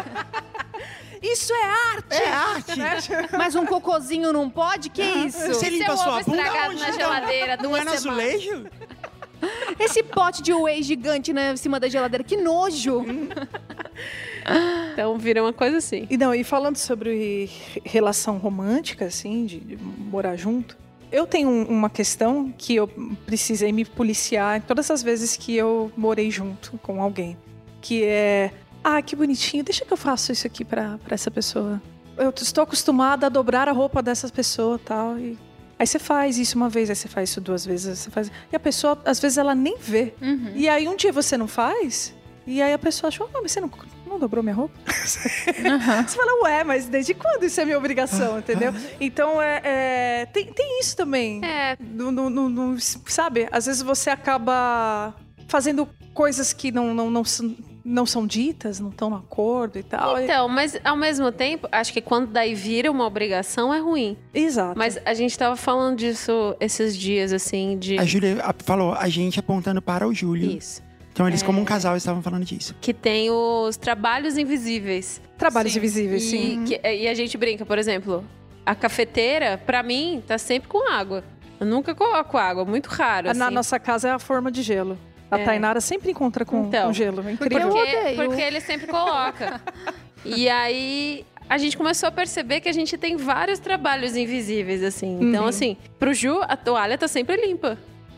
Isso 1.22 1.54
é 1.54 1.64
arte! 1.66 2.14
É 2.22 2.28
arte. 2.30 3.12
Mas 3.38 3.56
um 3.56 3.66
cocôzinho 3.66 4.34
não 4.34 4.50
pode? 4.50 4.90
Que 4.90 5.04
isso? 5.04 5.38
Você 5.48 5.70
limpa 5.70 5.86
Seu 5.86 5.98
sua 5.98 6.18
ovo 6.18 6.26
bunda 6.26 6.42
estragado 6.44 6.72
onde? 6.74 6.82
na 6.82 6.92
geladeira 6.92 7.58
Não 7.58 7.78
é 7.78 7.84
no 7.84 7.92
azulejo? 7.92 8.66
Esse 9.80 10.04
pote 10.04 10.42
de 10.42 10.54
whey 10.54 10.84
gigante 10.84 11.34
né, 11.34 11.54
em 11.54 11.58
cima 11.58 11.80
da 11.80 11.88
geladeira, 11.90 12.24
que 12.24 12.38
nojo! 12.38 13.04
Então 14.94 15.18
vira 15.18 15.42
uma 15.42 15.54
coisa 15.54 15.78
assim. 15.78 16.08
E 16.10 16.18
não, 16.18 16.34
e 16.34 16.44
falando 16.44 16.78
sobre 16.78 17.50
relação 17.84 18.38
romântica, 18.38 19.06
assim, 19.06 19.46
de, 19.46 19.60
de 19.60 19.78
morar 19.78 20.36
junto, 20.36 20.78
eu 21.12 21.26
tenho 21.28 21.50
um- 21.50 21.66
uma 21.66 21.90
questão 21.90 22.54
que 22.58 22.76
eu 22.76 22.88
precisei 23.26 23.72
me 23.72 23.86
policiar 23.86 24.58
em 24.58 24.62
todas 24.62 24.90
as 24.90 25.02
vezes 25.04 25.36
que 25.38 25.56
eu 25.56 25.92
morei 25.96 26.32
junto 26.32 26.78
com 26.80 27.02
alguém. 27.02 27.38
Que 27.82 28.04
é, 28.04 28.52
ah, 28.84 29.02
que 29.02 29.16
bonitinho, 29.16 29.64
deixa 29.64 29.86
que 29.86 29.92
eu 29.94 29.98
faço 29.98 30.32
isso 30.32 30.46
aqui 30.48 30.64
pra, 30.66 30.98
pra 31.04 31.14
essa 31.16 31.30
pessoa. 31.32 31.82
Eu 32.18 32.30
estou 32.36 32.64
acostumada 32.64 33.26
a 33.28 33.30
dobrar 33.30 33.68
a 33.68 33.72
roupa 33.72 34.02
dessa 34.02 34.28
pessoa 34.30 34.80
tal, 34.84 35.18
e 35.18 35.38
Aí 35.80 35.88
você 35.88 35.98
faz 35.98 36.38
isso 36.38 36.56
uma 36.58 36.70
vez, 36.70 36.92
aí 36.92 36.96
você 36.96 37.08
faz 37.08 37.32
isso 37.32 37.42
duas 37.42 37.66
vezes, 37.66 37.88
aí 37.88 37.96
você 37.96 38.10
faz. 38.12 38.32
E 38.52 38.56
a 38.56 38.60
pessoa, 38.60 39.02
às 39.04 39.20
vezes, 39.20 39.40
ela 39.40 39.56
nem 39.56 39.78
vê. 39.80 40.14
Uhum. 40.22 40.52
E 40.54 40.70
aí 40.70 40.88
um 40.88 40.96
dia 40.96 41.12
você 41.12 41.36
não 41.36 41.48
faz, 41.48 42.14
e 42.46 42.62
aí 42.62 42.72
a 42.72 42.78
pessoa 42.78 43.08
achou, 43.08 43.28
ah, 43.34 43.40
mas 43.42 43.52
você 43.52 43.60
não, 43.60 43.72
não 44.06 44.20
dobrou 44.20 44.44
minha 44.44 44.54
roupa? 44.56 44.76
Você 45.04 46.16
fala, 46.16 46.44
ué, 46.44 46.64
mas 46.64 46.86
desde 46.88 47.16
quando 47.16 47.44
isso 47.46 47.60
é 47.60 47.66
minha 47.66 47.78
obrigação, 47.80 48.38
entendeu? 48.38 48.72
Então, 49.00 49.42
é, 49.42 49.62
é, 49.64 50.26
tem, 50.28 50.54
tem 50.54 50.80
isso 50.80 50.96
também. 50.96 51.44
É, 51.44 51.76
No, 51.80 52.12
no- 52.12 52.30
no- 52.30 52.50
no- 52.50 52.80
sabe, 52.80 53.48
às 53.52 53.66
vezes 53.66 53.82
você 53.82 54.12
acaba 54.12 55.16
fazendo 55.48 55.90
coisas 56.14 56.54
que 56.54 56.72
não, 56.72 56.94
não, 56.94 57.10
não, 57.10 57.24
são, 57.24 57.56
não 57.84 58.06
são 58.06 58.28
ditas, 58.28 58.80
não 58.80 58.90
estão 58.90 59.10
no 59.10 59.16
acordo 59.16 59.80
e 59.80 59.84
tal. 59.84 60.22
então, 60.22 60.48
mas 60.48 60.78
ao 60.84 60.96
mesmo 60.96 61.32
tempo, 61.32 61.68
acho 61.72 61.92
que 61.92 62.02
quando 62.02 62.28
daí 62.28 62.54
vira 62.54 62.92
uma 62.92 63.06
obrigação 63.06 63.74
é 63.74 63.80
ruim. 63.80 64.18
Exato. 64.34 64.78
Mas 64.78 65.00
a 65.06 65.14
gente 65.14 65.38
tava 65.38 65.56
falando 65.56 65.98
disso 65.98 66.56
esses 66.60 66.96
dias, 66.98 67.34
assim, 67.34 67.78
de. 67.78 67.98
A 67.98 68.06
Júlia 68.06 68.38
a- 68.44 68.54
falou, 68.64 68.94
a 68.94 69.10
gente 69.10 69.40
apontando 69.40 69.82
para 69.82 70.08
o 70.08 70.14
Júlio. 70.14 70.58
Isso. 70.58 70.82
Então 71.14 71.28
eles, 71.28 71.44
como 71.44 71.60
um 71.60 71.66
casal, 71.66 71.98
estavam 71.98 72.22
falando 72.22 72.46
disso. 72.46 72.74
Que 72.80 72.94
tem 72.94 73.30
os 73.30 73.76
trabalhos 73.76 74.38
invisíveis. 74.38 75.22
Trabalhos 75.38 75.74
Sim. 75.74 75.80
invisíveis, 75.80 76.24
sim. 76.24 76.64
E, 76.64 76.66
que- 76.68 76.88
e 76.88 77.08
a 77.08 77.14
gente 77.14 77.38
brinca, 77.38 77.66
por 77.66 77.78
exemplo, 77.78 78.24
a 78.66 78.74
cafeteira, 78.74 79.58
pra 79.66 79.84
mim, 79.84 80.24
tá 80.26 80.38
sempre 80.38 80.70
com 80.70 80.90
água. 80.90 81.24
Eu 81.60 81.66
nunca 81.68 81.94
coloco 81.94 82.38
água, 82.38 82.64
muito 82.64 82.88
raro. 82.88 83.34
Na 83.36 83.46
assim. 83.48 83.54
nossa 83.54 83.78
casa 83.80 84.08
é 84.08 84.12
a 84.12 84.20
forma 84.20 84.50
de 84.52 84.62
gelo. 84.62 84.98
A 85.32 85.40
É. 85.40 85.46
Tainara 85.46 85.80
sempre 85.80 86.12
encontra 86.12 86.44
com, 86.46 86.66
Então, 86.66 86.88
com 86.88 86.94
gelo. 86.94 87.28
É 87.28 87.32
incrível. 87.32 87.70
Porque, 87.70 88.14
porque 88.16 88.42
ele 88.42 88.60
sempre 88.60 88.86
coloca. 88.88 89.62
e 90.26 90.50
aí 90.50 91.26
a 91.50 91.58
gente 91.58 91.76
começou 91.78 92.08
a 92.10 92.12
perceber 92.12 92.60
que 92.62 92.70
a 92.70 92.74
gente 92.74 92.98
tem 92.98 93.16
vários 93.18 93.58
trabalhos 93.60 94.16
invisíveis, 94.16 94.84
assim. 94.84 95.18
Então, 95.22 95.44
Uhum. 95.44 95.50
assim, 95.50 95.78
pro 95.98 96.14
Ju, 96.14 96.40
a 96.44 96.56
toalha 96.58 96.98
tá 96.98 97.08
sempre 97.08 97.38
limpa. 97.38 97.78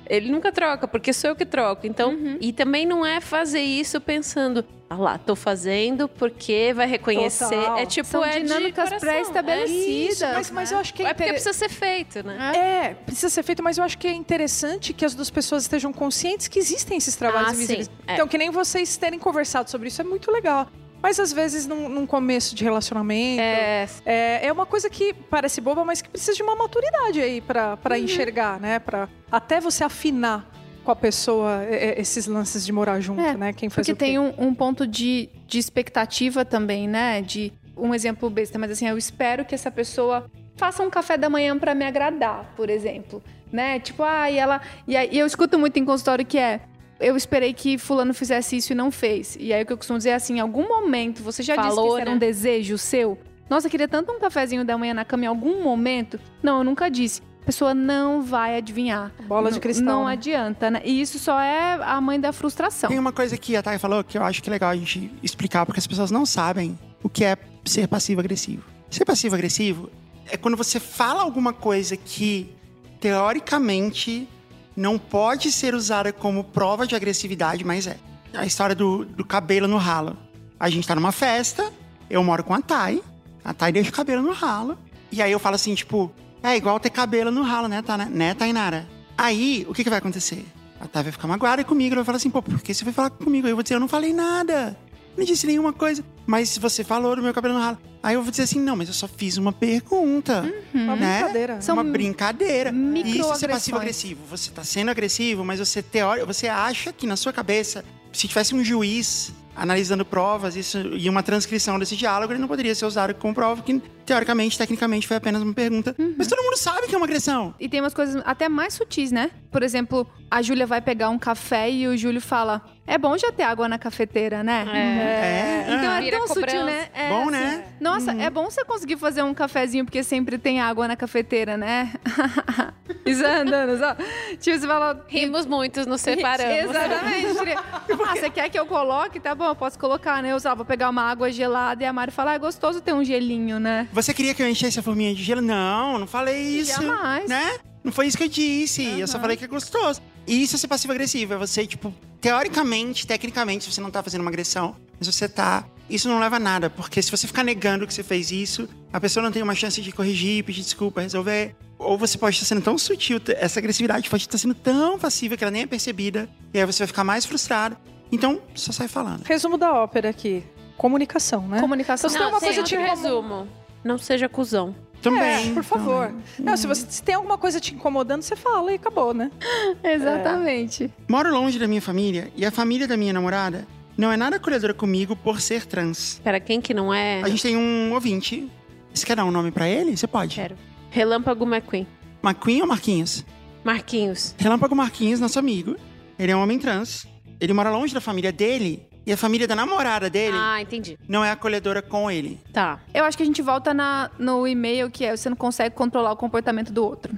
Ele 0.09 0.29
nunca 0.31 0.51
troca, 0.51 0.87
porque 0.87 1.13
sou 1.13 1.29
eu 1.29 1.35
que 1.35 1.45
troco. 1.45 1.87
Então, 1.87 2.09
Uhum. 2.11 2.37
e 2.41 2.51
também 2.51 2.85
não 2.85 3.05
é 3.05 3.21
fazer 3.21 3.61
isso 3.61 4.01
pensando, 4.01 4.65
ah 4.93 4.97
lá, 4.97 5.17
tô 5.17 5.35
fazendo 5.35 6.07
porque 6.07 6.71
vai 6.75 6.87
reconhecer. 6.87 7.49
Total. 7.49 7.77
É 7.77 7.85
tipo, 7.85 8.07
São 8.07 8.23
é 8.23 8.39
dinâmicas 8.39 8.89
pré-estabelecidas. 8.99 10.11
Isso, 10.17 10.25
mas, 10.25 10.51
mas 10.51 10.71
eu 10.71 10.77
acho 10.77 10.93
que 10.93 11.03
É, 11.03 11.07
é, 11.07 11.09
é 11.09 11.13
porque 11.13 11.23
inter- 11.29 11.33
precisa 11.41 11.53
ser 11.53 11.69
feito, 11.69 12.23
né? 12.25 12.51
É, 12.55 12.93
precisa 12.93 13.29
ser 13.29 13.43
feito, 13.43 13.63
mas 13.63 13.77
eu 13.77 13.83
acho 13.83 13.97
que 13.97 14.07
é 14.07 14.13
interessante 14.13 14.93
que 14.93 15.05
as 15.05 15.13
duas 15.15 15.29
pessoas 15.29 15.63
estejam 15.63 15.91
conscientes 15.93 16.47
que 16.47 16.59
existem 16.59 16.97
esses 16.97 17.15
trabalhos 17.15 17.49
Ah, 17.49 17.51
sim, 17.51 17.57
invisíveis. 17.63 17.89
é. 18.07 18.13
Então, 18.13 18.27
que 18.27 18.37
nem 18.37 18.49
vocês 18.49 18.95
terem 18.97 19.19
conversado 19.19 19.69
sobre 19.69 19.87
isso 19.87 20.01
é 20.01 20.03
muito 20.05 20.31
legal. 20.31 20.67
Mas 21.01 21.19
às 21.19 21.33
vezes, 21.33 21.67
num, 21.67 21.89
num 21.89 22.07
começo 22.07 22.55
de 22.55 22.63
relacionamento, 22.63 23.41
é. 23.41 23.87
É, 24.05 24.47
é 24.47 24.51
uma 24.53 24.65
coisa 24.65 24.89
que 24.89 25.13
parece 25.13 25.59
boba, 25.59 25.83
mas 25.83 26.01
que 26.01 26.09
precisa 26.09 26.33
de 26.33 26.41
uma 26.41 26.55
maturidade 26.55 27.19
aí 27.19 27.41
pra 27.41 27.75
pra 27.75 27.97
Uhum. 27.97 28.03
enxergar, 28.03 28.57
né? 28.59 28.79
Pra 28.79 29.09
até 29.29 29.59
você 29.59 29.83
afinar 29.83 30.49
com 30.83 30.91
a 30.91 30.95
pessoa 30.95 31.63
é, 31.63 31.89
é, 31.89 32.01
esses 32.01 32.27
lances 32.27 32.65
de 32.65 32.71
morar 32.71 32.99
junto, 32.99 33.21
É, 33.21 33.35
né? 33.35 33.53
Quem 33.53 33.69
faz 33.69 33.87
Porque 33.87 33.91
o 33.93 33.95
quê? 33.95 34.05
tem 34.05 34.19
um, 34.19 34.33
um 34.37 34.53
ponto 34.53 34.85
de, 34.85 35.29
de 35.47 35.57
expectativa 35.59 36.43
também, 36.45 36.87
né? 36.87 37.21
De 37.21 37.51
um 37.75 37.93
exemplo 37.93 38.29
besta, 38.29 38.59
mas 38.59 38.71
assim, 38.71 38.87
eu 38.87 38.97
espero 38.97 39.45
que 39.45 39.55
essa 39.55 39.71
pessoa 39.71 40.29
faça 40.55 40.83
um 40.83 40.89
café 40.89 41.17
da 41.17 41.29
manhã 41.29 41.57
pra 41.57 41.73
me 41.73 41.85
agradar, 41.85 42.53
por 42.55 42.69
exemplo, 42.69 43.23
né? 43.51 43.79
Tipo, 43.79 44.03
ah, 44.03 44.29
e 44.29 44.37
ela. 44.37 44.61
E 44.87 44.95
aí 44.95 45.09
e 45.11 45.19
eu 45.19 45.25
escuto 45.25 45.57
muito 45.57 45.77
em 45.77 45.85
consultório 45.85 46.25
que 46.25 46.37
é. 46.37 46.61
Eu 46.99 47.17
esperei 47.17 47.53
que 47.53 47.77
fulano 47.77 48.13
fizesse 48.13 48.55
isso 48.55 48.71
e 48.71 48.75
não 48.75 48.89
fez. 48.91 49.35
E 49.39 49.51
aí 49.51 49.63
o 49.63 49.65
que 49.65 49.73
eu 49.73 49.77
costumo 49.77 49.97
dizer 49.97 50.11
é 50.11 50.13
assim, 50.13 50.37
em 50.37 50.39
algum 50.39 50.67
momento 50.67 51.21
você 51.21 51.43
já 51.43 51.55
disse 51.55 51.67
que 51.69 51.75
Falou, 51.75 51.89
isso 51.89 51.97
era 51.97 52.09
né? 52.11 52.15
um 52.15 52.19
desejo 52.19 52.77
seu? 52.77 53.17
Nossa, 53.49 53.67
eu 53.67 53.71
queria 53.71 53.87
tanto 53.89 54.11
um 54.11 54.19
cafezinho 54.19 54.63
da 54.63 54.77
manhã 54.77 54.93
na 54.93 55.03
cama 55.03 55.25
em 55.25 55.27
algum 55.27 55.61
momento. 55.61 56.17
Não, 56.41 56.59
eu 56.59 56.63
nunca 56.63 56.89
disse. 56.89 57.21
A 57.43 57.45
pessoa 57.45 57.73
não 57.73 58.21
vai 58.23 58.55
adivinhar. 58.55 59.11
Bola 59.27 59.49
de 59.49 59.55
Não- 59.55 59.61
cristal, 59.61 59.85
Não 59.85 60.05
né? 60.05 60.13
adianta, 60.13 60.71
né? 60.71 60.81
E 60.85 61.01
isso 61.01 61.19
só 61.19 61.37
é 61.41 61.73
a 61.83 61.99
mãe 61.99 62.17
da 62.17 62.31
frustração. 62.31 62.89
Tem 62.89 62.97
uma 62.97 63.11
coisa 63.11 63.37
que 63.37 63.53
a 63.57 63.61
Thay 63.61 63.77
falou 63.77 64.01
que 64.01 64.17
eu 64.17 64.23
acho 64.23 64.41
que 64.41 64.49
é 64.49 64.51
legal 64.53 64.69
a 64.69 64.75
gente 64.77 65.11
explicar, 65.21 65.65
porque 65.65 65.77
as 65.79 65.85
pessoas 65.85 66.09
não 66.09 66.25
sabem 66.25 66.79
o 67.03 67.09
que 67.09 67.25
é 67.25 67.35
ser 67.65 67.85
passivo-agressivo. 67.89 68.63
Ser 68.89 69.03
passivo-agressivo 69.03 69.89
é 70.31 70.37
quando 70.37 70.55
você 70.55 70.79
fala 70.79 71.21
alguma 71.21 71.51
coisa 71.51 71.97
que, 71.97 72.55
teoricamente, 73.01 74.25
não 74.73 74.97
pode 74.97 75.51
ser 75.51 75.75
usada 75.75 76.13
como 76.13 76.45
prova 76.45 76.87
de 76.87 76.95
agressividade, 76.95 77.65
mas 77.65 77.87
é. 77.87 77.97
A 78.33 78.45
história 78.45 78.73
do, 78.73 79.03
do 79.03 79.25
cabelo 79.25 79.67
no 79.67 79.75
ralo. 79.77 80.15
A 80.57 80.69
gente 80.69 80.87
tá 80.87 80.95
numa 80.95 81.11
festa, 81.11 81.69
eu 82.09 82.23
moro 82.23 82.41
com 82.41 82.53
a 82.53 82.61
Thay, 82.61 83.03
a 83.43 83.53
Thay 83.53 83.73
deixa 83.73 83.89
o 83.89 83.93
cabelo 83.93 84.21
no 84.21 84.31
ralo, 84.31 84.77
e 85.11 85.21
aí 85.21 85.31
eu 85.31 85.39
falo 85.39 85.55
assim, 85.55 85.75
tipo, 85.75 86.09
é 86.43 86.57
igual 86.57 86.79
ter 86.79 86.89
cabelo 86.89 87.31
no 87.31 87.41
ralo, 87.41 87.67
né, 87.67 87.81
tá, 87.81 87.97
né 87.97 88.33
Tainara? 88.33 88.87
Aí, 89.17 89.65
o 89.69 89.73
que, 89.73 89.83
que 89.83 89.89
vai 89.89 89.99
acontecer? 89.99 90.45
A 90.79 90.87
Thay 90.87 91.03
vai 91.03 91.11
ficar 91.13 91.27
magoada 91.27 91.63
comigo, 91.63 91.93
ela 91.93 92.01
vai 92.01 92.05
falar 92.05 92.17
assim, 92.17 92.29
pô, 92.29 92.41
por 92.41 92.61
que 92.61 92.73
você 92.73 92.83
vai 92.83 92.93
falar 92.93 93.09
comigo? 93.09 93.47
Aí 93.47 93.51
eu 93.51 93.55
vou 93.55 93.63
dizer, 93.63 93.75
eu 93.75 93.79
não 93.79 93.87
falei 93.87 94.11
nada. 94.11 94.77
Não 95.15 95.23
disse 95.23 95.47
nenhuma 95.47 95.71
coisa. 95.71 96.03
Mas 96.25 96.57
você 96.57 96.83
falou 96.83 97.15
do 97.15 97.21
meu 97.21 97.33
cabelo 97.33 97.53
no 97.53 97.59
ralo. 97.59 97.77
Aí 98.01 98.15
eu 98.15 98.21
vou 98.21 98.31
dizer 98.31 98.43
assim, 98.43 98.59
não, 98.59 98.75
mas 98.75 98.89
eu 98.89 98.93
só 98.93 99.07
fiz 99.07 99.37
uma 99.37 99.53
pergunta. 99.53 100.43
Uma 100.73 100.95
né? 100.95 101.19
brincadeira. 101.19 101.61
São 101.61 101.75
uma 101.75 101.83
brincadeira. 101.83 102.69
Isso 102.69 102.75
é 102.75 102.81
ser 102.81 102.83
microagressões. 102.91 103.51
passivo-agressivo. 103.51 104.21
Você 104.29 104.51
tá 104.51 104.63
sendo 104.63 104.91
agressivo, 104.91 105.45
mas 105.45 105.59
você 105.59 105.81
teórico, 105.81 106.27
você 106.27 106.47
acha 106.47 106.91
que 106.91 107.07
na 107.07 107.15
sua 107.15 107.31
cabeça, 107.31 107.85
se 108.11 108.27
tivesse 108.27 108.53
um 108.53 108.63
juiz 108.63 109.31
analisando 109.55 110.05
provas 110.05 110.55
isso, 110.55 110.77
e 110.77 111.09
uma 111.09 111.23
transcrição 111.23 111.77
desse 111.79 111.95
diálogo, 111.95 112.33
ele 112.33 112.39
não 112.39 112.47
poderia 112.47 112.73
ser 112.73 112.85
usado 112.85 113.13
como 113.15 113.33
prova, 113.33 113.61
que 113.61 113.81
teoricamente, 114.05 114.57
tecnicamente, 114.57 115.07
foi 115.07 115.17
apenas 115.17 115.41
uma 115.41 115.53
pergunta. 115.53 115.95
Mas 116.17 116.27
todo 116.27 116.41
mundo 116.43 116.57
sabe 116.57 116.87
que 116.87 116.95
é 116.95 116.97
uma 116.97 117.05
agressão. 117.05 117.53
E 117.59 117.69
tem 117.69 117.79
umas 117.79 117.93
coisas 117.93 118.21
até 118.25 118.49
mais 118.49 118.73
sutis, 118.73 119.11
né? 119.11 119.31
Por 119.51 119.63
exemplo, 119.63 120.07
a 120.29 120.41
Júlia 120.41 120.65
vai 120.65 120.81
pegar 120.81 121.09
um 121.09 121.19
café 121.19 121.69
e 121.69 121.87
o 121.87 121.95
Júlio 121.95 122.19
fala: 122.19 122.61
É 122.87 122.97
bom 122.97 123.17
já 123.17 123.31
ter 123.31 123.43
água 123.43 123.69
na 123.69 123.77
cafeteira, 123.77 124.43
né? 124.43 124.65
É. 124.73 125.73
Então 125.73 125.91
é 125.91 126.01
Vira 126.01 126.17
tão 126.17 126.27
sutil, 126.27 126.65
né? 126.65 126.89
É, 126.93 127.09
Bom, 127.09 127.21
assim, 127.21 127.31
né? 127.31 127.65
Nossa, 127.79 128.11
é 128.13 128.29
bom 128.29 128.49
você 128.49 128.65
conseguir 128.65 128.97
fazer 128.97 129.21
um 129.23 129.33
cafezinho 129.33 129.85
porque 129.85 130.03
sempre 130.03 130.37
tem 130.37 130.59
água 130.59 130.87
na 130.87 130.95
cafeteira, 130.95 131.55
né? 131.55 131.93
Isso 133.05 133.23
é 133.23 133.41
andando, 133.41 133.77
só. 133.77 133.95
Tipo, 134.39 134.57
você 134.57 134.67
fala. 134.67 135.05
rimos 135.07 135.45
muitos, 135.45 135.85
nos 135.85 136.01
separamos. 136.01 136.71
Exatamente. 136.75 137.53
ah, 138.07 138.15
você 138.15 138.29
quer 138.29 138.49
que 138.49 138.57
eu 138.57 138.65
coloque? 138.65 139.19
Tá 139.19 139.35
bom, 139.35 139.42
eu 139.45 139.55
posso 139.55 139.77
colocar, 139.77 140.21
né? 140.21 140.31
Eu 140.31 140.39
só 140.39 140.55
vou 140.55 140.65
pegar 140.65 140.89
uma 140.89 141.03
água 141.03 141.31
gelada 141.31 141.83
e 141.83 141.85
a 141.85 141.93
Mari 141.93 142.11
fala: 142.11 142.31
Ah, 142.31 142.35
é 142.35 142.39
gostoso 142.39 142.81
ter 142.81 142.93
um 142.93 143.03
gelinho, 143.03 143.59
né? 143.59 143.87
Você 143.91 144.13
queria 144.13 144.33
que 144.33 144.41
eu 144.41 144.49
enchesse 144.49 144.79
a 144.79 144.83
forminha 144.83 145.13
de 145.13 145.23
gelo? 145.23 145.41
Não, 145.41 145.99
não 145.99 146.07
falei 146.07 146.41
isso. 146.41 146.81
Jamais. 146.81 147.29
Né? 147.29 147.59
Não 147.83 147.91
foi 147.91 148.07
isso 148.07 148.17
que 148.17 148.23
eu 148.23 148.29
disse. 148.29 148.83
Eu 148.99 149.07
só 149.07 149.19
falei 149.19 149.35
que 149.35 149.43
é 149.43 149.47
gostoso. 149.47 150.01
E 150.25 150.41
isso 150.41 150.55
é 150.55 150.59
ser 150.59 150.67
passivo-agressivo. 150.67 151.33
É 151.33 151.37
você, 151.37 151.67
tipo, 151.67 151.93
teoricamente, 152.21 153.05
tecnicamente, 153.05 153.69
você 153.71 153.81
não 153.81 153.91
tá 153.91 154.01
fazendo 154.01 154.21
uma 154.21 154.29
agressão, 154.29 154.75
mas 154.97 155.13
você 155.13 155.27
tá. 155.27 155.65
Isso 155.89 156.07
não 156.07 156.17
leva 156.17 156.37
a 156.37 156.39
nada, 156.39 156.69
porque 156.69 157.01
se 157.01 157.11
você 157.11 157.27
ficar 157.27 157.43
negando 157.43 157.85
que 157.85 157.93
você 157.93 158.03
fez 158.03 158.31
isso, 158.31 158.69
a 158.91 159.01
pessoa 159.01 159.21
não 159.21 159.33
tem 159.33 159.43
uma 159.43 159.53
chance 159.53 159.81
de 159.81 159.91
corrigir, 159.91 160.43
pedir 160.45 160.61
desculpa, 160.61 161.01
resolver. 161.01 161.53
Ou 161.77 161.97
você 161.97 162.17
pode 162.17 162.37
estar 162.37 162.45
sendo 162.45 162.61
tão 162.61 162.77
sutil, 162.77 163.19
essa 163.35 163.59
agressividade 163.59 164.09
pode 164.09 164.23
estar 164.23 164.37
sendo 164.37 164.53
tão 164.53 164.97
passiva 164.97 165.35
que 165.35 165.43
ela 165.43 165.51
nem 165.51 165.63
é 165.63 165.67
percebida, 165.67 166.29
e 166.53 166.59
aí 166.59 166.65
você 166.65 166.79
vai 166.79 166.87
ficar 166.87 167.03
mais 167.03 167.25
frustrado. 167.25 167.75
Então, 168.13 168.39
só 168.53 168.71
sai 168.71 168.87
falando. 168.87 169.23
Resumo 169.23 169.57
da 169.57 169.73
ópera 169.73 170.09
aqui. 170.09 170.43
Comunicação, 170.77 171.47
né? 171.47 171.59
Comunicação. 171.59 172.07
Então, 172.07 172.21
se 172.21 172.23
tem 172.23 172.33
uma 172.33 172.39
coisa 172.39 172.63
te 172.63 172.77
resumo. 172.77 173.47
Não 173.83 173.97
seja 173.97 174.29
cuzão. 174.29 174.75
Também. 175.01 175.49
É, 175.49 175.53
por 175.53 175.63
favor. 175.63 176.07
Também. 176.07 176.23
Não, 176.39 176.55
se 176.55 176.67
você 176.67 176.85
se 176.87 177.01
tem 177.01 177.15
alguma 177.15 177.39
coisa 177.39 177.59
te 177.59 177.73
incomodando, 177.73 178.21
você 178.21 178.35
fala 178.35 178.71
e 178.71 178.75
acabou, 178.75 179.15
né? 179.15 179.31
Exatamente. 179.83 180.85
É. 180.85 180.89
Moro 181.11 181.31
longe 181.31 181.57
da 181.57 181.67
minha 181.67 181.81
família 181.81 182.31
e 182.37 182.45
a 182.45 182.51
família 182.51 182.87
da 182.87 182.95
minha 182.95 183.11
namorada 183.11 183.67
não 183.97 184.11
é 184.11 184.15
nada 184.15 184.35
acolhedora 184.35 184.75
comigo 184.75 185.15
por 185.15 185.41
ser 185.41 185.65
trans. 185.65 186.21
Para 186.23 186.39
quem 186.39 186.61
que 186.61 186.73
não 186.73 186.93
é? 186.93 187.21
A 187.23 187.29
gente 187.29 187.41
tem 187.41 187.57
um 187.57 187.91
ouvinte. 187.93 188.47
Você 188.93 189.07
quer 189.07 189.15
dar 189.15 189.25
um 189.25 189.31
nome 189.31 189.51
para 189.51 189.67
ele? 189.67 189.97
Você 189.97 190.05
pode. 190.05 190.35
Quero. 190.35 190.55
Relâmpago 190.91 191.45
McQueen. 191.45 191.87
McQueen 192.23 192.61
ou 192.61 192.67
Marquinhos? 192.67 193.25
Marquinhos. 193.63 194.35
Relâmpago 194.37 194.75
Marquinhos, 194.75 195.19
nosso 195.19 195.39
amigo. 195.39 195.75
Ele 196.19 196.31
é 196.31 196.35
um 196.35 196.43
homem 196.43 196.59
trans. 196.59 197.07
Ele 197.39 197.53
mora 197.53 197.69
longe 197.69 197.93
da 197.93 198.01
família 198.01 198.31
dele 198.31 198.87
e 199.05 199.11
a 199.11 199.17
família 199.17 199.47
da 199.47 199.55
namorada 199.55 200.09
dele 200.09 200.35
Ah, 200.39 200.61
entendi. 200.61 200.97
não 201.07 201.23
é 201.25 201.31
acolhedora 201.31 201.81
com 201.81 202.09
ele. 202.09 202.39
Tá. 202.53 202.79
Eu 202.93 203.03
acho 203.03 203.17
que 203.17 203.23
a 203.23 203.25
gente 203.25 203.41
volta 203.41 203.73
na, 203.73 204.09
no 204.17 204.47
e-mail 204.47 204.89
que 204.89 205.03
é 205.05 205.15
você 205.15 205.29
não 205.29 205.35
consegue 205.35 205.75
controlar 205.75 206.11
o 206.11 206.15
comportamento 206.15 206.71
do 206.71 206.83
outro. 206.85 207.17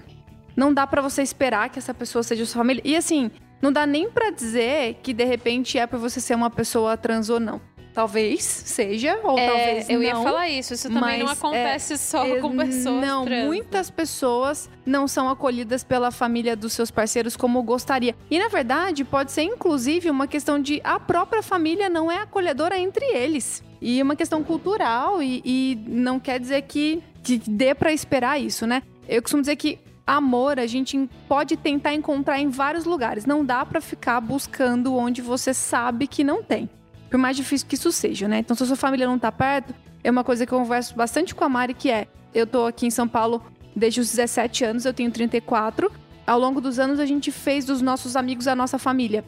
Não 0.55 0.73
dá 0.73 0.87
pra 0.87 1.01
você 1.01 1.21
esperar 1.21 1.69
que 1.69 1.77
essa 1.79 1.93
pessoa 1.93 2.23
seja 2.23 2.45
sua 2.45 2.59
família. 2.61 2.81
E 2.85 2.95
assim, 2.95 3.29
não 3.61 3.71
dá 3.71 3.85
nem 3.85 4.09
pra 4.09 4.31
dizer 4.31 4.95
que 5.03 5.13
de 5.13 5.23
repente 5.25 5.77
é 5.77 5.85
por 5.85 5.99
você 5.99 6.19
ser 6.21 6.33
uma 6.33 6.49
pessoa 6.49 6.95
trans 6.97 7.29
ou 7.29 7.39
não. 7.39 7.61
Talvez 7.95 8.43
seja, 8.43 9.17
ou 9.23 9.39
É, 9.39 9.47
talvez 9.47 9.89
eu 9.89 9.95
não. 9.99 10.03
ia 10.03 10.15
falar 10.17 10.49
isso. 10.49 10.73
Isso 10.73 10.89
também 10.89 11.19
não 11.19 11.27
mas, 11.27 11.37
acontece 11.37 11.97
só 11.97 12.25
É, 12.25 12.39
com 12.41 12.55
pessoas 12.57 13.01
Não, 13.01 13.23
trans. 13.23 13.45
muitas 13.45 13.89
pessoas 13.89 14.69
não 14.85 15.07
são 15.07 15.29
acolhidas 15.29 15.81
pela 15.81 16.11
família 16.11 16.57
dos 16.57 16.73
seus 16.73 16.91
parceiros 16.91 17.37
como 17.37 17.63
gostaria. 17.63 18.13
E 18.29 18.37
na 18.37 18.49
verdade, 18.49 19.05
pode 19.05 19.31
ser 19.31 19.43
inclusive 19.43 20.09
uma 20.09 20.27
questão 20.27 20.59
de 20.61 20.81
a 20.83 20.99
própria 20.99 21.41
família 21.41 21.89
não 21.89 22.11
é 22.11 22.17
acolhedora 22.17 22.77
entre 22.77 23.05
eles. 23.05 23.63
E 23.81 24.01
uma 24.01 24.15
questão 24.15 24.43
cultural 24.43 25.23
e, 25.23 25.41
e 25.45 25.79
não 25.87 26.19
quer 26.19 26.37
dizer 26.39 26.63
que, 26.63 27.01
que 27.23 27.37
dê 27.37 27.73
pra 27.73 27.93
esperar 27.93 28.37
isso, 28.41 28.67
né? 28.67 28.83
Eu 29.07 29.21
costumo 29.21 29.41
dizer 29.41 29.55
que 29.55 29.79
amor 30.05 30.59
a 30.59 30.67
gente 30.67 31.09
pode 31.29 31.55
tentar 31.55 31.93
encontrar 31.93 32.39
em 32.39 32.49
vários 32.49 32.83
lugares. 32.83 33.25
Não 33.25 33.45
dá 33.45 33.65
pra 33.65 33.79
ficar 33.79 34.19
buscando 34.19 34.95
onde 34.95 35.21
você 35.21 35.53
sabe 35.53 36.07
que 36.07 36.23
não 36.23 36.43
tem. 36.43 36.69
Por 37.15 37.19
mais 37.19 37.37
difícil 37.37 37.65
que 37.65 37.75
isso 37.75 37.93
seja, 37.93 38.27
né? 38.27 38.39
Então, 38.39 38.57
se 38.57 38.63
a 38.63 38.65
sua 38.65 38.75
família 38.75 39.07
não 39.07 39.17
tá 39.17 39.31
perto, 39.31 39.73
é 40.03 40.11
uma 40.11 40.21
coisa 40.21 40.45
que 40.45 40.53
eu 40.53 40.59
converso 40.59 40.93
bastante 40.97 41.33
com 41.33 41.45
a 41.45 41.47
Mari, 41.47 41.73
que 41.73 41.89
é: 41.89 42.09
eu 42.33 42.45
tô 42.45 42.65
aqui 42.65 42.85
em 42.85 42.89
São 42.89 43.07
Paulo 43.07 43.41
desde 43.73 44.01
os 44.01 44.09
17 44.09 44.65
anos, 44.65 44.83
eu 44.83 44.93
tenho 44.93 45.09
34. 45.09 45.89
Ao 46.27 46.37
longo 46.37 46.59
dos 46.59 46.77
anos, 46.77 46.99
a 46.99 47.05
gente 47.05 47.31
fez 47.31 47.63
dos 47.63 47.81
nossos 47.81 48.17
amigos 48.17 48.49
a 48.49 48.53
nossa 48.53 48.77
família. 48.77 49.23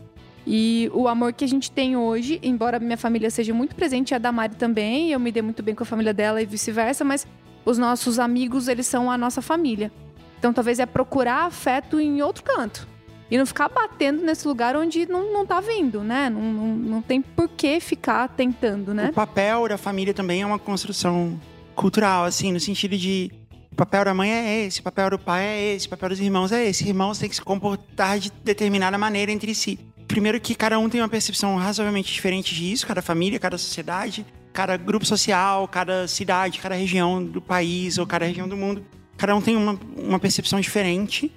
E 0.46 0.92
o 0.94 1.08
amor 1.08 1.32
que 1.32 1.46
a 1.46 1.48
gente 1.48 1.72
tem 1.72 1.96
hoje, 1.96 2.42
embora 2.44 2.78
minha 2.78 2.98
família 2.98 3.32
seja 3.32 3.54
muito 3.54 3.74
presente, 3.74 4.14
a 4.14 4.18
da 4.18 4.34
Mari 4.34 4.56
também, 4.56 5.14
eu 5.14 5.20
me 5.22 5.32
dei 5.32 5.42
muito 5.42 5.64
bem 5.64 5.74
com 5.74 5.84
a 5.84 5.86
família 5.86 6.14
dela 6.14 6.42
e 6.42 6.46
vice-versa, 6.46 7.06
mas 7.06 7.26
os 7.64 7.78
nossos 7.78 8.20
amigos, 8.20 8.68
eles 8.68 8.86
são 8.86 9.10
a 9.10 9.18
nossa 9.18 9.42
família. 9.42 9.94
Então, 10.38 10.52
talvez 10.52 10.78
é 10.78 10.86
procurar 10.86 11.46
afeto 11.46 12.02
em 12.02 12.22
outro 12.22 12.44
canto. 12.44 12.86
E 13.30 13.38
não 13.38 13.46
ficar 13.46 13.70
batendo 13.70 14.24
nesse 14.24 14.48
lugar 14.48 14.76
onde 14.76 15.06
não, 15.06 15.34
não 15.34 15.46
tá 15.46 15.60
vindo, 15.60 16.04
né? 16.04 16.30
Não, 16.30 16.42
não, 16.42 16.68
não 16.76 17.02
tem 17.02 17.22
por 17.22 17.50
que 17.50 17.80
ficar 17.80 18.28
tentando, 18.30 18.94
né? 18.94 19.10
O 19.10 19.14
papel 19.14 19.68
da 19.68 19.78
família 19.78 20.14
também 20.14 20.42
é 20.42 20.46
uma 20.46 20.60
construção 20.60 21.40
cultural, 21.76 22.24
assim, 22.24 22.52
no 22.52 22.60
sentido 22.60 22.98
de 22.98 23.32
o 23.72 23.76
papel 23.76 24.06
da 24.06 24.14
mãe 24.14 24.32
é 24.32 24.66
esse, 24.66 24.80
o 24.80 24.84
papel 24.84 25.12
do 25.12 25.20
pai 25.20 25.46
é 25.46 25.76
esse, 25.76 25.86
o 25.86 25.90
papel 25.92 26.10
dos 26.10 26.20
irmãos 26.20 26.52
é 26.52 26.68
esse. 26.68 26.88
Irmãos 26.88 27.20
têm 27.20 27.30
que 27.30 27.36
se 27.36 27.42
comportar 27.42 28.18
de 28.18 28.32
determinada 28.44 28.98
maneira 28.98 29.32
entre 29.32 29.54
si. 29.54 29.78
Primeiro 30.08 30.40
que 30.40 30.56
cada 30.56 30.80
um 30.80 30.90
tem 30.90 31.00
uma 31.00 31.10
percepção 31.10 31.56
razoavelmente 31.58 32.12
diferente 32.12 32.56
disso, 32.56 32.88
cada 32.88 33.04
família, 33.04 33.38
cada 33.38 33.56
sociedade, 33.56 34.26
cada 34.52 34.76
grupo 34.78 35.06
social, 35.06 35.68
cada 35.68 36.08
cidade, 36.08 36.58
cada 36.58 36.74
região 36.74 37.24
do 37.24 37.40
país 37.40 38.00
ou 38.00 38.08
cada 38.08 38.26
região 38.26 38.48
do 38.48 38.58
mundo. 38.58 38.84
Cada 39.16 39.36
um 39.36 39.42
tem 39.42 39.56
uma, 39.56 39.80
uma 39.96 40.20
percepção 40.20 40.60
diferente. 40.60 41.32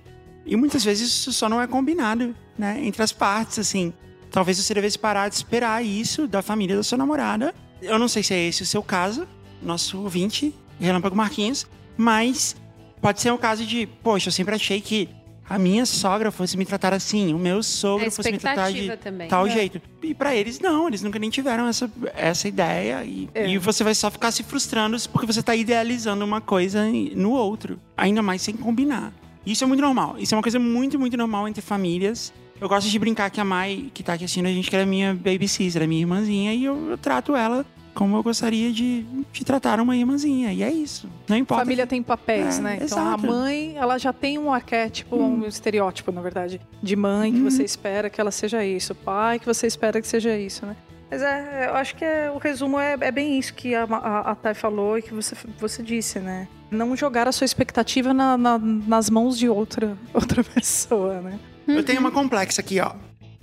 E 0.47 0.57
muitas 0.57 0.85
vezes 0.85 1.09
isso 1.09 1.33
só 1.33 1.49
não 1.49 1.61
é 1.61 1.67
combinado, 1.67 2.35
né? 2.59 2.81
Entre 2.83 3.03
as 3.03 3.13
partes, 3.13 3.59
assim. 3.59 3.93
Talvez 4.31 4.59
você 4.59 4.73
devesse 4.75 4.99
parar 4.99 5.29
de 5.29 5.35
esperar 5.35 5.85
isso 5.85 6.27
da 6.27 6.41
família 6.43 6.77
da 6.77 6.83
sua 6.83 6.97
namorada. 6.99 7.55
Eu 7.83 7.99
não 7.99 8.09
sei 8.09 8.23
se 8.23 8.33
é 8.35 8.49
esse 8.49 8.63
o 8.63 8.67
seu 8.67 8.83
caso, 8.83 9.27
nosso 9.63 10.01
ouvinte, 10.01 10.55
Relâmpago 10.79 11.17
Marquinhos, 11.17 11.67
mas 11.97 12.57
pode 13.01 13.21
ser 13.21 13.33
um 13.33 13.39
caso 13.39 13.65
de, 13.67 13.87
poxa, 14.03 14.29
eu 14.29 14.33
sempre 14.33 14.55
achei 14.55 14.81
que 14.81 15.09
a 15.49 15.59
minha 15.59 15.85
sogra 15.85 16.31
fosse 16.31 16.57
me 16.57 16.65
tratar 16.65 16.95
assim, 16.95 17.35
o 17.35 17.39
meu 17.39 17.61
sogro 17.63 18.07
É 18.07 18.11
fosse 18.11 18.31
me 18.31 18.39
tratar 18.39 18.71
de 18.71 18.97
também. 18.99 19.29
tal 19.29 19.47
É. 19.49 19.51
jeito. 19.51 19.81
E 20.01 20.15
pra 20.15 20.35
eles, 20.35 20.61
não, 20.61 20.87
eles 20.87 21.03
nunca 21.03 21.19
nem 21.19 21.29
tiveram 21.29 21.67
essa, 21.67 21.91
essa 22.15 22.47
ideia. 22.47 23.05
E, 23.05 23.29
e 23.35 23.59
você 23.59 23.83
vai 23.83 23.95
só 23.95 24.11
ficar 24.13 24.31
se 24.31 24.45
frustrando 24.45 24.97
porque 25.13 25.27
você 25.27 25.43
tá 25.43 25.57
idealizando 25.57 26.25
uma 26.25 26.41
coisa 26.41 26.85
no 27.17 27.33
outro, 27.33 27.81
ainda 27.97 28.23
mais 28.23 28.43
sem 28.43 28.55
combinar. 28.57 29.13
Isso 29.47 29.65
é 29.65 29.67
muito 29.67 29.81
normal. 29.81 30.17
Isso 30.19 30.35
é 30.35 30.37
uma 30.37 30.43
coisa 30.43 30.59
muito, 30.59 30.99
muito 30.99 31.17
normal 31.17 31.49
entre 31.49 31.63
famílias. 31.63 32.33
Eu 32.61 32.69
gosto 32.69 32.89
de 32.91 32.99
brincar 32.99 33.31
que 33.31 33.41
a 33.41 33.45
Mai, 33.45 33.91
que 33.95 34.03
tá 34.03 34.13
aqui 34.13 34.25
assistindo 34.25 34.47
a 34.47 34.51
gente, 34.53 34.69
que 34.69 34.77
ela 34.77 34.83
é 34.83 34.87
minha 34.87 35.15
baby 35.15 35.49
sister, 35.49 35.83
é 35.83 35.87
minha 35.87 36.03
irmãzinha, 36.03 36.53
e 36.53 36.65
eu, 36.65 36.91
eu 36.91 36.99
trato 36.99 37.35
ela 37.35 37.65
como 37.95 38.17
eu 38.17 38.23
gostaria 38.23 38.71
de, 38.71 39.03
de 39.33 39.45
tratar 39.45 39.81
uma 39.81 39.97
irmãzinha. 39.97 40.53
E 40.53 40.63
é 40.63 40.71
isso. 40.71 41.09
Não 41.27 41.37
importa. 41.37 41.65
Família 41.65 41.87
tem 41.87 42.03
papéis, 42.03 42.59
É, 42.59 42.63
né? 42.63 42.79
Então 42.83 42.99
a 42.99 43.15
exato. 43.15 43.27
mãe, 43.27 43.75
ela 43.77 43.99
já 43.99 44.13
tem 44.13 44.39
um 44.39 44.53
arquétipo, 44.53 45.17
um 45.17 45.47
estereótipo, 45.47 46.13
na 46.13 46.21
verdade, 46.21 46.61
de 46.83 46.95
mãe 46.97 47.33
que 47.33 47.41
você 47.41 47.65
espera 47.65 48.09
que 48.11 48.21
ela 48.21 48.31
seja 48.31 48.65
isso, 48.65 48.95
pai 48.95 49.39
que 49.39 49.47
você 49.47 49.67
espera 49.67 50.01
que 50.01 50.07
seja 50.07 50.37
isso, 50.37 50.65
né? 50.67 50.77
Mas 51.11 51.23
é, 51.23 51.67
eu 51.69 51.75
acho 51.75 51.97
que 51.97 52.05
é- 52.05 52.31
o 52.31 52.39
resumo 52.39 52.79
é, 52.79 52.97
é 53.01 53.11
bem 53.11 53.37
isso 53.39 53.53
que 53.55 53.75
a, 53.75 53.83
a, 53.85 54.31
a 54.31 54.35
Thay 54.37 54.55
falou 54.55 54.97
e 54.97 55.03
que 55.03 55.13
você, 55.13 55.35
você 55.59 55.83
disse, 55.83 56.21
né? 56.21 56.47
Não 56.71 56.97
jogar 56.97 57.27
a 57.29 57.33
sua 57.33 57.45
expectativa 57.45 58.15
na- 58.15 58.37
na- 58.39 58.59
nas 58.59 59.11
mãos 59.11 59.39
de 59.39 59.49
outra, 59.49 59.97
outra 60.15 60.43
pessoa, 60.45 61.21
né? 61.21 61.39
Eu 61.67 61.85
tenho 61.85 62.01
uma 62.01 62.11
complexa 62.11 62.61
aqui, 62.61 62.81
ó. 62.81 62.93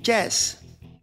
Jess, 0.01 0.57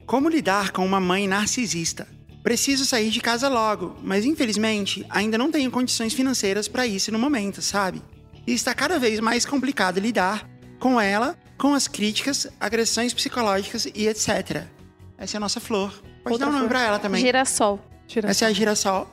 como 0.07 0.29
lidar 0.29 0.71
com 0.73 0.85
uma 0.85 1.01
mãe 1.01 1.27
narcisista? 1.29 2.07
Preciso 2.43 2.85
sair 2.85 3.09
de 3.11 3.21
casa 3.21 3.49
logo, 3.49 3.97
mas 4.03 4.25
infelizmente 4.25 5.05
ainda 5.09 5.39
não 5.39 5.51
tenho 5.51 5.71
condições 5.71 6.13
financeiras 6.13 6.69
para 6.69 6.87
isso 6.87 7.11
no 7.11 7.19
momento, 7.19 7.63
sabe? 7.63 8.03
E 8.47 8.53
está 8.53 8.75
cada 8.75 8.99
vez 8.99 9.19
mais 9.21 9.47
complicado 9.47 9.99
lidar 9.99 10.47
com 10.79 11.01
ela, 11.01 11.35
com 11.57 11.73
as 11.73 11.89
críticas, 11.89 12.47
agressões 12.61 13.15
psicológicas 13.15 13.87
e 13.95 14.07
etc. 14.07 14.65
Essa 15.17 15.37
é 15.37 15.39
a 15.39 15.41
nossa 15.41 15.61
flor. 15.61 15.91
Pode 16.23 16.35
Outra 16.35 16.47
dar 16.47 16.53
um 16.53 16.57
nome 16.57 16.69
pra 16.69 16.83
ela 16.83 16.99
também. 16.99 17.23
Girassol. 17.23 17.81
Tira 18.07 18.29
Essa 18.29 18.45
é 18.45 18.49
a 18.49 18.53
girassol. 18.53 19.11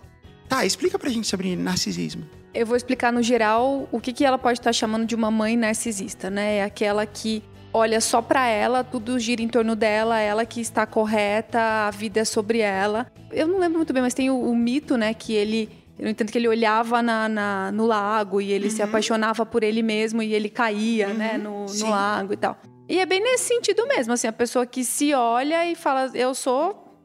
Tá, 0.49 0.65
explica 0.65 0.99
pra 0.99 1.09
gente 1.09 1.27
sobre 1.27 1.55
narcisismo. 1.55 2.27
Eu 2.53 2.65
vou 2.65 2.75
explicar 2.75 3.13
no 3.13 3.21
geral 3.23 3.87
o 3.91 3.99
que, 3.99 4.11
que 4.11 4.25
ela 4.25 4.37
pode 4.37 4.59
estar 4.59 4.73
chamando 4.73 5.05
de 5.05 5.15
uma 5.15 5.31
mãe 5.31 5.55
narcisista, 5.55 6.29
né? 6.29 6.57
É 6.57 6.63
aquela 6.63 7.05
que 7.05 7.41
olha 7.73 8.01
só 8.01 8.21
pra 8.21 8.45
ela, 8.47 8.83
tudo 8.83 9.17
gira 9.17 9.41
em 9.41 9.47
torno 9.47 9.75
dela, 9.75 10.19
ela 10.19 10.45
que 10.45 10.59
está 10.59 10.85
correta, 10.85 11.87
a 11.87 11.91
vida 11.91 12.19
é 12.19 12.25
sobre 12.25 12.59
ela. 12.59 13.07
Eu 13.31 13.47
não 13.47 13.57
lembro 13.59 13.77
muito 13.77 13.93
bem, 13.93 14.01
mas 14.01 14.13
tem 14.13 14.29
o, 14.29 14.37
o 14.37 14.53
mito, 14.55 14.97
né, 14.97 15.13
que 15.13 15.33
ele. 15.33 15.69
Eu 15.97 16.09
entendo 16.09 16.31
que 16.31 16.37
ele 16.37 16.47
olhava 16.47 17.01
na, 17.01 17.29
na- 17.29 17.71
no 17.71 17.85
lago 17.85 18.41
e 18.41 18.51
ele 18.51 18.69
se 18.71 18.81
apaixonava 18.81 19.45
por 19.45 19.63
ele 19.63 19.81
mesmo 19.83 20.21
e 20.21 20.33
ele 20.33 20.49
caía, 20.49 21.13
né, 21.13 21.37
no, 21.37 21.67
sim. 21.67 21.83
no 21.83 21.91
lago 21.91 22.33
e 22.33 22.37
tal. 22.37 22.57
E 22.89 22.99
é 22.99 23.05
bem 23.05 23.21
nesse 23.21 23.45
sentido 23.45 23.87
mesmo, 23.87 24.11
assim, 24.11 24.27
a 24.27 24.33
pessoa 24.33 24.65
que 24.65 24.83
se 24.83 25.13
olha 25.13 25.65
e 25.71 25.75
fala: 25.75 26.11
Eu 26.13 26.33
sou 26.35 26.99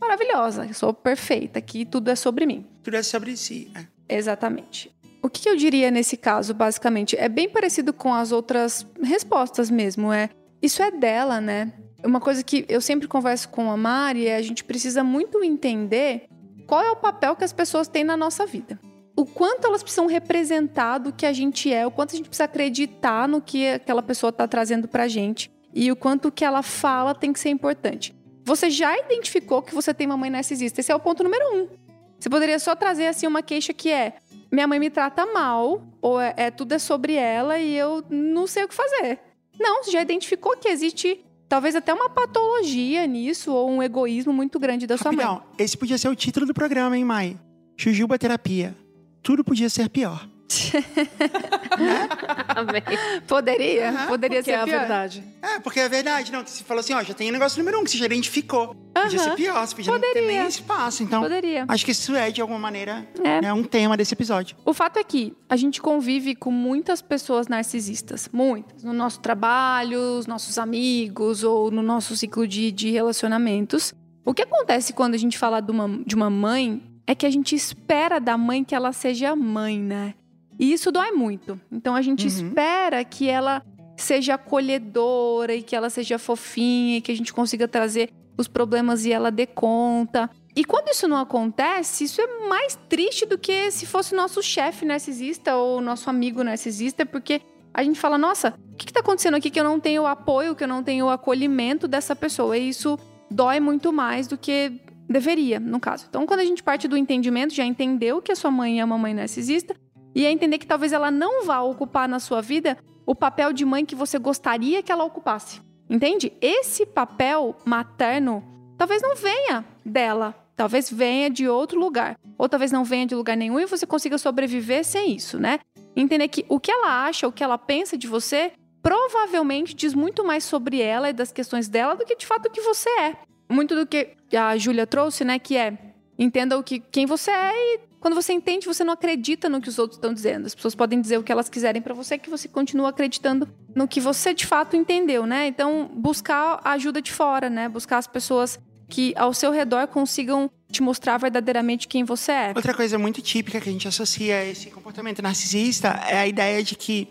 maravilhosa, 0.00 0.64
eu 0.64 0.72
sou 0.74 0.94
perfeita, 0.94 1.58
aqui 1.58 1.84
tudo 1.84 2.08
é 2.10 2.14
sobre 2.16 2.46
mim. 2.46 2.64
Tudo 2.82 2.96
é 2.96 3.02
sobre 3.02 3.36
si. 3.36 3.70
é. 3.74 3.84
Exatamente. 4.08 4.94
O 5.22 5.28
que 5.28 5.48
eu 5.48 5.56
diria 5.56 5.90
nesse 5.90 6.16
caso, 6.16 6.54
basicamente, 6.54 7.16
é 7.16 7.28
bem 7.28 7.48
parecido 7.48 7.92
com 7.92 8.14
as 8.14 8.30
outras 8.30 8.86
respostas 9.02 9.70
mesmo. 9.70 10.12
É 10.12 10.30
isso 10.62 10.82
é 10.82 10.90
dela, 10.90 11.40
né? 11.40 11.72
Uma 12.04 12.20
coisa 12.20 12.42
que 12.42 12.64
eu 12.68 12.80
sempre 12.80 13.08
converso 13.08 13.48
com 13.48 13.70
a 13.70 13.76
Mari 13.76 14.26
é 14.26 14.36
a 14.36 14.42
gente 14.42 14.62
precisa 14.62 15.02
muito 15.02 15.42
entender 15.42 16.28
qual 16.66 16.82
é 16.82 16.90
o 16.90 16.96
papel 16.96 17.34
que 17.34 17.44
as 17.44 17.52
pessoas 17.52 17.88
têm 17.88 18.04
na 18.04 18.16
nossa 18.16 18.46
vida. 18.46 18.78
O 19.16 19.24
quanto 19.24 19.66
elas 19.66 19.82
precisam 19.82 20.06
representar 20.06 20.98
do 20.98 21.12
que 21.12 21.24
a 21.24 21.32
gente 21.32 21.72
é, 21.72 21.86
o 21.86 21.90
quanto 21.90 22.12
a 22.12 22.16
gente 22.16 22.28
precisa 22.28 22.44
acreditar 22.44 23.26
no 23.26 23.40
que 23.40 23.66
aquela 23.68 24.02
pessoa 24.02 24.30
está 24.30 24.46
trazendo 24.46 24.86
pra 24.86 25.08
gente 25.08 25.50
e 25.74 25.90
o 25.90 25.96
quanto 25.96 26.28
o 26.28 26.32
que 26.32 26.44
ela 26.44 26.62
fala 26.62 27.14
tem 27.14 27.32
que 27.32 27.40
ser 27.40 27.48
importante. 27.48 28.14
Você 28.44 28.70
já 28.70 28.96
identificou 28.96 29.62
que 29.62 29.74
você 29.74 29.92
tem 29.92 30.06
uma 30.06 30.16
mãe 30.16 30.30
narcisista? 30.30 30.80
Esse 30.80 30.92
é 30.92 30.94
o 30.94 31.00
ponto 31.00 31.24
número 31.24 31.44
um. 31.54 31.85
Você 32.18 32.28
poderia 32.30 32.58
só 32.58 32.74
trazer 32.74 33.06
assim 33.06 33.26
uma 33.26 33.42
queixa 33.42 33.72
que 33.72 33.90
é: 33.90 34.14
minha 34.50 34.66
mãe 34.66 34.78
me 34.78 34.90
trata 34.90 35.26
mal, 35.26 35.82
ou 36.00 36.20
é, 36.20 36.34
é- 36.36 36.50
tudo 36.50 36.72
é 36.72 36.78
sobre 36.78 37.14
ela 37.14 37.58
e 37.58 37.76
eu 37.76 38.04
não 38.10 38.46
sei 38.46 38.64
o 38.64 38.68
que 38.68 38.74
fazer. 38.74 39.18
Não, 39.58 39.82
você 39.82 39.90
já 39.90 40.02
identificou 40.02 40.56
que 40.56 40.68
existe 40.68 41.20
talvez 41.48 41.74
até 41.74 41.92
uma 41.94 42.10
patologia 42.10 43.06
nisso 43.06 43.52
ou 43.52 43.70
um 43.70 43.82
egoísmo 43.82 44.32
muito 44.32 44.58
grande 44.58 44.86
da 44.86 44.96
sua 44.96 45.10
Rapidão, 45.10 45.34
mãe. 45.36 45.42
Esse 45.58 45.76
podia 45.76 45.96
ser 45.96 46.08
o 46.08 46.16
título 46.16 46.46
do 46.46 46.52
programa, 46.54 46.96
hein, 46.96 47.04
Mai? 47.04 47.38
Jujuba 47.76 48.18
Terapia. 48.18 48.76
Tudo 49.22 49.44
podia 49.44 49.68
ser 49.68 49.88
pior. 49.88 50.28
Poderia, 53.26 53.90
uhum, 53.90 54.06
poderia 54.06 54.42
ser 54.42 54.52
é 54.52 54.64
pior. 54.64 54.74
a 54.74 54.78
verdade. 54.78 55.24
É, 55.42 55.58
porque 55.58 55.80
é 55.80 55.88
verdade. 55.88 56.32
Não, 56.32 56.46
você 56.46 56.62
falou 56.62 56.80
assim, 56.80 56.94
ó, 56.94 57.02
já 57.02 57.14
tem 57.14 57.30
negócio 57.30 57.58
número 57.58 57.80
um 57.80 57.84
que 57.84 57.90
você 57.90 57.98
já 57.98 58.06
identificou. 58.06 58.68
Uhum. 58.68 59.02
Podia 59.02 59.18
ser 59.18 59.34
pior, 59.34 59.66
você 59.66 59.74
podia 59.74 59.92
poderia. 59.92 60.22
não 60.22 60.28
ter 60.28 60.38
nem 60.38 60.46
espaço. 60.46 61.02
Então, 61.02 61.22
poderia. 61.22 61.64
acho 61.68 61.84
que 61.84 61.90
isso 61.90 62.14
é, 62.14 62.30
de 62.30 62.40
alguma 62.40 62.58
maneira, 62.58 63.06
é. 63.22 63.42
Né, 63.42 63.52
um 63.52 63.64
tema 63.64 63.96
desse 63.96 64.14
episódio. 64.14 64.56
O 64.64 64.72
fato 64.72 64.98
é 64.98 65.04
que 65.04 65.34
a 65.48 65.56
gente 65.56 65.82
convive 65.82 66.34
com 66.34 66.50
muitas 66.50 67.02
pessoas 67.02 67.48
narcisistas. 67.48 68.28
Muitas. 68.32 68.82
No 68.82 68.92
nosso 68.92 69.20
trabalho, 69.20 70.18
os 70.18 70.26
nossos 70.26 70.58
amigos 70.58 71.42
ou 71.42 71.70
no 71.70 71.82
nosso 71.82 72.16
ciclo 72.16 72.46
de, 72.46 72.72
de 72.72 72.90
relacionamentos. 72.90 73.92
O 74.24 74.34
que 74.34 74.42
acontece 74.42 74.92
quando 74.92 75.14
a 75.14 75.18
gente 75.18 75.38
fala 75.38 75.60
de 75.60 75.70
uma, 75.70 75.88
de 76.04 76.14
uma 76.14 76.30
mãe 76.30 76.82
é 77.06 77.14
que 77.14 77.24
a 77.24 77.30
gente 77.30 77.54
espera 77.54 78.18
da 78.18 78.36
mãe 78.36 78.64
que 78.64 78.74
ela 78.74 78.92
seja 78.92 79.36
mãe, 79.36 79.78
né? 79.78 80.14
E 80.58 80.72
isso 80.72 80.90
dói 80.90 81.12
muito. 81.12 81.60
Então 81.70 81.94
a 81.94 82.02
gente 82.02 82.22
uhum. 82.22 82.26
espera 82.28 83.04
que 83.04 83.28
ela 83.28 83.62
seja 83.96 84.34
acolhedora 84.34 85.54
e 85.54 85.62
que 85.62 85.74
ela 85.74 85.90
seja 85.90 86.18
fofinha 86.18 86.98
e 86.98 87.00
que 87.00 87.12
a 87.12 87.16
gente 87.16 87.32
consiga 87.32 87.66
trazer 87.66 88.10
os 88.36 88.46
problemas 88.46 89.04
e 89.04 89.12
ela 89.12 89.30
dê 89.30 89.46
conta. 89.46 90.30
E 90.54 90.64
quando 90.64 90.88
isso 90.88 91.06
não 91.06 91.18
acontece, 91.18 92.04
isso 92.04 92.20
é 92.20 92.48
mais 92.48 92.78
triste 92.88 93.26
do 93.26 93.38
que 93.38 93.70
se 93.70 93.86
fosse 93.86 94.14
nosso 94.14 94.42
chefe 94.42 94.84
narcisista 94.84 95.56
ou 95.56 95.80
nosso 95.80 96.08
amigo 96.08 96.42
narcisista, 96.42 97.04
porque 97.04 97.40
a 97.72 97.82
gente 97.82 98.00
fala: 98.00 98.16
nossa, 98.16 98.54
o 98.72 98.76
que 98.76 98.86
está 98.86 99.00
acontecendo 99.00 99.34
aqui 99.34 99.50
que 99.50 99.60
eu 99.60 99.64
não 99.64 99.78
tenho 99.78 100.06
apoio, 100.06 100.54
que 100.54 100.64
eu 100.64 100.68
não 100.68 100.82
tenho 100.82 101.06
o 101.06 101.10
acolhimento 101.10 101.86
dessa 101.86 102.16
pessoa? 102.16 102.56
E 102.56 102.70
isso 102.70 102.98
dói 103.30 103.60
muito 103.60 103.92
mais 103.92 104.26
do 104.26 104.38
que 104.38 104.80
deveria, 105.08 105.60
no 105.60 105.78
caso. 105.78 106.06
Então, 106.08 106.26
quando 106.26 106.40
a 106.40 106.44
gente 106.44 106.62
parte 106.62 106.88
do 106.88 106.96
entendimento, 106.96 107.54
já 107.54 107.64
entendeu 107.64 108.22
que 108.22 108.32
a 108.32 108.36
sua 108.36 108.50
mãe 108.50 108.80
é 108.80 108.84
uma 108.84 108.98
mãe 108.98 109.12
narcisista, 109.12 109.76
e 110.16 110.24
é 110.24 110.32
entender 110.32 110.56
que 110.56 110.66
talvez 110.66 110.94
ela 110.94 111.10
não 111.10 111.44
vá 111.44 111.60
ocupar 111.60 112.08
na 112.08 112.18
sua 112.18 112.40
vida 112.40 112.78
o 113.04 113.14
papel 113.14 113.52
de 113.52 113.66
mãe 113.66 113.84
que 113.84 113.94
você 113.94 114.18
gostaria 114.18 114.82
que 114.82 114.90
ela 114.90 115.04
ocupasse. 115.04 115.60
Entende? 115.90 116.32
Esse 116.40 116.86
papel 116.86 117.54
materno 117.66 118.42
talvez 118.78 119.02
não 119.02 119.14
venha 119.14 119.62
dela, 119.84 120.34
talvez 120.56 120.90
venha 120.90 121.28
de 121.28 121.46
outro 121.46 121.78
lugar, 121.78 122.18
ou 122.38 122.48
talvez 122.48 122.72
não 122.72 122.82
venha 122.82 123.06
de 123.06 123.14
lugar 123.14 123.36
nenhum 123.36 123.60
e 123.60 123.66
você 123.66 123.86
consiga 123.86 124.16
sobreviver 124.16 124.84
sem 124.86 125.14
isso, 125.14 125.38
né? 125.38 125.60
Entender 125.94 126.28
que 126.28 126.46
o 126.48 126.58
que 126.58 126.72
ela 126.72 127.04
acha, 127.04 127.28
o 127.28 127.32
que 127.32 127.44
ela 127.44 127.58
pensa 127.58 127.96
de 127.98 128.06
você, 128.06 128.52
provavelmente 128.82 129.74
diz 129.74 129.92
muito 129.92 130.24
mais 130.24 130.44
sobre 130.44 130.80
ela 130.80 131.10
e 131.10 131.12
das 131.12 131.30
questões 131.30 131.68
dela 131.68 131.94
do 131.94 132.06
que 132.06 132.16
de 132.16 132.26
fato 132.26 132.46
o 132.46 132.50
que 132.50 132.62
você 132.62 132.88
é. 132.88 133.16
Muito 133.50 133.76
do 133.76 133.86
que 133.86 134.16
a 134.34 134.56
Júlia 134.56 134.86
trouxe, 134.86 135.24
né, 135.24 135.38
que 135.38 135.58
é 135.58 135.85
entenda 136.18 136.58
o 136.58 136.62
que 136.62 136.80
quem 136.80 137.06
você 137.06 137.30
é 137.30 137.52
e 137.54 137.80
quando 138.00 138.14
você 138.14 138.32
entende, 138.32 138.66
você 138.66 138.84
não 138.84 138.92
acredita 138.92 139.48
no 139.48 139.60
que 139.60 139.68
os 139.68 139.80
outros 139.80 139.96
estão 139.96 140.14
dizendo. 140.14 140.46
As 140.46 140.54
pessoas 140.54 140.74
podem 140.74 141.00
dizer 141.00 141.18
o 141.18 141.24
que 141.24 141.32
elas 141.32 141.48
quiserem 141.48 141.82
para 141.82 141.92
você, 141.92 142.16
que 142.16 142.30
você 142.30 142.46
continua 142.46 142.90
acreditando 142.90 143.48
no 143.74 143.88
que 143.88 144.00
você 144.00 144.32
de 144.32 144.46
fato 144.46 144.76
entendeu, 144.76 145.26
né? 145.26 145.48
Então, 145.48 145.90
buscar 145.92 146.60
a 146.62 146.72
ajuda 146.72 147.02
de 147.02 147.10
fora, 147.10 147.50
né? 147.50 147.68
Buscar 147.68 147.98
as 147.98 148.06
pessoas 148.06 148.60
que 148.88 149.12
ao 149.16 149.34
seu 149.34 149.50
redor 149.50 149.88
consigam 149.88 150.48
te 150.70 150.82
mostrar 150.82 151.18
verdadeiramente 151.18 151.88
quem 151.88 152.04
você 152.04 152.32
é. 152.32 152.52
Outra 152.54 152.74
coisa 152.74 152.98
muito 152.98 153.20
típica 153.20 153.60
que 153.60 153.68
a 153.68 153.72
gente 153.72 153.88
associa 153.88 154.36
a 154.36 154.44
esse 154.44 154.70
comportamento 154.70 155.20
narcisista 155.20 155.88
é 156.08 156.18
a 156.18 156.26
ideia 156.26 156.62
de 156.62 156.76
que 156.76 157.08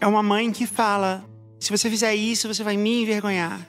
é 0.00 0.06
uma 0.06 0.22
mãe 0.22 0.52
que 0.52 0.66
fala: 0.66 1.24
se 1.58 1.70
você 1.70 1.88
fizer 1.88 2.14
isso, 2.14 2.48
você 2.48 2.62
vai 2.62 2.76
me 2.76 3.02
envergonhar. 3.02 3.66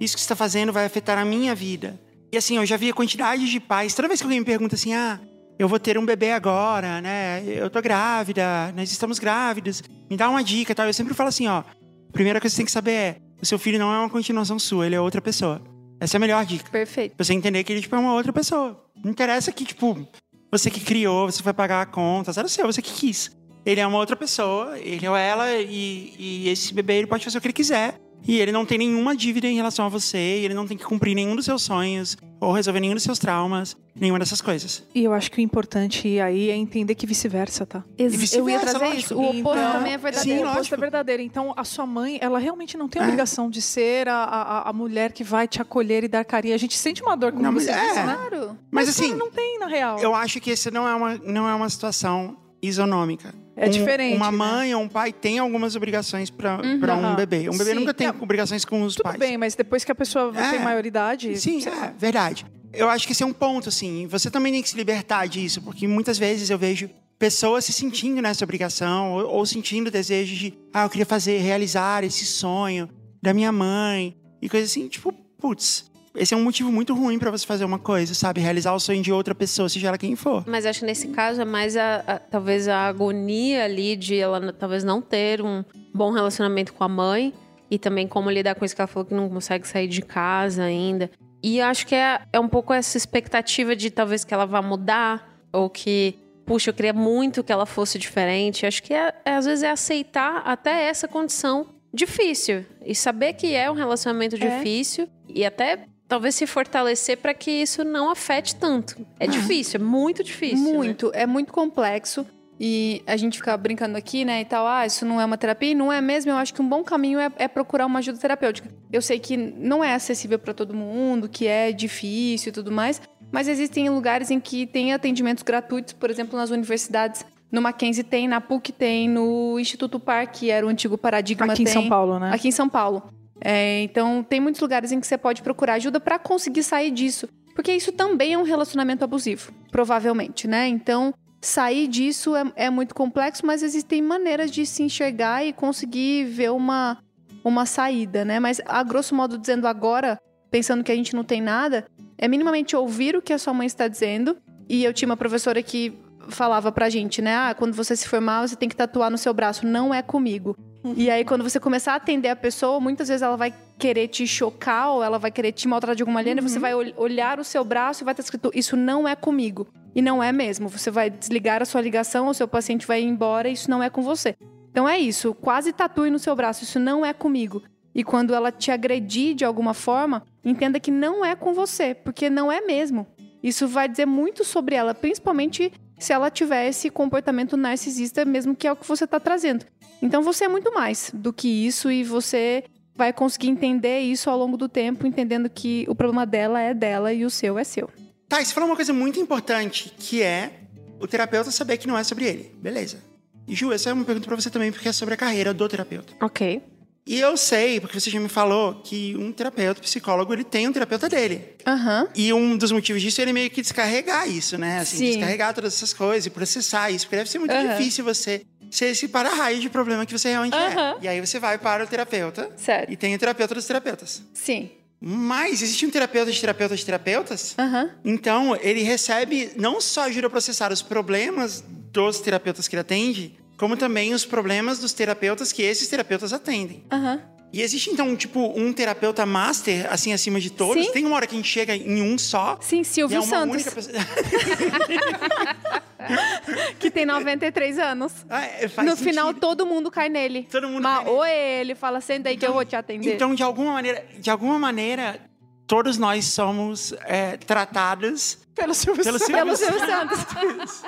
Isso 0.00 0.14
que 0.14 0.20
você 0.20 0.24
está 0.24 0.36
fazendo 0.36 0.72
vai 0.72 0.86
afetar 0.86 1.18
a 1.18 1.24
minha 1.24 1.54
vida. 1.54 2.00
E 2.34 2.36
assim, 2.36 2.56
eu 2.56 2.66
já 2.66 2.76
vi 2.76 2.90
a 2.90 2.92
quantidade 2.92 3.48
de 3.48 3.60
pais. 3.60 3.94
Toda 3.94 4.08
vez 4.08 4.20
que 4.20 4.24
alguém 4.24 4.40
me 4.40 4.44
pergunta 4.44 4.74
assim: 4.74 4.92
ah, 4.92 5.20
eu 5.56 5.68
vou 5.68 5.78
ter 5.78 5.96
um 5.96 6.04
bebê 6.04 6.32
agora, 6.32 7.00
né? 7.00 7.44
Eu 7.46 7.70
tô 7.70 7.80
grávida, 7.80 8.72
nós 8.74 8.90
estamos 8.90 9.20
grávidos. 9.20 9.84
Me 10.10 10.16
dá 10.16 10.28
uma 10.28 10.42
dica, 10.42 10.74
tal. 10.74 10.84
Eu 10.84 10.92
sempre 10.92 11.14
falo 11.14 11.28
assim, 11.28 11.46
ó. 11.46 11.58
A 11.60 12.12
primeira 12.12 12.40
coisa 12.40 12.52
que 12.52 12.56
você 12.56 12.62
tem 12.62 12.66
que 12.66 12.72
saber 12.72 12.90
é: 12.90 13.16
o 13.40 13.46
seu 13.46 13.56
filho 13.56 13.78
não 13.78 13.94
é 13.94 13.98
uma 14.00 14.10
continuação 14.10 14.58
sua, 14.58 14.84
ele 14.84 14.96
é 14.96 15.00
outra 15.00 15.22
pessoa. 15.22 15.62
Essa 16.00 16.16
é 16.16 16.18
a 16.18 16.20
melhor 16.20 16.44
dica. 16.44 16.68
Perfeito. 16.68 17.14
Você 17.16 17.32
entender 17.32 17.62
que 17.62 17.72
ele 17.72 17.80
tipo, 17.80 17.94
é 17.94 17.98
uma 18.00 18.14
outra 18.14 18.32
pessoa. 18.32 18.84
Não 19.04 19.12
interessa 19.12 19.52
que, 19.52 19.64
tipo, 19.64 20.04
você 20.50 20.72
que 20.72 20.80
criou, 20.80 21.30
você 21.30 21.40
vai 21.40 21.54
pagar 21.54 21.82
a 21.82 21.86
conta, 21.86 22.32
era 22.36 22.48
seu, 22.48 22.66
você 22.66 22.82
que 22.82 22.92
quis. 22.92 23.30
Ele 23.64 23.80
é 23.80 23.86
uma 23.86 23.98
outra 23.98 24.16
pessoa, 24.16 24.76
ele 24.80 25.06
ou 25.06 25.16
ela, 25.16 25.52
e, 25.54 26.14
e 26.18 26.48
esse 26.48 26.74
bebê 26.74 26.94
ele 26.94 27.06
pode 27.06 27.24
fazer 27.24 27.38
o 27.38 27.40
que 27.40 27.46
ele 27.46 27.54
quiser. 27.54 28.00
E 28.26 28.40
ele 28.40 28.52
não 28.52 28.64
tem 28.64 28.78
nenhuma 28.78 29.14
dívida 29.14 29.46
em 29.46 29.56
relação 29.56 29.84
a 29.84 29.88
você, 29.88 30.16
ele 30.16 30.54
não 30.54 30.66
tem 30.66 30.76
que 30.76 30.84
cumprir 30.84 31.14
nenhum 31.14 31.36
dos 31.36 31.44
seus 31.44 31.62
sonhos, 31.62 32.16
ou 32.40 32.52
resolver 32.52 32.80
nenhum 32.80 32.94
dos 32.94 33.02
seus 33.02 33.18
traumas, 33.18 33.76
nenhuma 33.94 34.18
dessas 34.18 34.40
coisas. 34.40 34.82
E 34.94 35.04
eu 35.04 35.12
acho 35.12 35.30
que 35.30 35.38
o 35.38 35.40
importante 35.40 36.20
aí 36.20 36.50
é 36.50 36.56
entender 36.56 36.94
que 36.94 37.06
vice-versa, 37.06 37.66
tá? 37.66 37.84
Ex 37.98 38.14
vice 38.14 38.38
eu 38.38 38.48
ia 38.48 38.58
trazer 38.60 38.78
lógico. 38.78 38.98
isso. 38.98 39.14
O 39.14 39.40
oposto 39.40 39.58
então, 39.58 39.72
também 39.72 39.92
é 39.92 39.98
verdadeiro. 39.98 40.38
Sim, 40.40 40.44
o 40.44 40.50
oposto 40.50 40.74
é 40.74 40.78
verdadeiro. 40.78 41.22
Então, 41.22 41.54
a 41.56 41.64
sua 41.64 41.86
mãe, 41.86 42.18
ela 42.20 42.38
realmente 42.38 42.76
não 42.76 42.88
tem 42.88 43.00
a 43.00 43.04
é. 43.04 43.08
obrigação 43.08 43.50
de 43.50 43.60
ser 43.60 44.08
a, 44.08 44.24
a, 44.24 44.70
a, 44.70 44.72
mulher 44.72 45.12
que 45.12 45.22
vai 45.22 45.46
te 45.46 45.60
acolher 45.60 46.04
e 46.04 46.08
dar 46.08 46.24
carinho. 46.24 46.54
A 46.54 46.58
gente 46.58 46.76
sente 46.76 47.02
uma 47.02 47.16
dor, 47.16 47.32
como 47.32 47.44
não, 47.44 47.52
você 47.52 47.70
é. 47.70 47.80
disse, 47.80 48.02
né? 48.02 48.14
Claro. 48.14 48.58
Mas, 48.70 48.86
mas 48.86 48.88
assim... 48.88 49.14
Não 49.14 49.30
tem, 49.30 49.58
na 49.58 49.66
real. 49.66 49.98
Eu 49.98 50.14
acho 50.14 50.40
que 50.40 50.50
esse 50.50 50.70
não 50.70 50.88
é 50.88 50.94
uma, 50.94 51.14
não 51.18 51.48
é 51.48 51.54
uma 51.54 51.68
situação 51.68 52.36
isonômica. 52.62 53.34
É 53.56 53.66
um, 53.66 53.70
diferente. 53.70 54.16
Uma 54.16 54.30
né? 54.30 54.36
mãe 54.36 54.68
né? 54.70 54.76
ou 54.76 54.82
um 54.82 54.88
pai 54.88 55.12
tem 55.12 55.38
algumas 55.38 55.76
obrigações 55.76 56.28
para 56.30 56.60
uhum. 56.60 57.12
um 57.12 57.14
bebê. 57.14 57.48
Um 57.48 57.56
bebê 57.56 57.70
Sim. 57.70 57.74
nunca 57.74 57.94
tem 57.94 58.06
é, 58.08 58.10
obrigações 58.10 58.64
com 58.64 58.82
os 58.82 58.94
tudo 58.94 59.04
pais. 59.04 59.14
Tudo 59.14 59.26
bem, 59.26 59.38
mas 59.38 59.54
depois 59.54 59.84
que 59.84 59.92
a 59.92 59.94
pessoa 59.94 60.32
é. 60.36 60.50
tem 60.50 60.60
maioridade. 60.60 61.38
Sim, 61.38 61.62
é 61.66 61.92
verdade. 61.96 62.46
Eu 62.72 62.90
acho 62.90 63.06
que 63.06 63.12
esse 63.12 63.22
é 63.22 63.26
um 63.26 63.32
ponto, 63.32 63.68
assim. 63.68 64.06
Você 64.08 64.30
também 64.30 64.52
tem 64.52 64.62
que 64.62 64.68
se 64.68 64.76
libertar 64.76 65.26
disso, 65.26 65.62
porque 65.62 65.86
muitas 65.86 66.18
vezes 66.18 66.50
eu 66.50 66.58
vejo 66.58 66.90
pessoas 67.18 67.64
se 67.64 67.72
sentindo 67.72 68.20
nessa 68.20 68.44
obrigação 68.44 69.12
ou, 69.12 69.26
ou 69.28 69.46
sentindo 69.46 69.86
o 69.86 69.90
desejo 69.90 70.34
de, 70.34 70.54
ah, 70.72 70.84
eu 70.84 70.90
queria 70.90 71.06
fazer, 71.06 71.38
realizar 71.38 72.02
esse 72.02 72.26
sonho 72.26 72.88
da 73.22 73.32
minha 73.32 73.52
mãe 73.52 74.16
e 74.42 74.48
coisa 74.48 74.66
assim. 74.66 74.88
Tipo, 74.88 75.12
putz, 75.38 75.90
esse 76.14 76.32
é 76.32 76.36
um 76.36 76.42
motivo 76.42 76.70
muito 76.70 76.94
ruim 76.94 77.18
para 77.18 77.30
você 77.30 77.44
fazer 77.44 77.64
uma 77.64 77.78
coisa, 77.78 78.14
sabe? 78.14 78.40
Realizar 78.40 78.72
o 78.72 78.80
sonho 78.80 79.02
de 79.02 79.12
outra 79.12 79.34
pessoa, 79.34 79.68
seja 79.68 79.88
ela 79.88 79.98
quem 79.98 80.14
for. 80.14 80.44
Mas 80.46 80.64
acho 80.64 80.80
que 80.80 80.86
nesse 80.86 81.08
caso 81.08 81.42
é 81.42 81.44
mais 81.44 81.76
a, 81.76 82.04
a, 82.06 82.18
talvez 82.18 82.68
a 82.68 82.86
agonia 82.86 83.64
ali 83.64 83.96
de 83.96 84.16
ela 84.16 84.52
talvez 84.52 84.84
não 84.84 85.02
ter 85.02 85.42
um 85.42 85.64
bom 85.92 86.12
relacionamento 86.12 86.72
com 86.72 86.84
a 86.84 86.88
mãe 86.88 87.34
e 87.70 87.78
também 87.78 88.06
como 88.06 88.30
lidar 88.30 88.54
com 88.54 88.64
isso 88.64 88.74
que 88.74 88.80
ela 88.80 88.88
falou 88.88 89.04
que 89.04 89.14
não 89.14 89.28
consegue 89.28 89.66
sair 89.66 89.88
de 89.88 90.02
casa 90.02 90.62
ainda. 90.62 91.10
E 91.42 91.60
acho 91.60 91.86
que 91.86 91.94
é, 91.94 92.20
é 92.32 92.38
um 92.38 92.48
pouco 92.48 92.72
essa 92.72 92.96
expectativa 92.96 93.74
de 93.74 93.90
talvez 93.90 94.24
que 94.24 94.32
ela 94.32 94.46
vá 94.46 94.62
mudar 94.62 95.36
ou 95.52 95.68
que 95.68 96.16
puxa, 96.46 96.70
eu 96.70 96.74
queria 96.74 96.92
muito 96.92 97.42
que 97.42 97.52
ela 97.52 97.66
fosse 97.66 97.98
diferente. 97.98 98.66
Acho 98.66 98.82
que 98.82 98.94
é, 98.94 99.14
é, 99.24 99.34
às 99.34 99.46
vezes 99.46 99.64
é 99.64 99.70
aceitar 99.70 100.42
até 100.44 100.88
essa 100.88 101.08
condição 101.08 101.66
difícil 101.92 102.64
e 102.84 102.94
saber 102.94 103.32
que 103.34 103.54
é 103.54 103.70
um 103.70 103.74
relacionamento 103.74 104.36
é. 104.36 104.38
difícil 104.38 105.08
e 105.28 105.44
até 105.44 105.86
talvez 106.08 106.34
se 106.34 106.46
fortalecer 106.46 107.18
para 107.18 107.34
que 107.34 107.50
isso 107.50 107.84
não 107.84 108.10
afete 108.10 108.56
tanto. 108.56 109.06
É 109.18 109.26
difícil, 109.26 109.80
é 109.80 109.82
muito 109.82 110.22
difícil. 110.22 110.64
Né? 110.64 110.72
Muito, 110.72 111.06
né? 111.06 111.22
é 111.22 111.26
muito 111.26 111.52
complexo. 111.52 112.26
E 112.58 113.02
a 113.04 113.16
gente 113.16 113.38
fica 113.38 113.56
brincando 113.56 113.98
aqui, 113.98 114.24
né, 114.24 114.40
e 114.40 114.44
tal, 114.44 114.64
ah, 114.64 114.86
isso 114.86 115.04
não 115.04 115.20
é 115.20 115.24
uma 115.24 115.36
terapia, 115.36 115.72
e 115.72 115.74
não 115.74 115.92
é 115.92 116.00
mesmo. 116.00 116.30
Eu 116.30 116.36
acho 116.36 116.54
que 116.54 116.62
um 116.62 116.68
bom 116.68 116.84
caminho 116.84 117.18
é, 117.18 117.28
é 117.36 117.48
procurar 117.48 117.84
uma 117.84 117.98
ajuda 117.98 118.16
terapêutica. 118.16 118.70
Eu 118.92 119.02
sei 119.02 119.18
que 119.18 119.36
não 119.36 119.82
é 119.82 119.92
acessível 119.92 120.38
para 120.38 120.54
todo 120.54 120.72
mundo, 120.72 121.28
que 121.28 121.48
é 121.48 121.72
difícil 121.72 122.50
e 122.50 122.52
tudo 122.52 122.70
mais, 122.70 123.02
mas 123.32 123.48
existem 123.48 123.90
lugares 123.90 124.30
em 124.30 124.38
que 124.38 124.66
tem 124.66 124.92
atendimentos 124.92 125.42
gratuitos, 125.42 125.92
por 125.92 126.10
exemplo, 126.10 126.38
nas 126.38 126.50
universidades. 126.50 127.26
No 127.50 127.60
Mackenzie 127.60 128.04
tem, 128.04 128.28
na 128.28 128.40
PUC 128.40 128.70
tem, 128.70 129.08
no 129.08 129.58
Instituto 129.58 129.98
Par, 129.98 130.28
que 130.28 130.50
era 130.50 130.64
o 130.64 130.68
antigo 130.68 130.96
Paradigma 130.96 131.46
Aqui 131.46 131.64
tem, 131.64 131.70
em 131.70 131.74
São 131.74 131.88
Paulo, 131.88 132.20
né? 132.20 132.30
Aqui 132.32 132.48
em 132.48 132.52
São 132.52 132.68
Paulo. 132.68 133.02
É, 133.40 133.82
então, 133.82 134.22
tem 134.22 134.40
muitos 134.40 134.60
lugares 134.60 134.92
em 134.92 135.00
que 135.00 135.06
você 135.06 135.18
pode 135.18 135.42
procurar 135.42 135.74
ajuda 135.74 136.00
para 136.00 136.18
conseguir 136.18 136.62
sair 136.62 136.90
disso. 136.90 137.28
Porque 137.54 137.72
isso 137.72 137.92
também 137.92 138.34
é 138.34 138.38
um 138.38 138.42
relacionamento 138.42 139.04
abusivo, 139.04 139.52
provavelmente, 139.70 140.48
né? 140.48 140.66
Então, 140.66 141.14
sair 141.40 141.86
disso 141.86 142.34
é, 142.34 142.44
é 142.56 142.70
muito 142.70 142.94
complexo, 142.94 143.46
mas 143.46 143.62
existem 143.62 144.02
maneiras 144.02 144.50
de 144.50 144.66
se 144.66 144.82
enxergar 144.82 145.44
e 145.44 145.52
conseguir 145.52 146.24
ver 146.24 146.50
uma, 146.50 146.98
uma 147.44 147.64
saída, 147.64 148.24
né? 148.24 148.40
Mas, 148.40 148.60
a 148.66 148.82
grosso 148.82 149.14
modo, 149.14 149.38
dizendo 149.38 149.68
agora, 149.68 150.18
pensando 150.50 150.82
que 150.82 150.90
a 150.90 150.96
gente 150.96 151.14
não 151.14 151.22
tem 151.22 151.40
nada, 151.40 151.84
é 152.18 152.26
minimamente 152.26 152.74
ouvir 152.74 153.16
o 153.16 153.22
que 153.22 153.32
a 153.32 153.38
sua 153.38 153.54
mãe 153.54 153.66
está 153.66 153.86
dizendo. 153.86 154.36
E 154.68 154.82
eu 154.84 154.92
tinha 154.92 155.08
uma 155.08 155.16
professora 155.16 155.62
que 155.62 155.92
falava 156.28 156.72
pra 156.72 156.88
gente, 156.88 157.20
né? 157.20 157.36
Ah, 157.36 157.54
quando 157.54 157.74
você 157.74 157.94
se 157.94 158.08
formar, 158.08 158.46
você 158.46 158.56
tem 158.56 158.68
que 158.68 158.76
tatuar 158.76 159.10
no 159.10 159.18
seu 159.18 159.34
braço. 159.34 159.66
Não 159.66 159.92
é 159.92 160.02
comigo. 160.02 160.56
E 160.96 161.10
aí, 161.10 161.24
quando 161.24 161.42
você 161.42 161.58
começar 161.58 161.94
a 161.94 161.96
atender 161.96 162.28
a 162.28 162.36
pessoa, 162.36 162.78
muitas 162.78 163.08
vezes 163.08 163.22
ela 163.22 163.36
vai 163.36 163.54
querer 163.78 164.06
te 164.08 164.26
chocar 164.26 164.90
ou 164.90 165.02
ela 165.02 165.18
vai 165.18 165.30
querer 165.30 165.52
te 165.52 165.66
maltratar 165.66 165.96
de 165.96 166.02
alguma 166.02 166.18
maneira 166.18 166.42
uhum. 166.42 166.48
você 166.48 166.58
vai 166.58 166.74
olhar 166.74 167.40
o 167.40 167.44
seu 167.44 167.64
braço 167.64 168.02
e 168.02 168.04
vai 168.04 168.12
estar 168.12 168.22
escrito: 168.22 168.50
Isso 168.54 168.76
não 168.76 169.08
é 169.08 169.16
comigo. 169.16 169.66
E 169.94 170.02
não 170.02 170.22
é 170.22 170.32
mesmo. 170.32 170.68
Você 170.68 170.90
vai 170.90 171.08
desligar 171.08 171.62
a 171.62 171.64
sua 171.64 171.80
ligação, 171.80 172.28
o 172.28 172.34
seu 172.34 172.48
paciente 172.48 172.86
vai 172.86 173.00
ir 173.00 173.06
embora 173.06 173.48
e 173.48 173.52
isso 173.52 173.70
não 173.70 173.82
é 173.82 173.88
com 173.88 174.02
você. 174.02 174.36
Então 174.70 174.88
é 174.88 174.98
isso, 174.98 175.32
quase 175.34 175.72
tatue 175.72 176.10
no 176.10 176.18
seu 176.18 176.34
braço, 176.34 176.64
isso 176.64 176.80
não 176.80 177.06
é 177.06 177.12
comigo. 177.12 177.62
E 177.94 178.02
quando 178.02 178.34
ela 178.34 178.50
te 178.50 178.72
agredir 178.72 179.34
de 179.36 179.44
alguma 179.44 179.72
forma, 179.72 180.24
entenda 180.44 180.80
que 180.80 180.90
não 180.90 181.24
é 181.24 181.36
com 181.36 181.54
você, 181.54 181.94
porque 181.94 182.28
não 182.28 182.50
é 182.50 182.60
mesmo. 182.60 183.06
Isso 183.40 183.68
vai 183.68 183.88
dizer 183.88 184.04
muito 184.04 184.44
sobre 184.44 184.74
ela, 184.74 184.92
principalmente 184.92 185.72
se 185.96 186.12
ela 186.12 186.30
tiver 186.30 186.66
esse 186.66 186.90
comportamento 186.90 187.56
narcisista, 187.56 188.24
mesmo 188.24 188.56
que 188.56 188.66
é 188.66 188.72
o 188.72 188.76
que 188.76 188.86
você 188.86 189.04
está 189.04 189.20
trazendo. 189.20 189.64
Então 190.02 190.22
você 190.22 190.44
é 190.44 190.48
muito 190.48 190.72
mais 190.72 191.10
do 191.14 191.32
que 191.32 191.48
isso 191.48 191.90
e 191.90 192.04
você 192.04 192.64
vai 192.94 193.12
conseguir 193.12 193.48
entender 193.48 194.00
isso 194.00 194.30
ao 194.30 194.38
longo 194.38 194.56
do 194.56 194.68
tempo, 194.68 195.06
entendendo 195.06 195.48
que 195.48 195.84
o 195.88 195.94
problema 195.94 196.24
dela 196.24 196.60
é 196.60 196.72
dela 196.72 197.12
e 197.12 197.24
o 197.24 197.30
seu 197.30 197.58
é 197.58 197.64
seu. 197.64 197.90
Tá, 198.28 198.40
e 198.40 198.46
você 198.46 198.54
falou 198.54 198.68
uma 198.68 198.76
coisa 198.76 198.92
muito 198.92 199.18
importante, 199.18 199.92
que 199.98 200.22
é 200.22 200.52
o 201.00 201.06
terapeuta 201.06 201.50
saber 201.50 201.76
que 201.76 201.86
não 201.86 201.98
é 201.98 202.04
sobre 202.04 202.24
ele. 202.24 202.54
Beleza. 202.60 202.98
E 203.46 203.54
Ju, 203.54 203.72
essa 203.72 203.90
é 203.90 203.92
uma 203.92 204.04
pergunta 204.04 204.26
para 204.26 204.36
você 204.36 204.50
também, 204.50 204.72
porque 204.72 204.88
é 204.88 204.92
sobre 204.92 205.14
a 205.14 205.16
carreira 205.16 205.52
do 205.52 205.68
terapeuta. 205.68 206.14
Ok. 206.22 206.62
E 207.06 207.20
eu 207.20 207.36
sei, 207.36 207.78
porque 207.80 208.00
você 208.00 208.08
já 208.08 208.18
me 208.18 208.30
falou, 208.30 208.76
que 208.76 209.14
um 209.16 209.30
terapeuta, 209.30 209.78
psicólogo, 209.82 210.32
ele 210.32 210.42
tem 210.42 210.66
um 210.66 210.72
terapeuta 210.72 211.06
dele. 211.06 211.42
Aham. 211.66 212.08
E 212.14 212.32
um 212.32 212.56
dos 212.56 212.72
motivos 212.72 213.02
disso 213.02 213.20
é 213.20 213.24
ele 213.24 213.34
meio 213.34 213.50
que 213.50 213.60
descarregar 213.60 214.26
isso, 214.26 214.56
né? 214.56 214.78
Assim, 214.78 214.96
Sim. 214.96 215.10
descarregar 215.10 215.52
todas 215.52 215.74
essas 215.74 215.92
coisas 215.92 216.24
e 216.24 216.30
processar 216.30 216.90
isso. 216.90 217.04
Porque 217.04 217.16
deve 217.16 217.28
ser 217.28 217.38
muito 217.38 217.52
Aham. 217.52 217.76
difícil 217.76 218.02
você 218.02 218.46
ser 218.70 218.86
esse 218.86 219.08
para-raio 219.08 219.60
de 219.60 219.68
problema 219.70 220.04
que 220.06 220.16
você 220.16 220.30
realmente 220.30 220.54
Aham. 220.54 220.96
é. 221.00 221.04
E 221.04 221.08
aí 221.08 221.20
você 221.20 221.38
vai 221.38 221.58
para 221.58 221.84
o 221.84 221.86
terapeuta. 221.86 222.50
Certo. 222.56 222.92
E 222.92 222.96
tem 222.96 223.14
o 223.14 223.18
terapeuta 223.18 223.54
dos 223.54 223.66
terapeutas. 223.66 224.22
Sim. 224.32 224.70
Mas 225.00 225.60
existe 225.60 225.84
um 225.84 225.90
terapeuta 225.90 226.32
de 226.32 226.40
terapeutas 226.40 226.78
de 226.78 226.86
terapeutas? 226.86 227.54
Aham. 227.58 227.90
Então, 228.04 228.56
ele 228.60 228.82
recebe, 228.82 229.52
não 229.56 229.80
só 229.80 230.04
ajuda 230.04 230.28
a 230.28 230.30
processar 230.30 230.72
os 230.72 230.80
problemas 230.80 231.62
dos 231.92 232.20
terapeutas 232.20 232.66
que 232.66 232.74
ele 232.74 232.80
atende, 232.80 233.38
como 233.56 233.76
também 233.76 234.14
os 234.14 234.24
problemas 234.24 234.78
dos 234.78 234.92
terapeutas 234.92 235.52
que 235.52 235.62
esses 235.62 235.88
terapeutas 235.88 236.32
atendem. 236.32 236.84
Aham. 236.90 237.20
E 237.54 237.62
existe, 237.62 237.88
então, 237.88 238.16
tipo, 238.16 238.52
um 238.58 238.72
terapeuta 238.72 239.24
master, 239.24 239.86
assim, 239.88 240.12
acima 240.12 240.40
de 240.40 240.50
todos? 240.50 240.86
Sim. 240.86 240.90
Tem 240.90 241.06
uma 241.06 241.14
hora 241.14 241.24
que 241.24 241.36
a 241.36 241.38
gente 241.38 241.48
chega 241.48 241.76
em 241.76 242.02
um 242.02 242.18
só? 242.18 242.58
Sim, 242.60 242.78
e 242.78 242.80
é 242.80 242.82
Silvio 242.82 243.22
uma 243.22 243.28
Santos, 243.28 243.54
única 243.54 243.70
pessoa. 243.70 243.94
que 246.80 246.90
tem 246.90 247.06
93 247.06 247.78
anos. 247.78 248.12
Ah, 248.28 248.44
é, 248.44 248.66
faz 248.66 248.84
no 248.84 248.96
sentido. 248.96 249.08
final, 249.08 249.32
todo 249.34 249.64
mundo 249.64 249.88
cai 249.88 250.08
nele. 250.08 250.48
Todo 250.50 250.68
mundo 250.68 250.82
Mas, 250.82 250.96
cai 250.96 251.04
nele. 251.04 251.16
ou 251.16 251.24
ele 251.24 251.76
fala, 251.76 252.00
senta 252.00 252.28
aí 252.28 252.36
que 252.36 252.44
eu 252.44 252.52
vou 252.52 252.64
te 252.64 252.74
atender. 252.74 253.14
Então, 253.14 253.32
de 253.32 253.44
alguma 253.44 253.74
maneira, 253.74 254.04
de 254.18 254.30
alguma 254.30 254.58
maneira, 254.58 255.20
todos 255.64 255.96
nós 255.96 256.24
somos 256.24 256.92
é, 257.04 257.36
tratados 257.36 258.36
Pelo 258.52 258.74
Silvio 258.74 259.04
pelo 259.04 259.20
Santos. 259.20 259.32
Pelo 259.32 259.56
Silvio 259.56 259.86
Santos. 259.86 260.82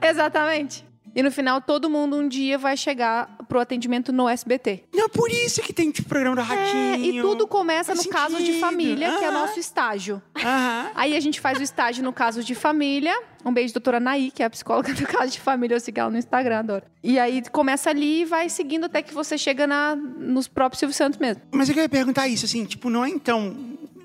Exatamente. 0.00 0.82
E 1.14 1.22
no 1.22 1.30
final, 1.30 1.60
todo 1.60 1.90
mundo 1.90 2.16
um 2.16 2.26
dia 2.26 2.56
vai 2.56 2.74
chegar 2.74 3.33
pro 3.44 3.60
atendimento 3.60 4.12
no 4.12 4.28
SBT. 4.28 4.84
Não, 4.94 5.08
por 5.08 5.30
isso 5.30 5.60
que 5.62 5.72
tem 5.72 5.90
tipo, 5.90 6.08
programa 6.08 6.36
do 6.36 6.42
É, 6.42 6.44
Ratinho. 6.44 6.96
e 7.04 7.20
tudo 7.20 7.46
começa 7.46 7.94
Faz 7.94 8.06
no 8.06 8.12
caso 8.12 8.36
de 8.38 8.44
sentido. 8.46 8.60
família, 8.60 9.18
que 9.18 9.24
é 9.24 9.30
nosso 9.30 9.58
estágio. 9.60 10.22
Aham. 10.36 10.90
Aí 10.94 11.16
a 11.16 11.20
gente 11.20 11.40
faz 11.40 11.58
o 11.58 11.62
estágio 11.62 12.02
no 12.02 12.12
caso 12.12 12.42
de 12.42 12.54
família. 12.54 13.14
Um 13.44 13.52
beijo, 13.52 13.74
doutora 13.74 14.00
Naí, 14.00 14.30
que 14.30 14.42
é 14.42 14.46
a 14.46 14.50
psicóloga 14.50 14.92
do 14.94 15.06
caso 15.06 15.30
de 15.32 15.40
família. 15.40 15.74
Eu 15.76 15.80
sigo 15.80 16.00
ela 16.00 16.10
no 16.10 16.16
Instagram, 16.18 16.60
adoro. 16.60 16.84
E 17.02 17.18
aí 17.18 17.42
começa 17.52 17.90
ali 17.90 18.22
e 18.22 18.24
vai 18.24 18.48
seguindo 18.48 18.84
até 18.84 19.02
que 19.02 19.12
você 19.12 19.36
chega 19.36 19.66
na, 19.66 19.94
nos 19.94 20.48
próprios 20.48 20.78
Silvio 20.78 20.94
Santos 20.96 21.18
mesmo. 21.18 21.42
Mas 21.52 21.68
eu 21.68 21.74
queria 21.74 21.88
perguntar 21.88 22.26
isso, 22.28 22.46
assim, 22.46 22.64
tipo, 22.64 22.88
não 22.88 23.04
é 23.04 23.10
então 23.10 23.54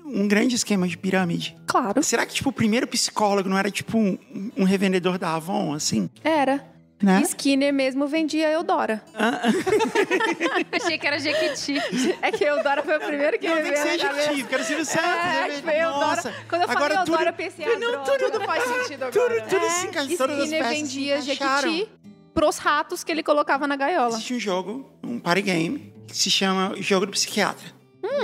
um 0.04 0.26
grande 0.26 0.56
esquema 0.56 0.88
de 0.88 0.98
pirâmide? 0.98 1.56
Claro. 1.66 2.02
Será 2.02 2.26
que, 2.26 2.34
tipo, 2.34 2.48
o 2.50 2.52
primeiro 2.52 2.86
psicólogo 2.88 3.48
não 3.48 3.56
era, 3.56 3.70
tipo, 3.70 3.96
um, 3.96 4.18
um 4.56 4.64
revendedor 4.64 5.16
da 5.18 5.34
Avon, 5.36 5.72
assim? 5.72 6.10
Era. 6.24 6.64
Né? 7.02 7.22
Skinner 7.22 7.72
mesmo 7.72 8.06
vendia 8.06 8.50
Eudora. 8.50 9.02
Achei 10.72 10.98
que 10.98 11.06
era 11.06 11.18
Jequiti. 11.18 11.74
É 12.20 12.30
que 12.30 12.44
Eudora 12.44 12.82
foi 12.82 12.96
o 12.96 13.00
primeiro 13.00 13.38
que 13.38 13.48
Não, 13.48 13.56
me 13.56 13.62
tem 13.62 13.72
que 13.72 13.78
veio 13.78 13.90
ser 13.90 13.96
na 14.02 14.08
cabeça. 14.10 14.26
adjetivo, 14.28 14.48
quero 14.48 14.64
Silvio 14.64 14.84
Santos. 14.84 15.06
É, 15.66 15.82
Eudora. 15.84 16.06
Nossa, 16.06 16.34
Quando 16.48 16.62
eu 16.62 16.68
falei 16.68 16.82
agora 16.84 16.94
Eudora, 17.00 17.18
tudo, 17.18 17.26
eu 17.28 17.32
pensei, 17.32 17.64
ah, 17.64 17.78
não, 17.78 18.04
tudo, 18.04 18.30
tudo 18.32 18.44
faz 18.44 18.64
sentido 18.64 19.02
agora. 19.04 19.12
tudo, 19.40 19.48
tudo 19.48 19.64
É, 19.64 19.70
se 19.70 19.86
encaixa, 19.86 20.16
todas 20.16 20.36
as 20.38 20.44
Skinner 20.44 20.62
peças 20.62 20.76
se 20.76 20.82
vendia. 20.82 21.20
Jequiti 21.22 21.88
pros 22.34 22.58
ratos 22.58 23.02
que 23.02 23.10
ele 23.10 23.22
colocava 23.22 23.66
na 23.66 23.74
gaiola. 23.76 24.12
Existe 24.14 24.34
um 24.34 24.38
jogo, 24.38 24.88
um 25.02 25.18
party 25.18 25.42
game, 25.42 25.92
que 26.06 26.16
se 26.16 26.30
chama 26.30 26.74
Jogo 26.80 27.06
do 27.06 27.12
Psiquiatra. 27.12 27.66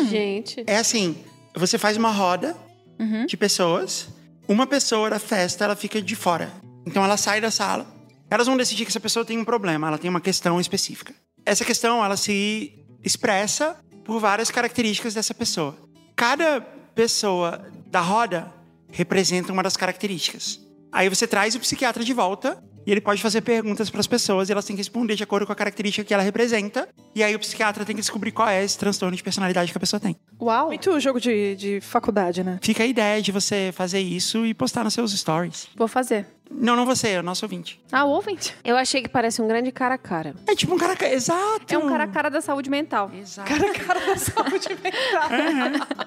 Gente. 0.08 0.62
É 0.66 0.76
assim, 0.76 1.16
você 1.54 1.76
faz 1.78 1.96
uma 1.96 2.10
roda 2.10 2.54
Uhum. 2.98 3.26
de 3.26 3.36
pessoas, 3.36 4.08
uma 4.48 4.66
pessoa 4.66 5.10
da 5.10 5.18
festa, 5.18 5.64
ela 5.64 5.76
fica 5.76 6.00
de 6.00 6.14
fora. 6.16 6.50
Então 6.86 7.04
ela 7.04 7.16
sai 7.18 7.40
da 7.42 7.50
sala, 7.50 7.86
elas 8.30 8.46
vão 8.46 8.56
decidir 8.56 8.84
que 8.84 8.90
essa 8.90 9.00
pessoa 9.00 9.24
tem 9.24 9.38
um 9.38 9.44
problema, 9.44 9.88
ela 9.88 9.98
tem 9.98 10.10
uma 10.10 10.20
questão 10.20 10.60
específica. 10.60 11.14
Essa 11.44 11.64
questão, 11.64 12.04
ela 12.04 12.16
se 12.16 12.72
expressa 13.02 13.76
por 14.04 14.20
várias 14.20 14.50
características 14.50 15.14
dessa 15.14 15.34
pessoa. 15.34 15.76
Cada 16.14 16.60
pessoa 16.94 17.64
da 17.86 18.00
roda 18.00 18.52
representa 18.90 19.52
uma 19.52 19.62
das 19.62 19.76
características. 19.76 20.60
Aí 20.90 21.08
você 21.08 21.26
traz 21.26 21.54
o 21.54 21.60
psiquiatra 21.60 22.02
de 22.02 22.12
volta 22.12 22.62
e 22.86 22.90
ele 22.90 23.00
pode 23.00 23.20
fazer 23.20 23.40
perguntas 23.40 23.90
para 23.90 24.00
as 24.00 24.06
pessoas 24.06 24.48
e 24.48 24.52
elas 24.52 24.64
têm 24.64 24.76
que 24.76 24.80
responder 24.80 25.16
de 25.16 25.22
acordo 25.24 25.44
com 25.44 25.52
a 25.52 25.56
característica 25.56 26.04
que 26.04 26.14
ela 26.14 26.22
representa. 26.22 26.88
E 27.14 27.22
aí 27.22 27.34
o 27.34 27.38
psiquiatra 27.38 27.84
tem 27.84 27.96
que 27.96 28.00
descobrir 28.00 28.30
qual 28.30 28.48
é 28.48 28.64
esse 28.64 28.78
transtorno 28.78 29.16
de 29.16 29.22
personalidade 29.22 29.72
que 29.72 29.76
a 29.76 29.80
pessoa 29.80 29.98
tem. 29.98 30.16
Uau. 30.40 30.68
Muito 30.68 30.98
jogo 31.00 31.20
de, 31.20 31.56
de 31.56 31.80
faculdade, 31.80 32.44
né? 32.44 32.58
Fica 32.62 32.84
a 32.84 32.86
ideia 32.86 33.20
de 33.20 33.32
você 33.32 33.72
fazer 33.74 34.00
isso 34.00 34.46
e 34.46 34.54
postar 34.54 34.84
nos 34.84 34.94
seus 34.94 35.12
stories. 35.12 35.68
Vou 35.76 35.88
fazer. 35.88 36.26
Não, 36.50 36.76
não 36.76 36.86
você, 36.86 37.08
é 37.10 37.20
o 37.20 37.22
nosso 37.22 37.44
ouvinte. 37.44 37.80
Ah, 37.92 38.04
ouvinte. 38.04 38.54
Eu 38.64 38.76
achei 38.76 39.02
que 39.02 39.08
parece 39.08 39.42
um 39.42 39.48
grande 39.48 39.70
cara 39.72 39.94
a 39.96 39.98
cara. 39.98 40.34
É 40.46 40.54
tipo 40.54 40.74
um 40.74 40.78
cara. 40.78 40.96
Exato! 41.12 41.74
É 41.74 41.76
um 41.78 41.88
cara 41.88 42.04
a 42.04 42.08
cara 42.08 42.28
da 42.30 42.40
saúde 42.40 42.70
mental. 42.70 43.10
Exato. 43.14 43.48
Cara, 43.52 43.72
cara 43.74 44.00
da 44.06 44.16
saúde 44.16 44.68
mental. 44.82 45.28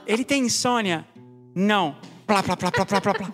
Ele 0.07 0.23
tem 0.23 0.43
insônia? 0.43 1.05
Não. 1.53 1.95
Plá, 2.25 2.43
plá, 2.43 2.55
plá, 2.55 2.71
plá, 2.71 2.85
plá, 2.85 3.01
plá, 3.01 3.13
plá. 3.13 3.27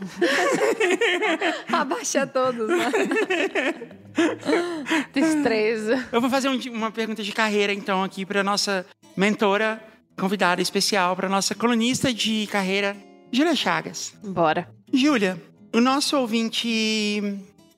Abaixa 1.79 2.25
todos, 2.25 2.69
né? 2.69 2.91
Destreza. 5.13 6.07
Eu 6.11 6.21
vou 6.21 6.29
fazer 6.29 6.49
um- 6.49 6.59
uma 6.73 6.91
pergunta 6.91 7.21
de 7.23 7.31
carreira, 7.31 7.73
então, 7.73 8.03
aqui 8.03 8.25
para 8.25 8.43
nossa 8.43 8.85
mentora, 9.15 9.81
convidada 10.17 10.61
especial, 10.61 11.15
para 11.15 11.27
nossa 11.29 11.53
colunista 11.55 12.13
de 12.13 12.47
carreira, 12.47 12.95
Júlia 13.31 13.55
Chagas. 13.55 14.13
Bora. 14.23 14.69
Júlia, 14.93 15.41
o 15.75 15.81
nosso 15.81 16.17
ouvinte. 16.17 17.21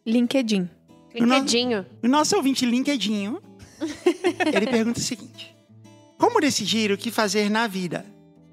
LinkedIn. 0.05 0.69
Linkadinho. 1.13 1.85
O 2.03 2.07
nosso 2.07 2.35
ouvinte 2.35 2.65
LinkedIn, 2.65 3.37
ele 4.53 4.67
pergunta 4.67 4.99
o 4.99 5.03
seguinte: 5.03 5.55
Como 6.17 6.39
decidir 6.39 6.91
o 6.91 6.97
que 6.97 7.09
fazer 7.11 7.49
na 7.49 7.67
vida? 7.67 8.05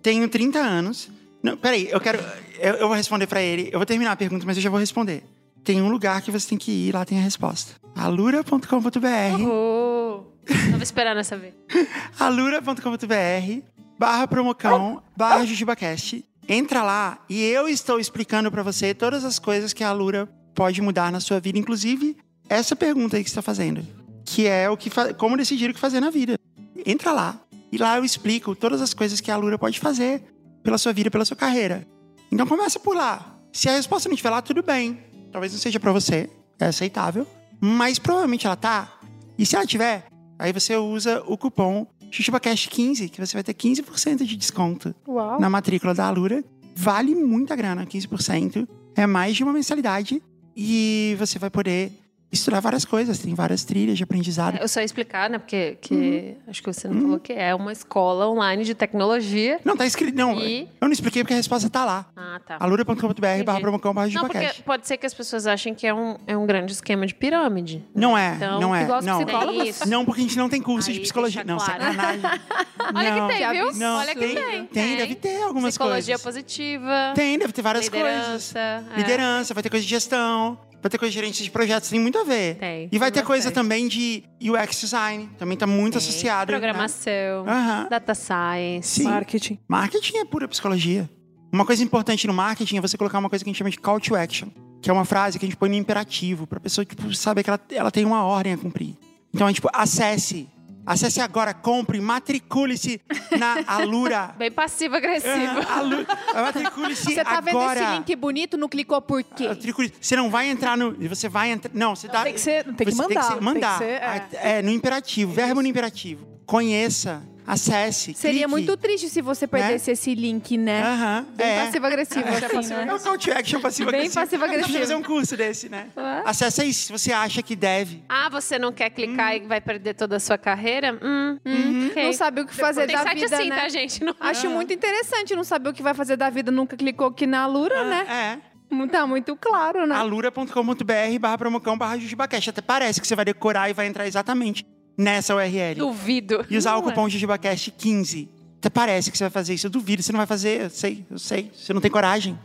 Tenho 0.03 0.29
30 0.29 0.59
anos. 0.59 1.11
Não, 1.43 1.57
peraí, 1.57 1.89
eu 1.91 2.01
quero. 2.01 2.19
Eu, 2.59 2.75
eu 2.75 2.89
vou 2.89 2.97
responder 2.97 3.27
pra 3.27 3.43
ele. 3.43 3.69
Eu 3.71 3.79
vou 3.79 3.87
terminar 3.87 4.13
a 4.13 4.17
pergunta, 4.17 4.47
mas 4.47 4.57
eu 4.57 4.63
já 4.63 4.71
vou 4.71 4.79
responder. 4.79 5.23
Tem 5.63 5.81
um 5.81 5.89
lugar 5.89 6.21
que 6.23 6.31
você 6.31 6.49
tem 6.49 6.59
que 6.59 6.71
ir, 6.71 6.95
lá 6.95 7.05
tem 7.05 7.19
a 7.19 7.23
resposta. 7.23 7.75
alura.com.br 7.95 9.49
Oh. 9.49 10.25
Tava 10.71 10.83
esperando 10.83 11.19
essa 11.21 11.37
vez. 11.37 11.55
alura.com.br 12.19 13.63
barra 13.99 14.27
promocão 14.27 15.03
barra 15.17 15.47
jujubacast. 15.47 16.25
Entra 16.49 16.83
lá 16.83 17.19
e 17.29 17.43
eu 17.43 17.69
estou 17.69 17.99
explicando 17.99 18.51
pra 18.51 18.63
você 18.63 18.93
todas 18.93 19.25
as 19.25 19.39
coisas 19.39 19.73
que 19.73 19.83
a 19.83 19.89
Alura 19.89 20.29
pode 20.55 20.81
mudar 20.83 21.11
na 21.11 21.21
sua 21.21 21.41
vida, 21.41 21.59
inclusive 21.59 22.17
essa 22.49 22.77
pergunta 22.77 23.17
aí 23.17 23.25
que 23.25 23.31
você 23.31 23.33
está 23.33 23.43
fazendo, 23.43 23.87
que 24.25 24.47
é 24.47 24.69
o 24.69 24.77
que 24.77 24.91
como 25.17 25.37
decidir 25.37 25.71
o 25.71 25.75
que 25.75 25.81
fazer 25.81 26.01
na 26.01 26.11
vida. 26.11 26.39
Entra 26.85 27.13
lá 27.13 27.41
e 27.73 27.79
lá 27.79 27.97
eu 27.97 28.05
explico 28.05 28.55
todas 28.55 28.83
as 28.83 28.93
coisas 28.93 29.21
que 29.21 29.31
a 29.31 29.35
Alura 29.35 29.59
pode 29.59 29.81
fazer 29.81 30.23
pela 30.63 30.77
sua 30.77 30.93
vida, 30.93 31.11
pela 31.11 31.25
sua 31.25 31.37
carreira. 31.37 31.87
Então 32.31 32.47
começa 32.47 32.79
por 32.79 32.95
lá. 32.95 33.39
Se 33.53 33.69
a 33.69 33.73
resposta 33.73 34.09
não 34.09 34.15
estiver 34.15 34.31
lá, 34.31 34.43
tudo 34.43 34.63
bem. 34.63 34.99
Talvez 35.33 35.53
não 35.53 35.59
seja 35.59 35.81
pra 35.81 35.93
você, 35.93 36.29
é 36.61 36.67
aceitável, 36.67 37.27
mas 37.61 37.99
provavelmente 37.99 38.47
ela 38.47 38.57
tá. 38.57 38.99
E 39.39 39.47
se 39.47 39.57
ela 39.57 39.67
tiver, 39.67 40.07
aí 40.39 40.53
você 40.53 40.77
usa 40.77 41.23
o 41.27 41.39
cupom 41.39 41.87
JujubaCast15, 42.15 43.11
que 43.11 43.21
você 43.21 43.35
vai 43.35 43.43
ter 43.43 43.55
15% 43.55 44.25
de 44.25 44.37
desconto 44.37 44.95
Uau. 45.07 45.41
na 45.41 45.51
matrícula 45.51 45.93
da 45.93 46.07
Alura. 46.07 46.45
Vale 46.77 47.15
muita 47.15 47.57
grana, 47.57 47.85
15%. 47.85 48.69
É 48.95 49.07
mais 49.07 49.37
de 49.37 49.43
uma 49.43 49.53
mensalidade. 49.53 50.23
E 50.57 51.17
você 51.19 51.39
vai 51.39 51.51
poder 51.51 51.93
estudar 52.35 52.61
várias 52.61 52.85
coisas. 52.85 53.19
Tem 53.19 53.35
várias 53.35 53.65
trilhas 53.65 53.97
de 53.97 54.05
aprendizado. 54.05 54.59
Eu 54.61 54.69
só 54.69 54.81
ia 54.81 54.85
explicar, 54.85 55.29
né? 55.31 55.39
Porque 55.39 55.79
que, 55.81 56.37
acho 56.49 56.63
que 56.63 56.73
você 56.73 56.89
não 56.89 57.01
falou 57.03 57.19
que 57.21 57.33
é 57.33 57.55
uma 57.55 57.73
escola 57.73 58.29
online 58.29 58.65
de 58.65 58.75
tecnologia. 58.75 59.61
Não, 59.65 59.77
tá 59.77 59.87
escrito. 59.87 60.15
Não, 60.17 60.39
E? 60.41 60.69
eu 60.81 60.87
não 60.87 60.93
expliquei 60.93 61.23
porque 61.23 61.35
a 61.35 61.37
resposta 61.37 61.69
tá 61.71 61.85
lá. 61.85 62.07
Ah, 62.17 62.41
tá. 62.47 62.57
alura.com.br 62.61 63.45
barra 63.45 63.61
promocão 63.61 63.93
barra 63.95 64.09
JujubaCast. 64.09 64.63
pode 64.63 64.87
ser 64.87 64.97
que 64.97 65.07
as 65.07 65.15
pessoas 65.15 65.47
achem 65.47 65.75
que 65.75 65.87
é 65.87 65.95
um, 65.95 66.17
é 66.27 66.37
um 66.37 66.47
grande 66.47 66.73
esquema 66.73 67.07
de 67.07 67.15
pirâmide. 67.15 67.85
Não 67.95 68.17
é, 68.17 68.35
Então, 68.37 68.61
não 68.61 68.75
é. 68.75 68.87
não. 69.03 69.21
É. 69.23 69.87
Não, 69.87 70.05
porque 70.05 70.21
a 70.21 70.25
gente 70.25 70.37
não 70.37 70.49
tem 70.49 70.61
curso 70.61 70.91
de 70.91 70.99
Aí, 70.99 71.03
psicologia. 71.03 71.45
deixa 71.45 71.59
Não, 71.59 71.65
claro. 71.65 71.83
sacanagem. 71.83 72.23
Olha 72.95 73.15
Não. 73.17 73.29
que 73.29 73.35
tem, 73.35 73.51
viu? 73.51 73.73
Não, 73.75 73.99
Olha 73.99 74.15
que 74.15 74.21
tem, 74.21 74.35
tem. 74.35 74.67
tem, 74.67 74.97
deve 74.97 75.15
ter 75.15 75.43
algumas 75.43 75.71
Psicologia 75.71 76.19
coisas. 76.19 76.23
positiva. 76.23 77.13
Tem, 77.15 77.39
deve 77.39 77.53
ter 77.53 77.63
várias 77.63 77.89
coisas. 77.89 78.11
liderança. 78.13 78.59
é. 78.59 78.97
Liderança, 78.97 79.55
vai 79.55 79.63
ter 79.63 79.71
coisa 79.71 79.85
de 79.85 79.91
gestão, 79.91 80.59
vai 80.85 80.91
ter 80.91 80.99
coisa 80.99 81.11
de 81.11 81.15
gerente 81.15 81.43
de 81.43 81.51
projetos, 81.51 81.89
tem 81.89 81.99
muito 81.99 82.19
a 82.19 82.25
ver. 82.25 82.57
Tem. 82.57 82.89
E 82.93 82.99
vai 82.99 83.11
ter 83.11 83.21
Tem 83.21 83.27
coisa 83.27 83.49
bastante. 83.49 83.55
também 83.55 83.89
de 83.89 84.23
UX 84.43 84.81
design, 84.83 85.31
também 85.39 85.57
tá 85.57 85.67
muito 85.67 85.97
associado. 85.97 86.53
né? 86.53 86.59
Programação, 86.59 87.49
Aham. 87.49 87.87
data 87.89 88.15
science. 88.15 88.89
Sim. 89.01 89.05
Marketing. 89.05 89.59
Marketing 89.67 90.19
é 90.19 90.25
pura 90.27 90.47
psicologia. 90.47 91.09
Uma 91.51 91.65
coisa 91.65 91.83
importante 91.83 92.27
no 92.27 92.35
marketing 92.35 92.77
é 92.77 92.81
você 92.83 92.99
colocar 92.99 93.19
uma 93.19 93.31
coisa 93.31 93.43
que 93.43 93.49
a 93.49 93.53
gente 93.53 93.59
chama 93.59 93.71
de 93.71 93.79
call 93.79 93.99
to 93.99 94.15
action, 94.15 94.49
que 94.83 94.91
é 94.91 94.93
uma 94.93 95.07
frase 95.07 95.39
que 95.39 95.47
a 95.47 95.49
gente 95.49 95.57
põe 95.57 95.71
no 95.71 95.75
imperativo, 95.75 96.47
pra 96.47 96.61
pessoa 96.61 96.85
tipo, 96.85 97.15
saber 97.15 97.43
que 97.43 97.49
ela, 97.49 97.61
ela 97.73 97.91
tem 97.91 98.05
uma 98.05 98.23
ordem 98.23 98.53
a 98.53 98.59
cumprir. 98.59 98.95
Então 99.33 99.49
é 99.49 99.53
tipo, 99.55 99.71
acesse. 99.73 100.47
Acesse 100.87 101.21
agora, 101.21 101.55
compre, 101.55 102.01
matricule-se 102.01 103.01
na 103.39 103.65
Alura. 103.67 104.35
Bem 104.39 104.51
passivo-agressivo. 104.51 105.33
Aham, 105.61 105.79
Alu- 105.79 106.07
Matricule-se 106.35 107.05
Você 107.15 107.25
tá 107.25 107.41
vendo 107.41 107.57
agora. 107.59 107.81
esse 107.81 107.93
link 107.93 108.17
bonito, 108.17 108.57
não 108.57 108.69
clicou 108.69 109.01
por 109.01 109.23
quê? 109.23 109.49
Matricule- 109.49 109.93
Você 110.01 110.15
não 110.17 110.31
vai 110.31 110.49
entrar 110.49 110.77
no. 110.77 110.93
Você 111.09 111.29
vai 111.29 111.51
entrar. 111.51 111.71
Não, 111.75 111.97
você 111.97 112.07
dá. 112.09 112.23
Tem 112.23 112.35
que 112.35 112.41
ser, 112.41 112.65
tem 112.75 112.87
que 112.87 112.95
mandar. 112.95 113.09
Tem 113.09 113.17
que 113.19 113.25
ser, 113.35 113.41
mandar. 113.41 113.79
Tem 113.79 113.89
que 114.23 114.31
ser, 114.31 114.37
é. 114.47 114.59
É, 114.59 114.63
no 114.63 114.71
imperativo, 114.71 115.33
verbo 115.33 115.63
no 115.63 115.69
imperativo. 115.69 116.27
Conheça, 116.47 117.23
acesse. 117.47 118.15
Seria 118.15 118.47
clique. 118.47 118.51
muito 118.51 118.77
triste 118.77 119.09
se 119.09 119.21
você 119.21 119.47
perdesse 119.47 119.91
esse 119.91 120.15
link, 120.15 120.57
né? 120.57 120.83
Aham, 120.83 121.27
Bem 121.35 121.47
é. 121.47 121.65
passivo-agressivo, 121.65 122.29
assim, 122.29 122.75
né? 122.75 122.87
É 122.89 122.95
o 122.95 123.01
call 123.01 123.19
to 123.19 123.33
action 123.33 123.61
passivo-agressivo. 123.61 123.91
Bem 123.91 124.11
passivo-agressivo. 124.11 124.73
Deixa 124.73 124.79
eu 124.79 124.81
fazer 124.81 124.95
um 124.95 125.03
curso 125.03 125.37
desse, 125.37 125.69
né? 125.69 125.89
É. 125.97 126.23
Acessa 126.25 126.65
isso 126.65 126.87
se 126.87 126.93
você 126.93 127.13
acha 127.13 127.43
que 127.43 127.55
deve. 127.55 128.03
Ah, 128.09 128.29
você 128.29 128.59
não 128.59 128.73
quer 128.73 128.91
clicar 128.91 129.37
e 129.37 129.41
vai 129.41 129.61
perder 129.61 129.95
toda 129.95 130.17
a 130.17 130.21
sua 130.21 130.39
carreira? 130.39 130.99
Hum, 131.03 131.39
hum, 131.45 131.89
ok. 131.91 132.05
Não 132.05 132.13
sabe 132.13 132.41
o 132.41 132.47
que 132.47 132.55
fazer 132.55 132.87
Tem 132.87 132.97
da 132.97 133.03
site 133.03 133.21
vida, 133.21 133.37
assim, 133.37 133.49
né? 133.49 133.57
tá, 133.57 133.69
gente? 133.69 134.05
Não... 134.05 134.15
Acho 134.21 134.49
muito 134.51 134.73
interessante 134.73 135.35
não 135.37 135.45
saber 135.45 135.71
o 135.71 135.73
que 135.73 135.83
vai 135.83 135.95
fazer 135.95 136.17
da 136.17 136.31
vida, 136.31 136.51
nunca 136.51 136.77
clicou 136.77 137.09
aqui 137.09 137.27
na 137.27 137.43
Alura, 137.43 137.85
né? 137.85 138.41
É. 138.41 138.55
Tá 138.91 139.07
muito 139.07 139.37
claro, 139.37 139.87
né? 139.87 139.95
alura.com.br 139.95 141.19
barra 141.21 141.39
promocão 141.39 141.79
barra 141.79 141.97
jujubacast. 141.97 142.51
Até 142.51 142.61
parece 142.61 143.01
que 143.01 143.07
você 143.07 143.15
vai 143.15 143.25
decorar 143.25 143.71
e 143.71 143.73
vai 143.73 143.87
entrar 143.87 144.07
exatamente 144.07 144.67
nessa 144.97 145.35
URL. 145.35 145.75
Duvido. 145.79 146.45
E 146.51 146.57
usar 146.57 146.73
Não 146.73 146.79
o 146.81 146.83
é. 146.83 146.85
cupom 146.91 147.09
jujubacast 147.09 147.71
15. 147.73 148.29
Até 148.59 148.71
parece 148.71 149.11
que 149.11 149.19
você 149.19 149.25
vai 149.25 149.31
fazer 149.31 149.55
isso. 149.55 149.67
Eu 149.67 149.71
duvido, 149.71 150.03
você 150.03 150.13
não 150.13 150.19
vai 150.19 150.27
fazer. 150.27 150.63
Eu 150.63 150.71
sei, 150.71 151.05
eu 151.11 151.19
sei. 151.19 151.51
Você 151.55 151.73
não 151.73 151.81
tem 151.81 151.91
coragem. 151.91 152.39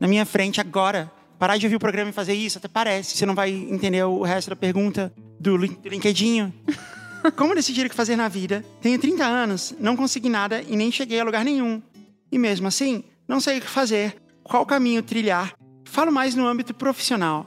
Na 0.00 0.06
minha 0.08 0.24
frente 0.24 0.60
agora. 0.60 1.10
Parar 1.38 1.58
de 1.58 1.66
ouvir 1.66 1.76
o 1.76 1.78
programa 1.80 2.08
e 2.08 2.12
fazer 2.14 2.32
isso, 2.32 2.56
até 2.56 2.66
parece. 2.66 3.14
Você 3.16 3.26
não 3.26 3.34
vai 3.34 3.50
entender 3.50 4.02
o 4.04 4.22
resto 4.22 4.48
da 4.48 4.56
pergunta 4.56 5.12
do 5.38 5.54
lin- 5.56 5.76
do 5.82 5.88
LinkedIn. 5.90 6.50
Como 7.36 7.54
decidir 7.54 7.84
o 7.86 7.90
que 7.90 7.94
fazer 7.94 8.16
na 8.16 8.26
vida? 8.28 8.64
Tenho 8.80 8.98
30 8.98 9.22
anos, 9.24 9.74
não 9.78 9.96
consegui 9.96 10.30
nada 10.30 10.62
e 10.66 10.74
nem 10.76 10.90
cheguei 10.90 11.20
a 11.20 11.24
lugar 11.24 11.44
nenhum. 11.44 11.82
E 12.32 12.38
mesmo 12.38 12.68
assim, 12.68 13.04
não 13.28 13.38
sei 13.40 13.58
o 13.58 13.60
que 13.60 13.66
fazer, 13.68 14.16
qual 14.42 14.64
caminho 14.64 15.02
trilhar. 15.02 15.52
Falo 15.84 16.10
mais 16.10 16.34
no 16.34 16.46
âmbito 16.46 16.72
profissional. 16.72 17.46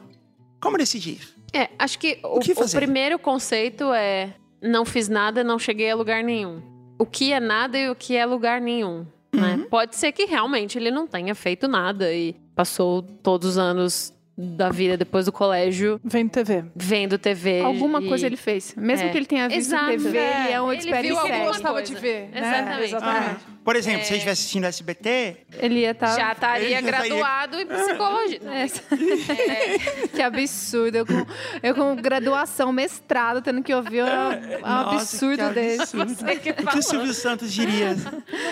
Como 0.62 0.78
decidir? 0.78 1.20
É, 1.52 1.70
acho 1.80 1.98
que 1.98 2.20
o, 2.24 2.40
que 2.40 2.52
o 2.52 2.70
primeiro 2.70 3.18
conceito 3.18 3.92
é 3.94 4.34
não 4.62 4.86
fiz 4.86 5.08
nada, 5.08 5.44
não 5.44 5.60
cheguei 5.60 5.90
a 5.92 5.96
lugar 5.96 6.24
nenhum. 6.24 6.62
O 6.98 7.06
que 7.06 7.32
é 7.32 7.40
nada 7.40 7.78
e 7.78 7.90
o 7.90 7.96
que 7.96 8.16
é 8.16 8.26
lugar 8.26 8.60
nenhum. 8.60 9.06
Né? 9.34 9.56
Uhum. 9.56 9.64
Pode 9.70 9.96
ser 9.96 10.12
que 10.12 10.26
realmente 10.26 10.78
ele 10.78 10.92
não 10.92 11.08
tenha 11.08 11.34
feito 11.36 11.68
nada 11.68 12.12
e 12.12 12.36
passou 12.56 13.02
todos 13.02 13.52
os 13.52 13.58
anos 13.58 14.14
da 14.42 14.70
vida 14.70 14.96
depois 14.96 15.26
do 15.26 15.34
colégio 15.34 16.00
Vendo 16.02 16.30
TV. 16.30 16.64
vendo 16.74 17.18
TV. 17.18 17.60
Alguma 17.60 18.02
e- 18.02 18.08
coisa 18.08 18.26
ele 18.26 18.38
fez. 18.38 18.74
Mesmo 18.78 19.08
É. 19.08 19.12
que 19.12 19.18
ele 19.18 19.26
tenha 19.26 19.50
visto 19.50 19.68
Exato, 19.74 19.88
TV, 19.90 20.18
é. 20.18 20.44
ele 20.46 20.54
é 20.54 20.62
um 20.62 20.72
Ele 20.72 20.78
expert 20.80 21.02
viu 21.04 21.16
em 21.16 21.20
alguma 21.20 21.46
gostava 21.46 21.82
de 21.84 21.96
ver. 21.96 22.30
né? 22.30 22.40
Exatamente. 22.40 22.86
Exatamente. 22.86 23.40
Por 23.66 23.76
exemplo, 23.76 24.00
É. 24.00 24.04
se 24.04 24.10
ele 24.12 24.18
estivesse 24.18 24.42
assistindo 24.42 24.64
SBT, 24.66 25.38
Ele 25.60 25.80
ia 25.82 25.92
estar... 25.92 26.16
Já 26.16 26.32
estaria 26.32 26.66
Ele 26.66 26.74
já 26.74 26.80
estaria- 26.80 27.10
graduado 27.10 27.60
em 27.60 27.66
psicologia. 27.66 28.40
É. 28.50 30.08
que 30.08 30.22
absurdo. 30.22 30.96
Eu 30.98 31.06
com, 31.06 31.26
eu 31.62 31.76
com 31.76 31.96
graduação, 31.98 32.72
mestrado, 32.72 33.42
tendo 33.42 33.62
que 33.62 33.74
ouvir 33.74 34.04
um, 34.04 34.08
um 34.08 34.62
Nossa, 34.62 34.96
absurdo 34.96 35.48
que 35.50 35.54
desse. 35.54 36.00
absurdo. 36.02 36.32
O 36.32 36.68
que 36.72 36.78
o 36.80 36.82
Silvio 36.84 37.14
Santos 37.14 37.52
diria? 37.54 37.96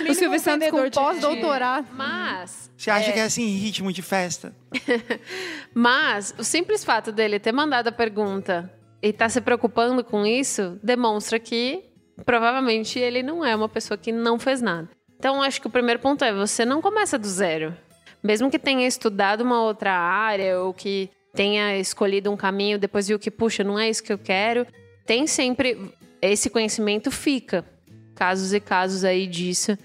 O 0.09 0.13
Silvio 0.13 0.39
Santos 0.39 0.69
com 0.69 0.89
pós-doutorado. 0.91 1.87
Mas 1.93 2.69
Você 2.77 2.91
acha 2.91 3.11
que 3.11 3.19
é 3.19 3.23
assim, 3.23 3.47
ritmo 3.57 3.91
de 3.91 4.01
festa? 4.01 4.53
Mas 5.77 6.33
o 6.39 6.43
simples 6.43 6.83
fato 6.83 7.11
dele 7.11 7.39
ter 7.39 7.51
mandado 7.51 7.89
a 7.89 7.91
pergunta 7.91 8.67
e 8.99 9.09
estar 9.09 9.29
se 9.29 9.39
preocupando 9.39 10.03
com 10.03 10.25
isso 10.25 10.79
demonstra 10.81 11.37
que 11.37 11.83
provavelmente 12.25 12.97
ele 12.97 13.21
não 13.21 13.45
é 13.45 13.55
uma 13.55 13.69
pessoa 13.69 13.95
que 13.95 14.11
não 14.11 14.39
fez 14.39 14.59
nada. 14.59 14.89
Então 15.19 15.39
acho 15.39 15.61
que 15.61 15.67
o 15.67 15.69
primeiro 15.69 15.99
ponto 15.99 16.25
é 16.25 16.33
você 16.33 16.65
não 16.65 16.81
começa 16.81 17.15
do 17.19 17.27
zero. 17.27 17.77
Mesmo 18.23 18.49
que 18.49 18.57
tenha 18.57 18.87
estudado 18.87 19.41
uma 19.41 19.61
outra 19.61 19.91
área 19.93 20.59
ou 20.61 20.73
que 20.73 21.11
tenha 21.35 21.77
escolhido 21.77 22.31
um 22.31 22.35
caminho, 22.35 22.79
depois 22.79 23.07
viu 23.07 23.19
que, 23.19 23.29
puxa, 23.29 23.63
não 23.63 23.77
é 23.77 23.87
isso 23.87 24.01
que 24.01 24.11
eu 24.11 24.17
quero, 24.17 24.65
tem 25.05 25.27
sempre 25.27 25.93
esse 26.19 26.49
conhecimento 26.49 27.11
fica. 27.11 27.63
Casos 28.15 28.51
e 28.51 28.59
casos 28.59 29.03
aí 29.03 29.27
disso. 29.27 29.77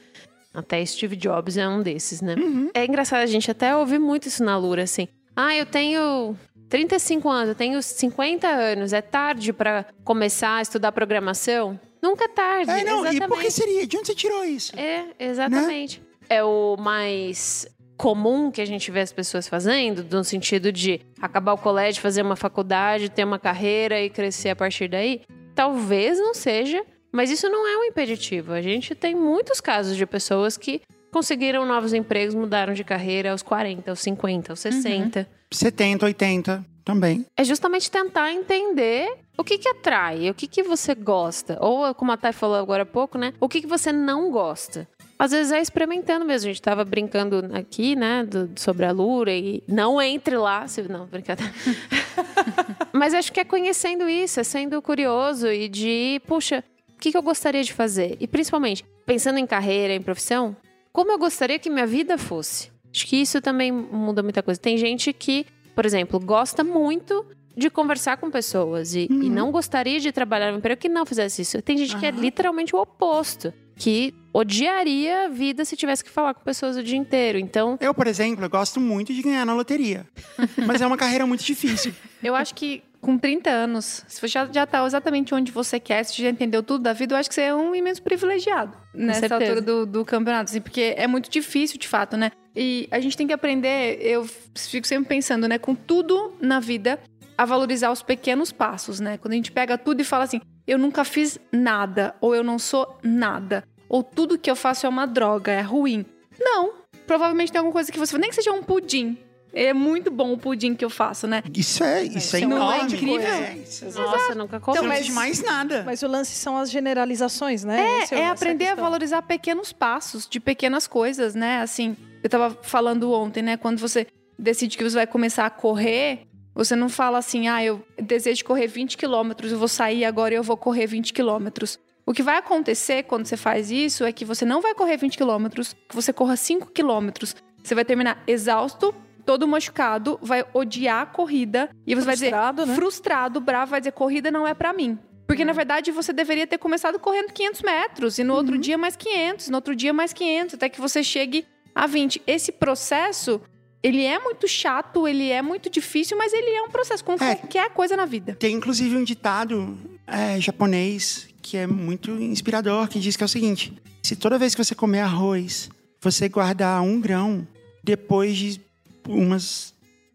Até 0.55 0.83
Steve 0.87 1.17
Jobs 1.17 1.59
é 1.59 1.69
um 1.69 1.83
desses, 1.83 2.23
né? 2.23 2.35
É 2.73 2.87
engraçado, 2.87 3.21
a 3.21 3.27
gente 3.27 3.51
até 3.51 3.77
ouve 3.77 3.99
muito 3.99 4.29
isso 4.29 4.43
na 4.43 4.57
Lura, 4.57 4.85
assim. 4.85 5.07
Ah, 5.35 5.57
eu 5.57 5.67
tenho 5.67 6.37
35 6.69 7.29
anos, 7.29 7.49
eu 7.51 7.55
tenho 7.55 7.83
50 7.83 8.47
anos, 8.49 8.93
é 8.93 9.01
tarde 9.01 9.53
pra 9.53 9.87
começar 10.05 10.57
a 10.57 10.63
estudar 10.63 10.93
programação? 10.93 11.79
Nunca 12.03 12.25
é 12.25 12.29
tarde. 12.29 12.71
É, 12.71 12.85
não, 12.85 13.01
e 13.01 13.03
por 13.03 13.11
que 13.11 13.17
exatamente. 13.17 13.53
seria? 13.53 13.87
De 13.87 13.97
onde 13.97 14.07
você 14.07 14.15
tirou 14.15 14.45
isso? 14.45 14.79
É, 14.79 15.07
exatamente. 15.19 16.03
É 16.29 16.43
o 16.43 16.77
mais 16.79 17.67
comum 17.97 18.51
que 18.51 18.61
a 18.61 18.65
gente 18.65 18.91
vê 18.91 19.01
as 19.01 19.13
pessoas 19.13 19.47
fazendo, 19.47 20.05
no 20.11 20.25
sentido 20.25 20.73
de 20.73 21.01
acabar 21.21 21.53
o 21.53 21.59
colégio, 21.59 22.03
fazer 22.03 22.23
uma 22.23 22.35
faculdade, 22.35 23.09
ter 23.09 23.23
uma 23.23 23.39
carreira 23.39 24.01
e 24.01 24.11
crescer 24.11 24.51
a 24.51 24.57
partir 24.57 24.89
daí. 24.89 25.23
Talvez 25.55 26.19
não 26.19 26.35
seja, 26.35 26.85
mas 27.13 27.31
isso 27.31 27.49
não 27.49 27.69
é 27.69 27.77
um 27.77 27.85
impeditivo. 27.85 28.53
A 28.53 28.61
gente 28.61 28.95
tem 28.95 29.15
muitos 29.15 29.61
casos 29.61 29.97
de 29.97 30.05
pessoas 30.05 30.57
que 30.57 30.81
conseguiram 31.13 31.67
novos 31.67 31.93
empregos, 31.93 32.35
mudaram 32.35 32.73
de 32.75 32.83
carreira 32.83 33.31
aos 33.33 33.43
40, 33.43 33.91
aos 33.91 34.01
50, 34.01 34.53
aos 34.53 34.61
60. 34.61 35.29
70, 35.51 36.07
80 36.07 36.65
também. 36.85 37.25
É 37.37 37.45
justamente 37.45 37.91
tentar 37.91 38.33
entender 38.33 39.09
o 39.39 39.45
que 39.45 39.59
que 39.59 39.69
atrai, 39.69 40.31
o 40.31 40.35
que 40.35 40.47
que 40.49 40.63
você 40.63 40.95
gosta. 40.95 41.57
Ou, 41.61 41.95
como 41.95 42.11
a 42.11 42.17
Thay 42.17 42.33
falou 42.33 42.57
agora 42.57 42.83
há 42.83 42.87
pouco, 42.87 43.19
né? 43.19 43.33
O 43.39 43.49
que 43.49 43.61
que 43.61 43.67
você 43.67 43.93
não 43.93 44.31
gosta. 44.31 44.89
Às 45.19 45.31
vezes 45.31 45.53
é 45.53 45.61
experimentando 45.61 46.25
mesmo. 46.25 46.49
A 46.49 46.53
gente 46.53 46.63
tava 46.63 46.85
brincando 46.85 47.49
aqui, 47.55 47.95
né? 47.95 48.25
do- 48.25 48.51
sobre 48.59 48.85
a 48.87 48.91
Lura 48.91 49.33
e 49.33 49.63
não 49.69 50.03
entre 50.03 50.37
lá. 50.37 50.67
Se, 50.67 50.83
não, 50.83 51.07
brincadeira. 51.07 51.53
Mas 52.93 53.15
acho 53.15 53.33
que 53.33 53.39
é 53.41 53.45
conhecendo 53.45 54.09
isso, 54.09 54.41
é 54.41 54.45
sendo 54.45 54.81
curioso 54.83 55.49
e 55.51 55.69
de, 55.69 56.21
puxa, 56.27 56.65
o 56.97 56.99
que, 57.01 57.11
que 57.13 57.17
eu 57.17 57.23
gostaria 57.23 57.63
de 57.63 57.73
fazer? 57.73 58.17
E 58.21 58.27
principalmente, 58.27 58.85
pensando 59.07 59.39
em 59.39 59.47
carreira, 59.47 59.95
em 59.95 60.03
profissão, 60.03 60.57
como 60.93 61.11
eu 61.13 61.19
gostaria 61.19 61.59
que 61.59 61.71
minha 61.71 61.87
vida 61.87 62.19
fosse? 62.19 62.71
Acho 62.95 63.07
que 63.07 63.17
isso 63.17 63.41
também 63.41 63.73
muda 63.73 64.23
muita 64.23 64.43
coisa. 64.43 64.61
Tem 64.61 64.77
gente 64.77 65.13
que, 65.13 65.47
por 65.75 65.87
exemplo, 65.87 66.21
gosta 66.21 66.63
muito 66.63 67.25
de 67.57 67.71
conversar 67.71 68.17
com 68.17 68.31
pessoas 68.31 68.95
e, 68.95 69.07
e 69.11 69.29
não 69.29 69.51
gostaria 69.51 70.01
de 70.01 70.11
trabalhar 70.13 70.53
num 70.53 70.59
emprego 70.59 70.81
que 70.81 70.89
não 70.89 71.05
fizesse 71.05 71.43
isso. 71.43 71.61
Tem 71.63 71.77
gente 71.77 71.97
que 71.97 72.07
é 72.07 72.11
literalmente 72.11 72.75
o 72.75 72.81
oposto, 72.81 73.53
que 73.77 74.15
odiaria 74.33 75.27
a 75.27 75.29
vida 75.29 75.65
se 75.65 75.77
tivesse 75.77 76.03
que 76.05 76.11
falar 76.11 76.35
com 76.35 76.43
pessoas 76.43 76.77
o 76.77 76.83
dia 76.83 76.97
inteiro. 76.97 77.39
Então, 77.39 77.77
Eu, 77.81 77.93
por 77.95 78.07
exemplo, 78.07 78.45
eu 78.45 78.51
gosto 78.51 78.81
muito 78.81 79.13
de 79.13 79.23
ganhar 79.23 79.45
na 79.45 79.55
loteria. 79.55 80.07
Mas 80.67 80.81
é 80.81 80.87
uma 80.87 80.97
carreira 80.97 81.27
muito 81.27 81.45
difícil. 81.45 81.95
Eu 82.23 82.35
acho 82.35 82.55
que 82.55 82.83
com 83.03 83.19
30 83.19 83.51
anos, 83.51 84.05
se 84.07 84.21
você 84.21 84.29
já, 84.29 84.47
já 84.47 84.65
tá 84.65 84.87
exatamente 84.87 85.35
onde 85.35 85.51
você 85.51 85.81
quer, 85.81 86.05
se 86.05 86.15
você 86.15 86.23
já 86.23 86.31
entendeu 86.31 86.63
tudo 86.63 86.85
da 86.85 86.93
vida, 86.93 87.15
eu 87.15 87.19
acho 87.19 87.29
que 87.29 87.35
você 87.35 87.43
é 87.43 87.55
um 87.55 87.75
imenso 87.75 88.01
privilegiado 88.01 88.79
nessa 88.95 89.27
certeza. 89.27 89.45
altura 89.45 89.61
do, 89.61 89.85
do 89.85 90.05
campeonato. 90.05 90.51
assim, 90.51 90.61
porque 90.61 90.95
é 90.97 91.09
muito 91.09 91.29
difícil, 91.29 91.81
de 91.81 91.89
fato, 91.89 92.17
né? 92.17 92.31
E 92.55 92.87
a 92.93 93.01
gente 93.01 93.17
tem 93.17 93.27
que 93.27 93.33
aprender, 93.33 93.99
eu 94.01 94.25
fico 94.55 94.87
sempre 94.87 95.09
pensando, 95.09 95.49
né? 95.49 95.59
Com 95.59 95.75
tudo 95.75 96.33
na 96.41 96.61
vida, 96.61 97.01
a 97.37 97.45
valorizar 97.45 97.91
os 97.91 98.05
pequenos 98.05 98.53
passos, 98.53 99.01
né? 99.01 99.19
Quando 99.19 99.33
a 99.33 99.37
gente 99.37 99.51
pega 99.51 99.77
tudo 99.77 100.01
e 100.01 100.05
fala 100.05 100.23
assim, 100.23 100.41
eu 100.65 100.79
nunca 100.79 101.05
fiz 101.05 101.41
nada, 101.51 102.15
ou 102.21 102.37
eu 102.37 102.45
não 102.45 102.57
sou 102.57 102.99
nada, 103.03 103.65
ou 103.89 104.05
tudo 104.05 104.39
que 104.39 104.49
eu 104.49 104.55
faço 104.55 104.87
é 104.87 104.89
uma 104.89 105.07
droga, 105.07 105.51
é 105.51 105.61
ruim. 105.61 106.07
Não. 106.39 106.75
Provavelmente 107.05 107.51
tem 107.51 107.59
alguma 107.59 107.73
coisa 107.73 107.91
que 107.91 107.99
você 107.99 108.17
nem 108.17 108.31
que 108.31 108.37
seja 108.37 108.53
um 108.53 108.63
pudim. 108.63 109.19
É 109.53 109.73
muito 109.75 110.11
bom 110.11 110.33
o 110.33 110.39
pudim 110.39 110.75
que 110.75 110.85
eu 110.85 110.89
faço, 110.91 111.27
né? 111.27 111.43
Isso 111.55 111.85
é, 111.85 112.05
isso 112.05 112.37
é 112.37 112.41
Não 112.41 112.57
é 112.73 112.77
enorme. 112.79 112.95
incrível? 112.95 113.21
É, 113.29 113.57
isso- 113.59 113.85
você 113.85 114.01
nossa, 114.01 114.35
nunca 114.35 114.59
comi. 114.61 114.79
não 114.79 114.87
mas- 114.89 115.09
mais 115.11 115.43
nada. 115.43 115.83
Mas 115.85 116.03
o 116.03 116.09
lance 116.09 116.35
são 116.35 116.57
as 116.57 116.71
generalizações, 116.71 117.63
né? 117.65 117.79
É, 117.81 117.99
é 118.15 118.21
essa 118.21 118.33
aprender 118.33 118.69
a 118.69 118.75
valorizar 118.75 119.23
pequenos 119.23 119.73
passos 119.73 120.27
de 120.29 120.41
pequenas 120.41 120.87
coisas, 120.87 121.35
né? 121.35 121.61
Assim, 121.61 121.97
eu 122.23 122.31
tava 122.31 122.57
falando 122.63 123.13
ontem, 123.13 123.43
né? 123.43 123.57
Quando 123.57 123.79
você 123.79 124.07
decide 124.39 124.77
que 124.79 124.85
você 124.85 124.97
vai 124.97 125.07
começar 125.07 125.45
a 125.47 125.51
correr, 125.51 126.27
você 126.55 126.75
não 126.75 126.89
fala 126.89 127.19
assim, 127.19 127.49
ah, 127.49 127.63
eu 127.63 127.85
desejo 128.01 128.45
correr 128.45 128.67
20 128.67 128.97
quilômetros, 128.97 129.53
eu 129.53 129.59
vou 129.59 129.69
sair 129.69 130.05
agora 130.05 130.35
e 130.35 130.37
eu 130.37 130.43
vou 130.43 130.57
correr 130.57 130.87
20 130.87 131.13
quilômetros. 131.13 131.79
O 132.05 132.13
que 132.13 132.23
vai 132.23 132.37
acontecer 132.37 133.05
quando 133.05 133.27
você 133.27 133.37
faz 133.37 133.71
isso 133.71 134.05
é 134.05 134.13
que 134.13 134.25
você 134.25 134.45
não 134.45 134.61
vai 134.61 134.75
correr 134.75 134.97
20 134.97 135.17
quilômetros, 135.17 135.75
que 135.89 135.95
você 135.95 136.13
corra 136.13 136.37
5 136.37 136.71
quilômetros. 136.73 137.37
Você 137.63 137.75
vai 137.77 137.85
terminar 137.85 138.21
exausto, 138.27 138.93
todo 139.25 139.47
machucado, 139.47 140.19
vai 140.23 140.45
odiar 140.53 141.03
a 141.03 141.07
corrida 141.07 141.71
e 141.87 141.95
você 141.95 142.17
frustrado, 142.17 142.57
vai 142.57 142.65
dizer 142.65 142.67
né? 142.67 142.75
frustrado, 142.75 143.41
bravo, 143.41 143.71
vai 143.71 143.81
dizer 143.81 143.93
corrida 143.93 144.31
não 144.31 144.47
é 144.47 144.55
para 144.55 144.73
mim. 144.73 144.99
Porque, 145.27 145.45
na 145.45 145.53
verdade, 145.53 145.91
você 145.91 146.13
deveria 146.13 146.47
ter 146.47 146.59
começado 146.59 146.99
correndo 146.99 147.33
500 147.33 147.63
metros, 147.63 148.19
e 148.19 148.25
no 148.25 148.35
outro 148.35 148.59
dia 148.59 148.77
mais 148.77 148.97
500, 148.97 149.49
no 149.49 149.57
outro 149.57 149.75
dia 149.75 149.93
mais 149.93 150.13
500, 150.13 150.57
até 150.57 150.69
que 150.69 150.81
você 150.81 151.03
chegue 151.03 151.47
a 151.75 151.87
20. 151.87 152.21
Esse 152.27 152.53
processo, 152.53 153.41
ele 153.83 154.05
é 154.05 154.19
muito 154.19 154.47
chato, 154.47 155.09
ele 155.09 155.31
é 155.31 155.41
muito 155.41 155.71
difícil, 155.71 156.19
mas 156.19 156.33
ele 156.35 156.51
é 156.51 156.63
um 156.63 156.69
processo, 156.69 157.03
como 157.03 157.17
É. 157.23 157.37
qualquer 157.37 157.71
coisa 157.71 157.97
na 157.97 158.05
vida. 158.05 158.35
Tem 158.35 158.55
inclusive 158.55 158.95
um 158.95 159.05
ditado 159.05 159.79
é, 160.07 160.39
japonês 160.39 161.29
que 161.41 161.57
é 161.57 161.67
muito 161.67 162.11
inspirador, 162.11 162.89
que 162.89 162.99
diz 162.99 163.17
que 163.17 163.23
é 163.23 163.27
o 163.27 163.29
seguinte: 163.29 163.73
se 164.03 164.15
toda 164.17 164.39
vez 164.39 164.55
que 164.55 164.63
você 164.63 164.75
comer 164.75 165.01
arroz, 165.01 165.71
você 166.01 166.29
guardar 166.29 166.83
um 166.83 167.01
grão, 167.01 167.47
depois 167.83 168.37
de 168.37 168.61
umas 169.09 169.75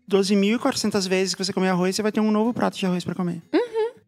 12.400 0.10 1.08
vezes 1.08 1.36
que 1.36 1.44
você 1.44 1.52
comer 1.52 1.70
arroz, 1.70 1.96
você 1.96 2.02
vai 2.02 2.12
ter 2.12 2.20
um 2.20 2.32
novo 2.32 2.54
prato 2.54 2.78
de 2.78 2.86
arroz 2.86 3.04
para 3.04 3.16
comer. 3.16 3.42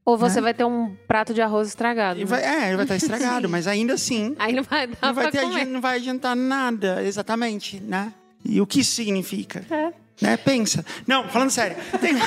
Ou 0.06 0.18
você 0.18 0.42
vai 0.42 0.54
ter 0.56 0.64
um 0.64 0.96
prato 1.08 1.34
de 1.36 1.42
arroz 1.42 1.68
estragado. 1.68 2.20
Né? 2.20 2.26
vai, 2.26 2.44
é, 2.44 2.68
ele 2.68 2.78
vai 2.78 2.86
estar 2.86 2.96
estragado, 2.96 3.48
mas 3.52 3.68
ainda 3.68 3.94
assim, 3.94 4.36
Aí 4.40 4.54
não 4.54 4.64
vai 4.64 4.88
dar 4.88 4.98
não 5.02 5.14
vai, 5.14 5.30
ter, 5.30 5.42
comer. 5.42 5.66
não 5.66 5.82
vai 5.82 5.98
adiantar 5.98 6.36
nada, 6.36 7.04
exatamente, 7.04 7.80
né? 7.80 8.12
E 8.44 8.60
o 8.60 8.66
que 8.66 8.80
isso 8.80 8.94
significa? 8.94 9.64
É. 9.70 9.94
Né? 10.22 10.36
Pensa. 10.38 10.84
Não, 11.06 11.30
falando 11.30 11.52
sério. 11.52 11.78
Tem... 12.02 12.14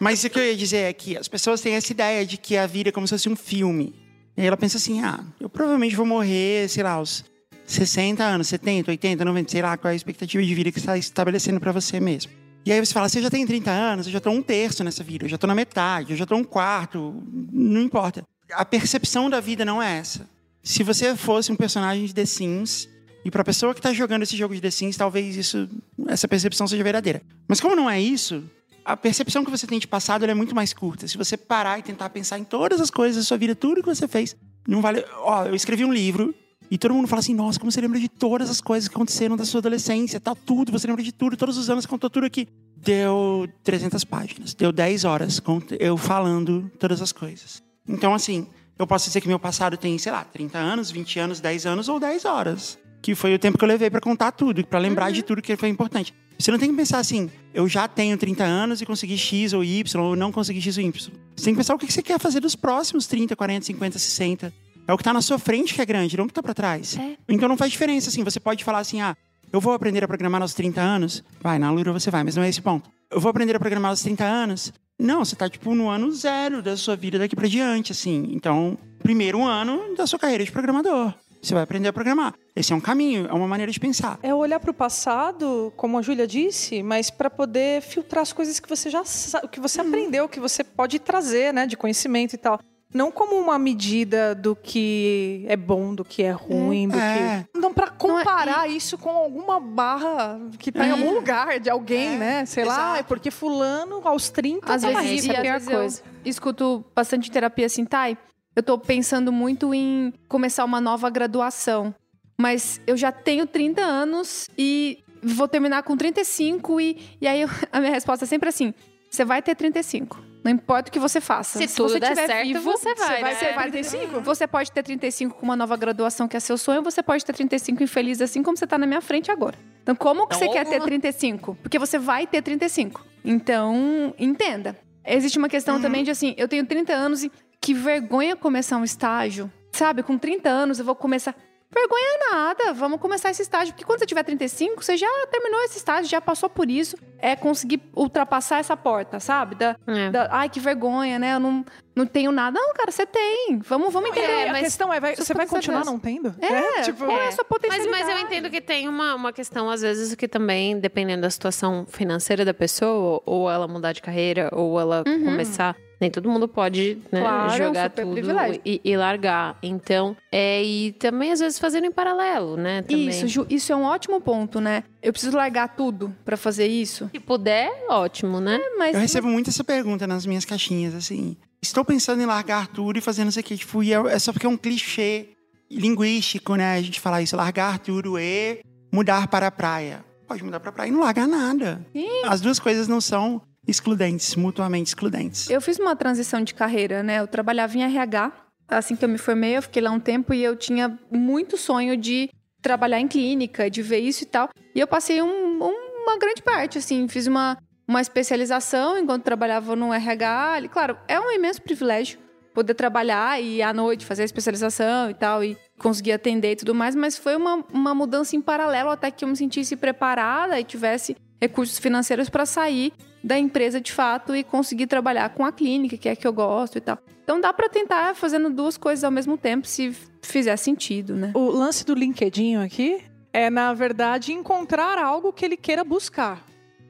Mas 0.00 0.24
o 0.24 0.30
que 0.30 0.38
eu 0.38 0.44
ia 0.44 0.56
dizer 0.56 0.78
é 0.78 0.92
que 0.92 1.16
as 1.16 1.28
pessoas 1.28 1.60
têm 1.60 1.74
essa 1.74 1.92
ideia 1.92 2.26
de 2.26 2.36
que 2.36 2.56
a 2.56 2.66
vida 2.66 2.88
é 2.88 2.92
como 2.92 3.06
se 3.06 3.14
fosse 3.14 3.28
um 3.28 3.36
filme. 3.36 3.94
E 4.36 4.40
aí 4.40 4.46
ela 4.48 4.56
pensa 4.56 4.78
assim, 4.78 5.00
ah, 5.02 5.20
eu 5.38 5.48
provavelmente 5.48 5.94
vou 5.94 6.06
morrer, 6.06 6.68
sei 6.68 6.82
lá, 6.82 6.92
aos 6.92 7.24
60 7.72 8.22
anos, 8.22 8.48
70, 8.48 8.90
80, 8.90 9.24
90, 9.24 9.50
sei 9.50 9.62
lá, 9.62 9.76
qual 9.76 9.90
é 9.90 9.92
a 9.92 9.96
expectativa 9.96 10.42
de 10.42 10.54
vida 10.54 10.70
que 10.70 10.78
você 10.78 10.84
está 10.84 10.98
estabelecendo 10.98 11.58
para 11.58 11.72
você 11.72 11.98
mesmo. 12.00 12.32
E 12.64 12.72
aí 12.72 12.78
você 12.78 12.92
fala, 12.92 13.08
você 13.08 13.20
já 13.20 13.28
tem 13.28 13.44
30 13.44 13.70
anos, 13.70 14.06
eu 14.06 14.12
já 14.12 14.20
tô 14.20 14.30
um 14.30 14.42
terço 14.42 14.84
nessa 14.84 15.02
vida, 15.02 15.24
eu 15.24 15.28
já 15.28 15.36
tô 15.36 15.46
na 15.46 15.54
metade, 15.54 16.12
eu 16.12 16.16
já 16.16 16.24
tô 16.24 16.36
um 16.36 16.44
quarto, 16.44 17.22
não 17.52 17.80
importa. 17.80 18.22
A 18.52 18.64
percepção 18.64 19.28
da 19.28 19.40
vida 19.40 19.64
não 19.64 19.82
é 19.82 19.98
essa. 19.98 20.28
Se 20.62 20.84
você 20.84 21.16
fosse 21.16 21.50
um 21.50 21.56
personagem 21.56 22.04
de 22.06 22.14
The 22.14 22.24
Sims, 22.24 22.88
e 23.24 23.30
para 23.30 23.42
a 23.42 23.44
pessoa 23.44 23.74
que 23.74 23.80
está 23.80 23.92
jogando 23.92 24.22
esse 24.22 24.36
jogo 24.36 24.54
de 24.54 24.60
The 24.60 24.70
Sims, 24.70 24.96
talvez 24.96 25.36
isso, 25.36 25.68
essa 26.06 26.28
percepção 26.28 26.68
seja 26.68 26.84
verdadeira. 26.84 27.20
Mas 27.48 27.60
como 27.60 27.74
não 27.74 27.90
é 27.90 28.00
isso, 28.00 28.44
a 28.84 28.96
percepção 28.96 29.44
que 29.44 29.50
você 29.50 29.66
tem 29.66 29.78
de 29.78 29.88
passado 29.88 30.24
é 30.24 30.34
muito 30.34 30.54
mais 30.54 30.72
curta. 30.72 31.08
Se 31.08 31.16
você 31.16 31.36
parar 31.36 31.78
e 31.78 31.82
tentar 31.82 32.10
pensar 32.10 32.38
em 32.38 32.44
todas 32.44 32.80
as 32.80 32.90
coisas 32.90 33.16
da 33.16 33.26
sua 33.26 33.36
vida, 33.36 33.56
tudo 33.56 33.82
que 33.82 33.88
você 33.88 34.06
fez, 34.06 34.36
não 34.66 34.80
vale. 34.80 35.04
Ó, 35.18 35.46
eu 35.46 35.54
escrevi 35.54 35.84
um 35.84 35.92
livro 35.92 36.34
e 36.72 36.78
todo 36.78 36.94
mundo 36.94 37.06
fala 37.06 37.20
assim: 37.20 37.34
nossa, 37.34 37.60
como 37.60 37.70
você 37.70 37.82
lembra 37.82 38.00
de 38.00 38.08
todas 38.08 38.48
as 38.48 38.58
coisas 38.58 38.88
que 38.88 38.94
aconteceram 38.94 39.36
da 39.36 39.44
sua 39.44 39.58
adolescência, 39.58 40.18
tá 40.18 40.34
tudo, 40.34 40.72
você 40.72 40.86
lembra 40.86 41.02
de 41.02 41.12
tudo, 41.12 41.36
todos 41.36 41.58
os 41.58 41.68
anos, 41.68 41.84
contou 41.84 42.08
tudo 42.08 42.24
aqui. 42.24 42.48
Deu 42.74 43.46
300 43.62 44.02
páginas, 44.04 44.54
deu 44.54 44.72
10 44.72 45.04
horas 45.04 45.38
eu 45.78 45.98
falando 45.98 46.72
todas 46.78 47.02
as 47.02 47.12
coisas. 47.12 47.62
Então, 47.86 48.14
assim, 48.14 48.46
eu 48.78 48.86
posso 48.86 49.04
dizer 49.04 49.20
que 49.20 49.28
meu 49.28 49.38
passado 49.38 49.76
tem, 49.76 49.98
sei 49.98 50.10
lá, 50.10 50.24
30 50.24 50.56
anos, 50.56 50.90
20 50.90 51.18
anos, 51.18 51.40
10 51.40 51.66
anos 51.66 51.90
ou 51.90 52.00
10 52.00 52.24
horas. 52.24 52.78
Que 53.02 53.14
foi 53.14 53.34
o 53.34 53.38
tempo 53.38 53.58
que 53.58 53.64
eu 53.64 53.68
levei 53.68 53.90
pra 53.90 54.00
contar 54.00 54.32
tudo, 54.32 54.66
pra 54.66 54.78
lembrar 54.78 55.12
de 55.12 55.22
tudo 55.22 55.42
que 55.42 55.54
foi 55.58 55.68
importante. 55.68 56.14
Você 56.38 56.50
não 56.50 56.58
tem 56.58 56.70
que 56.70 56.76
pensar 56.76 57.00
assim, 57.00 57.30
eu 57.52 57.68
já 57.68 57.86
tenho 57.86 58.16
30 58.16 58.42
anos 58.44 58.80
e 58.80 58.86
consegui 58.86 59.18
X 59.18 59.52
ou 59.52 59.62
Y, 59.62 60.00
ou 60.00 60.16
não 60.16 60.32
consegui 60.32 60.62
X 60.62 60.78
ou 60.78 60.84
Y. 60.84 61.12
Você 61.36 61.44
tem 61.44 61.52
que 61.52 61.58
pensar 61.58 61.74
o 61.74 61.78
que 61.78 61.92
você 61.92 62.02
quer 62.02 62.18
fazer 62.18 62.40
dos 62.40 62.56
próximos 62.56 63.06
30, 63.06 63.36
40, 63.36 63.66
50, 63.66 63.98
60. 63.98 64.61
É 64.86 64.92
o 64.92 64.98
que 64.98 65.04
tá 65.04 65.12
na 65.12 65.22
sua 65.22 65.38
frente 65.38 65.74
que 65.74 65.80
é 65.80 65.86
grande, 65.86 66.16
não 66.16 66.24
o 66.24 66.28
que 66.28 66.34
tá 66.34 66.42
pra 66.42 66.54
trás. 66.54 66.96
É. 66.96 67.16
Então 67.28 67.48
não 67.48 67.56
faz 67.56 67.70
diferença, 67.70 68.08
assim. 68.08 68.24
Você 68.24 68.40
pode 68.40 68.64
falar 68.64 68.80
assim, 68.80 69.00
ah, 69.00 69.16
eu 69.52 69.60
vou 69.60 69.72
aprender 69.72 70.02
a 70.02 70.08
programar 70.08 70.42
aos 70.42 70.54
30 70.54 70.80
anos. 70.80 71.22
Vai, 71.40 71.58
na 71.58 71.70
Lura 71.70 71.92
você 71.92 72.10
vai, 72.10 72.24
mas 72.24 72.36
não 72.36 72.42
é 72.42 72.48
esse 72.48 72.60
ponto. 72.60 72.90
Eu 73.10 73.20
vou 73.20 73.30
aprender 73.30 73.54
a 73.54 73.60
programar 73.60 73.90
aos 73.90 74.02
30 74.02 74.24
anos. 74.24 74.72
Não, 74.98 75.24
você 75.24 75.36
tá, 75.36 75.48
tipo, 75.48 75.74
no 75.74 75.88
ano 75.88 76.10
zero 76.12 76.62
da 76.62 76.76
sua 76.76 76.96
vida 76.96 77.18
daqui 77.18 77.36
pra 77.36 77.48
diante, 77.48 77.92
assim. 77.92 78.30
Então, 78.32 78.78
primeiro 79.02 79.42
ano 79.42 79.94
da 79.96 80.06
sua 80.06 80.18
carreira 80.18 80.44
de 80.44 80.52
programador. 80.52 81.12
Você 81.42 81.54
vai 81.54 81.64
aprender 81.64 81.88
a 81.88 81.92
programar. 81.92 82.34
Esse 82.54 82.72
é 82.72 82.76
um 82.76 82.80
caminho, 82.80 83.26
é 83.26 83.32
uma 83.32 83.48
maneira 83.48 83.72
de 83.72 83.80
pensar. 83.80 84.16
É 84.22 84.32
olhar 84.32 84.60
para 84.60 84.70
o 84.70 84.74
passado, 84.74 85.72
como 85.76 85.98
a 85.98 86.02
Júlia 86.02 86.24
disse, 86.24 86.84
mas 86.84 87.10
para 87.10 87.28
poder 87.28 87.82
filtrar 87.82 88.22
as 88.22 88.32
coisas 88.32 88.60
que 88.60 88.68
você 88.68 88.88
já 88.88 89.04
sabe, 89.04 89.48
que 89.48 89.58
você 89.58 89.80
aprendeu, 89.80 90.28
que 90.28 90.38
você 90.38 90.62
pode 90.62 91.00
trazer, 91.00 91.52
né, 91.52 91.66
de 91.66 91.76
conhecimento 91.76 92.34
e 92.34 92.38
tal. 92.38 92.60
Não 92.94 93.10
como 93.10 93.36
uma 93.36 93.58
medida 93.58 94.34
do 94.34 94.54
que 94.54 95.44
é 95.48 95.56
bom, 95.56 95.94
do 95.94 96.04
que 96.04 96.22
é 96.22 96.30
ruim, 96.30 96.88
do 96.88 96.98
É. 96.98 97.46
que. 97.52 97.58
Não 97.58 97.72
para 97.72 97.88
comparar 97.88 98.68
isso 98.68 98.98
com 98.98 99.08
alguma 99.10 99.58
barra 99.58 100.38
que 100.58 100.70
tá 100.70 100.84
em 100.84 100.88
É. 100.88 100.92
algum 100.92 101.14
lugar 101.14 101.58
de 101.58 101.70
alguém, 101.70 102.14
É, 102.14 102.18
né? 102.18 102.44
Sei 102.44 102.64
lá, 102.64 102.74
exato. 102.74 102.98
é 103.00 103.02
porque 103.02 103.30
fulano 103.30 104.00
aos 104.04 104.28
30 104.28 104.74
Às 104.74 104.82
tá 104.82 104.88
vezes, 104.88 104.94
lá. 104.94 105.04
isso 105.14 105.26
e 105.26 105.30
é 105.30 105.34
a 105.34 105.38
às 105.38 105.42
pior 105.42 105.52
vezes 105.54 105.68
eu 105.70 105.78
coisa. 105.78 106.02
escuto 106.24 106.84
bastante 106.94 107.30
terapia 107.30 107.64
assim, 107.66 107.84
Thay, 107.86 108.18
eu 108.54 108.62
tô 108.62 108.76
pensando 108.78 109.32
muito 109.32 109.72
em 109.72 110.12
começar 110.28 110.64
uma 110.64 110.80
nova 110.80 111.08
graduação. 111.08 111.94
Mas 112.38 112.80
eu 112.86 112.96
já 112.96 113.10
tenho 113.12 113.46
30 113.46 113.80
anos 113.82 114.48
e 114.58 114.98
vou 115.22 115.46
terminar 115.48 115.82
com 115.84 115.96
35 115.96 116.80
e, 116.80 116.98
e 117.20 117.26
aí 117.26 117.40
eu- 117.42 117.48
a 117.72 117.80
minha 117.80 117.92
resposta 117.92 118.24
é 118.24 118.28
sempre 118.28 118.48
assim, 118.50 118.74
você 119.10 119.24
vai 119.24 119.40
ter 119.40 119.54
35. 119.54 120.22
Não 120.44 120.50
importa 120.50 120.88
o 120.88 120.92
que 120.92 120.98
você 120.98 121.20
faça. 121.20 121.58
Se 121.58 121.74
tudo 121.74 121.90
você 121.90 122.00
der 122.00 122.08
tiver 122.10 122.26
certo, 122.26 122.46
vivo, 122.46 122.62
você 122.62 122.94
vai, 122.94 123.22
né? 123.22 123.34
ter 123.34 123.54
35. 123.54 124.20
Você 124.20 124.46
pode 124.46 124.72
ter 124.72 124.82
35 124.82 125.36
com 125.36 125.44
uma 125.44 125.56
nova 125.56 125.76
graduação 125.76 126.26
que 126.26 126.36
é 126.36 126.40
seu 126.40 126.58
sonho, 126.58 126.82
você 126.82 127.02
pode 127.02 127.24
ter 127.24 127.32
35 127.32 127.82
infeliz 127.82 128.20
assim 128.20 128.42
como 128.42 128.56
você 128.56 128.66
tá 128.66 128.76
na 128.76 128.86
minha 128.86 129.00
frente 129.00 129.30
agora. 129.30 129.56
Então, 129.82 129.94
como 129.94 130.26
que 130.26 130.36
você 130.36 130.48
quer 130.48 130.66
ter 130.66 130.80
35? 130.80 131.56
Porque 131.62 131.78
você 131.78 131.98
vai 131.98 132.26
ter 132.26 132.42
35. 132.42 133.04
Então, 133.24 134.14
entenda. 134.18 134.76
Existe 135.04 135.38
uma 135.38 135.48
questão 135.48 135.80
também 135.80 136.04
de 136.04 136.10
assim, 136.10 136.34
eu 136.36 136.48
tenho 136.48 136.64
30 136.64 136.92
anos 136.92 137.24
e 137.24 137.32
que 137.60 137.74
vergonha 137.74 138.36
começar 138.36 138.76
um 138.76 138.84
estágio. 138.84 139.50
Sabe, 139.72 140.02
com 140.02 140.18
30 140.18 140.48
anos 140.48 140.78
eu 140.78 140.84
vou 140.84 140.94
começar. 140.94 141.34
Vergonha 141.74 142.18
nada, 142.30 142.72
vamos 142.74 143.00
começar 143.00 143.30
esse 143.30 143.40
estágio. 143.42 143.72
Porque 143.72 143.84
quando 143.84 143.98
você 143.98 144.06
tiver 144.06 144.22
35, 144.22 144.82
você 144.84 144.96
já 144.96 145.06
terminou 145.30 145.60
esse 145.62 145.78
estágio, 145.78 146.10
já 146.10 146.20
passou 146.20 146.48
por 146.50 146.68
isso. 146.70 146.96
É 147.18 147.34
conseguir 147.34 147.80
ultrapassar 147.96 148.58
essa 148.58 148.76
porta, 148.76 149.18
sabe? 149.20 149.54
Da, 149.54 149.76
É. 149.86 150.10
da- 150.10 150.28
ai, 150.30 150.48
que 150.48 150.60
vergonha, 150.60 151.18
né? 151.18 151.34
Eu 151.34 151.40
não, 151.40 151.64
não 151.96 152.04
tenho 152.04 152.30
nada. 152.32 152.58
Não, 152.60 152.74
cara, 152.74 152.90
você 152.90 153.06
tem. 153.06 153.58
Vamos, 153.64 153.92
vamos 153.92 154.10
entender. 154.10 154.26
É, 154.30 154.48
a 154.48 154.52
mas 154.52 154.62
questão 154.64 154.92
é, 154.92 155.00
vai- 155.00 155.16
se 155.16 155.24
você 155.24 155.32
vai 155.32 155.46
continuar 155.46 155.84
não 155.84 155.98
tendo? 155.98 156.34
É, 156.40 156.82
tipo, 156.82 157.04
qual 157.06 157.10
é 157.18 157.24
é. 157.24 157.28
a 157.28 157.32
sua 157.32 157.44
Mas, 157.48 157.48
potencialidade? 157.48 158.04
mas 158.04 158.08
eu 158.08 158.18
entendo 158.26 158.50
que 158.50 158.60
tem 158.60 158.88
uma, 158.88 159.14
uma 159.14 159.32
questão, 159.32 159.70
às 159.70 159.80
vezes, 159.82 160.14
que 160.14 160.28
também, 160.28 160.78
dependendo 160.78 161.22
da 161.22 161.30
situação 161.30 161.86
financeira 161.88 162.44
da 162.44 162.52
pessoa, 162.52 163.22
ou 163.24 163.50
ela 163.50 163.66
mudar 163.66 163.92
de 163.92 164.02
carreira, 164.02 164.50
ou 164.52 164.78
ela 164.78 165.04
começar. 165.04 165.74
Nem 166.02 166.10
todo 166.10 166.28
mundo 166.28 166.48
pode 166.48 166.98
né. 167.12 167.20
Claro, 167.20 167.52
é 167.52 167.56
jogar 167.58 167.90
super 167.90 168.02
tudo 168.02 168.14
privilégio. 168.14 168.60
e, 168.66 168.80
e 168.84 168.96
largar. 168.96 169.56
Então, 169.62 170.16
é, 170.32 170.60
e 170.60 170.90
também, 170.94 171.30
às 171.30 171.38
vezes, 171.38 171.60
fazendo 171.60 171.86
em 171.86 171.92
paralelo, 171.92 172.56
né? 172.56 172.82
Também. 172.82 173.08
Isso, 173.08 173.28
Ju, 173.28 173.46
isso 173.48 173.72
é 173.72 173.76
um 173.76 173.84
ótimo 173.84 174.20
ponto, 174.20 174.60
né? 174.60 174.82
Eu 175.00 175.12
preciso 175.12 175.36
largar 175.36 175.76
tudo 175.76 176.12
pra 176.24 176.36
fazer 176.36 176.66
isso. 176.66 177.08
Se 177.14 177.20
puder, 177.20 177.70
ótimo, 177.88 178.40
né? 178.40 178.58
Mas 178.76 178.96
Eu 178.96 179.00
recebo 179.00 179.28
muito 179.28 179.48
essa 179.48 179.62
pergunta 179.62 180.04
nas 180.04 180.26
minhas 180.26 180.44
caixinhas, 180.44 180.92
assim. 180.92 181.36
Estou 181.62 181.84
pensando 181.84 182.20
em 182.20 182.26
largar 182.26 182.66
tudo 182.66 182.98
e 182.98 183.00
fazendo 183.00 183.28
isso 183.28 183.38
aqui. 183.38 183.56
Tipo, 183.56 183.80
e 183.84 183.92
é 183.94 183.96
é 183.96 184.18
só 184.18 184.32
porque 184.32 184.44
é 184.44 184.48
um 184.48 184.56
clichê 184.56 185.28
linguístico, 185.70 186.56
né? 186.56 186.74
A 186.74 186.82
gente 186.82 186.98
falar 186.98 187.22
isso, 187.22 187.36
largar 187.36 187.78
tudo 187.78 188.18
e 188.18 188.58
mudar 188.92 189.28
para 189.28 189.46
a 189.46 189.52
praia. 189.52 190.04
Pode 190.26 190.42
mudar 190.42 190.58
para 190.58 190.70
a 190.70 190.72
praia 190.72 190.88
e 190.88 190.92
não 190.92 191.00
largar 191.00 191.28
nada. 191.28 191.86
As 192.24 192.40
duas 192.40 192.58
coisas 192.58 192.88
não 192.88 193.00
são 193.00 193.40
excludentes, 193.66 194.34
mutuamente 194.36 194.88
excludentes. 194.88 195.48
Eu 195.48 195.60
fiz 195.60 195.78
uma 195.78 195.94
transição 195.96 196.42
de 196.42 196.54
carreira, 196.54 197.02
né? 197.02 197.20
Eu 197.20 197.26
trabalhava 197.26 197.76
em 197.76 197.82
RH. 197.82 198.32
Assim 198.68 198.96
que 198.96 199.04
eu 199.04 199.08
me 199.08 199.18
formei, 199.18 199.56
eu 199.56 199.62
fiquei 199.62 199.82
lá 199.82 199.90
um 199.90 200.00
tempo 200.00 200.32
e 200.32 200.42
eu 200.42 200.56
tinha 200.56 200.98
muito 201.10 201.56
sonho 201.56 201.96
de 201.96 202.30
trabalhar 202.62 203.00
em 203.00 203.08
clínica, 203.08 203.68
de 203.70 203.82
ver 203.82 203.98
isso 203.98 204.22
e 204.22 204.26
tal. 204.26 204.48
E 204.74 204.80
eu 204.80 204.86
passei 204.86 205.20
um- 205.20 205.58
uma 206.04 206.18
grande 206.18 206.42
parte, 206.42 206.78
assim, 206.78 207.06
fiz 207.08 207.26
uma, 207.26 207.58
uma 207.86 208.00
especialização 208.00 208.96
enquanto 208.98 209.24
trabalhava 209.24 209.76
no 209.76 209.92
RH. 209.92 210.60
E, 210.62 210.68
Claro, 210.68 210.96
é 211.06 211.20
um 211.20 211.30
imenso 211.30 211.60
privilégio 211.60 212.18
poder 212.54 212.74
trabalhar 212.74 213.40
e 213.42 213.62
à 213.62 213.72
noite 213.72 214.04
fazer 214.06 214.22
a 214.22 214.24
especialização 214.26 215.10
e 215.10 215.14
tal, 215.14 215.42
e 215.42 215.56
conseguir 215.78 216.12
atender 216.12 216.52
e 216.52 216.56
tudo 216.56 216.74
mais, 216.74 216.94
mas 216.94 217.16
foi 217.16 217.34
uma, 217.36 217.64
uma 217.72 217.94
mudança 217.94 218.36
em 218.36 218.40
paralelo 218.40 218.90
até 218.90 219.10
que 219.10 219.24
eu 219.24 219.28
me 219.28 219.36
sentisse 219.36 219.74
preparada 219.74 220.58
e 220.60 220.64
tivesse 220.64 221.16
recursos 221.40 221.78
financeiros 221.78 222.28
para 222.28 222.44
sair 222.46 222.92
da 223.22 223.38
empresa 223.38 223.80
de 223.80 223.92
fato 223.92 224.34
e 224.34 224.42
conseguir 224.42 224.86
trabalhar 224.86 225.28
com 225.30 225.44
a 225.44 225.52
clínica, 225.52 225.96
que 225.96 226.08
é 226.08 226.12
a 226.12 226.16
que 226.16 226.26
eu 226.26 226.32
gosto 226.32 226.76
e 226.78 226.80
tal. 226.80 226.98
Então 227.22 227.40
dá 227.40 227.52
para 227.52 227.68
tentar 227.68 228.14
fazendo 228.16 228.50
duas 228.50 228.76
coisas 228.76 229.04
ao 229.04 229.10
mesmo 229.10 229.38
tempo, 229.38 229.66
se 229.66 229.94
fizer 230.22 230.56
sentido, 230.56 231.14
né? 231.14 231.30
O 231.34 231.50
lance 231.50 231.84
do 231.86 231.94
LinkedIn 231.94 232.56
aqui 232.56 233.00
é, 233.32 233.48
na 233.48 233.72
verdade, 233.72 234.32
encontrar 234.32 234.98
algo 234.98 235.32
que 235.32 235.44
ele 235.44 235.56
queira 235.56 235.84
buscar. 235.84 236.42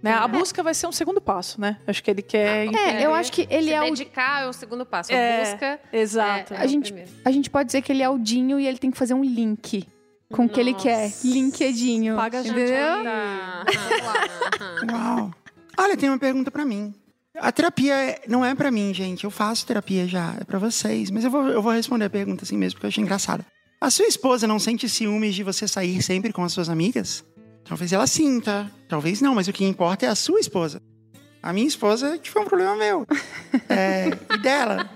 Né? 0.03 0.11
A 0.13 0.27
busca 0.27 0.65
vai 0.65 0.75
ser 0.75 0.89
um 0.89 0.91
segundo 0.93 1.21
passo, 1.21 1.61
né? 1.61 1.77
Acho 1.87 2.03
que 2.03 2.11
ele 2.11 2.23
quer. 2.23 2.67
É, 2.75 3.07
eu 3.07 3.15
acho 3.15 3.31
que 3.31 3.47
ele 3.49 3.67
Se 3.69 3.73
é 3.73 3.81
o 3.81 3.85
dedicar 3.85 4.43
é 4.43 4.49
o 4.49 4.53
segundo 4.53 4.85
passo. 4.85 5.13
A 5.13 5.15
É, 5.15 5.45
busca 5.53 5.81
Exato. 5.93 6.55
é, 6.55 6.57
a 6.57 6.67
gente- 6.67 6.87
primeiro. 6.93 7.11
a 7.25 7.31
gente 7.31 7.49
pode 7.49 7.67
dizer 7.67 7.83
que 7.83 7.93
ele 7.93 8.03
é 8.03 8.09
o 8.09 8.19
Dinho 8.19 8.59
e 8.59 8.67
ele 8.67 8.79
tem 8.79 8.91
que 8.91 8.99
fazer 8.99 9.15
um 9.15 9.23
link. 9.23 9.87
com 10.33 10.47
o 10.47 10.49
que 10.49 10.59
ele 10.59 10.73
quer. 10.75 11.13
LinkedIn. 11.23 12.17
Paga 12.17 12.39
a 12.39 12.43
gente 12.43 12.53
entendeu? 12.59 13.05
Tá. 13.05 13.65
Uau. 14.91 15.31
Olha, 15.83 15.97
tem 15.97 16.09
uma 16.09 16.19
pergunta 16.19 16.49
pra 16.49 16.65
mim. 16.65 16.95
A 17.37 17.51
terapia 17.51 18.21
não 18.29 18.45
é 18.45 18.55
pra 18.55 18.71
mim, 18.71 18.95
gente. 18.95 19.25
Eu 19.25 19.33
faço 19.33 19.67
terapia 19.67 20.07
já, 20.07 20.37
é 20.41 20.45
pra 20.45 20.61
vocês. 20.61 21.11
Mas 21.11 21.25
eu 21.25 21.31
vou, 21.31 21.49
eu 21.49 21.61
vou 21.61 21.73
responder 21.73 22.05
a 22.05 22.11
pergunta 22.11 22.45
assim 22.45 22.57
mesmo, 22.57 22.77
porque 22.77 22.87
eu 22.87 22.89
achei 22.89 23.03
engraçada. 23.03 23.45
A 23.81 23.91
sua 23.91 24.07
esposa 24.07 24.47
não 24.47 24.61
sente 24.61 24.89
ciúmes 24.89 25.35
de 25.35 25.43
você 25.43 25.67
sair 25.67 26.01
sempre 26.01 26.33
com 26.33 26.45
as 26.45 26.53
suas 26.53 26.69
amigas? 26.69 27.25
Talvez 27.65 27.93
ela 27.93 28.07
sinta, 28.07 28.71
talvez 28.89 29.21
não, 29.21 29.35
mas 29.35 29.49
o 29.49 29.53
que 29.53 29.65
importa 29.65 30.07
é 30.07 30.09
a 30.09 30.15
sua 30.15 30.39
esposa. 30.39 30.81
A 31.43 31.53
minha 31.53 31.67
esposa, 31.67 32.17
tipo, 32.17 32.39
é 32.39 32.43
um 32.43 32.45
problema 32.45 32.77
meu. 32.77 33.05
É, 33.69 34.11
e 34.33 34.39
dela. 34.39 34.89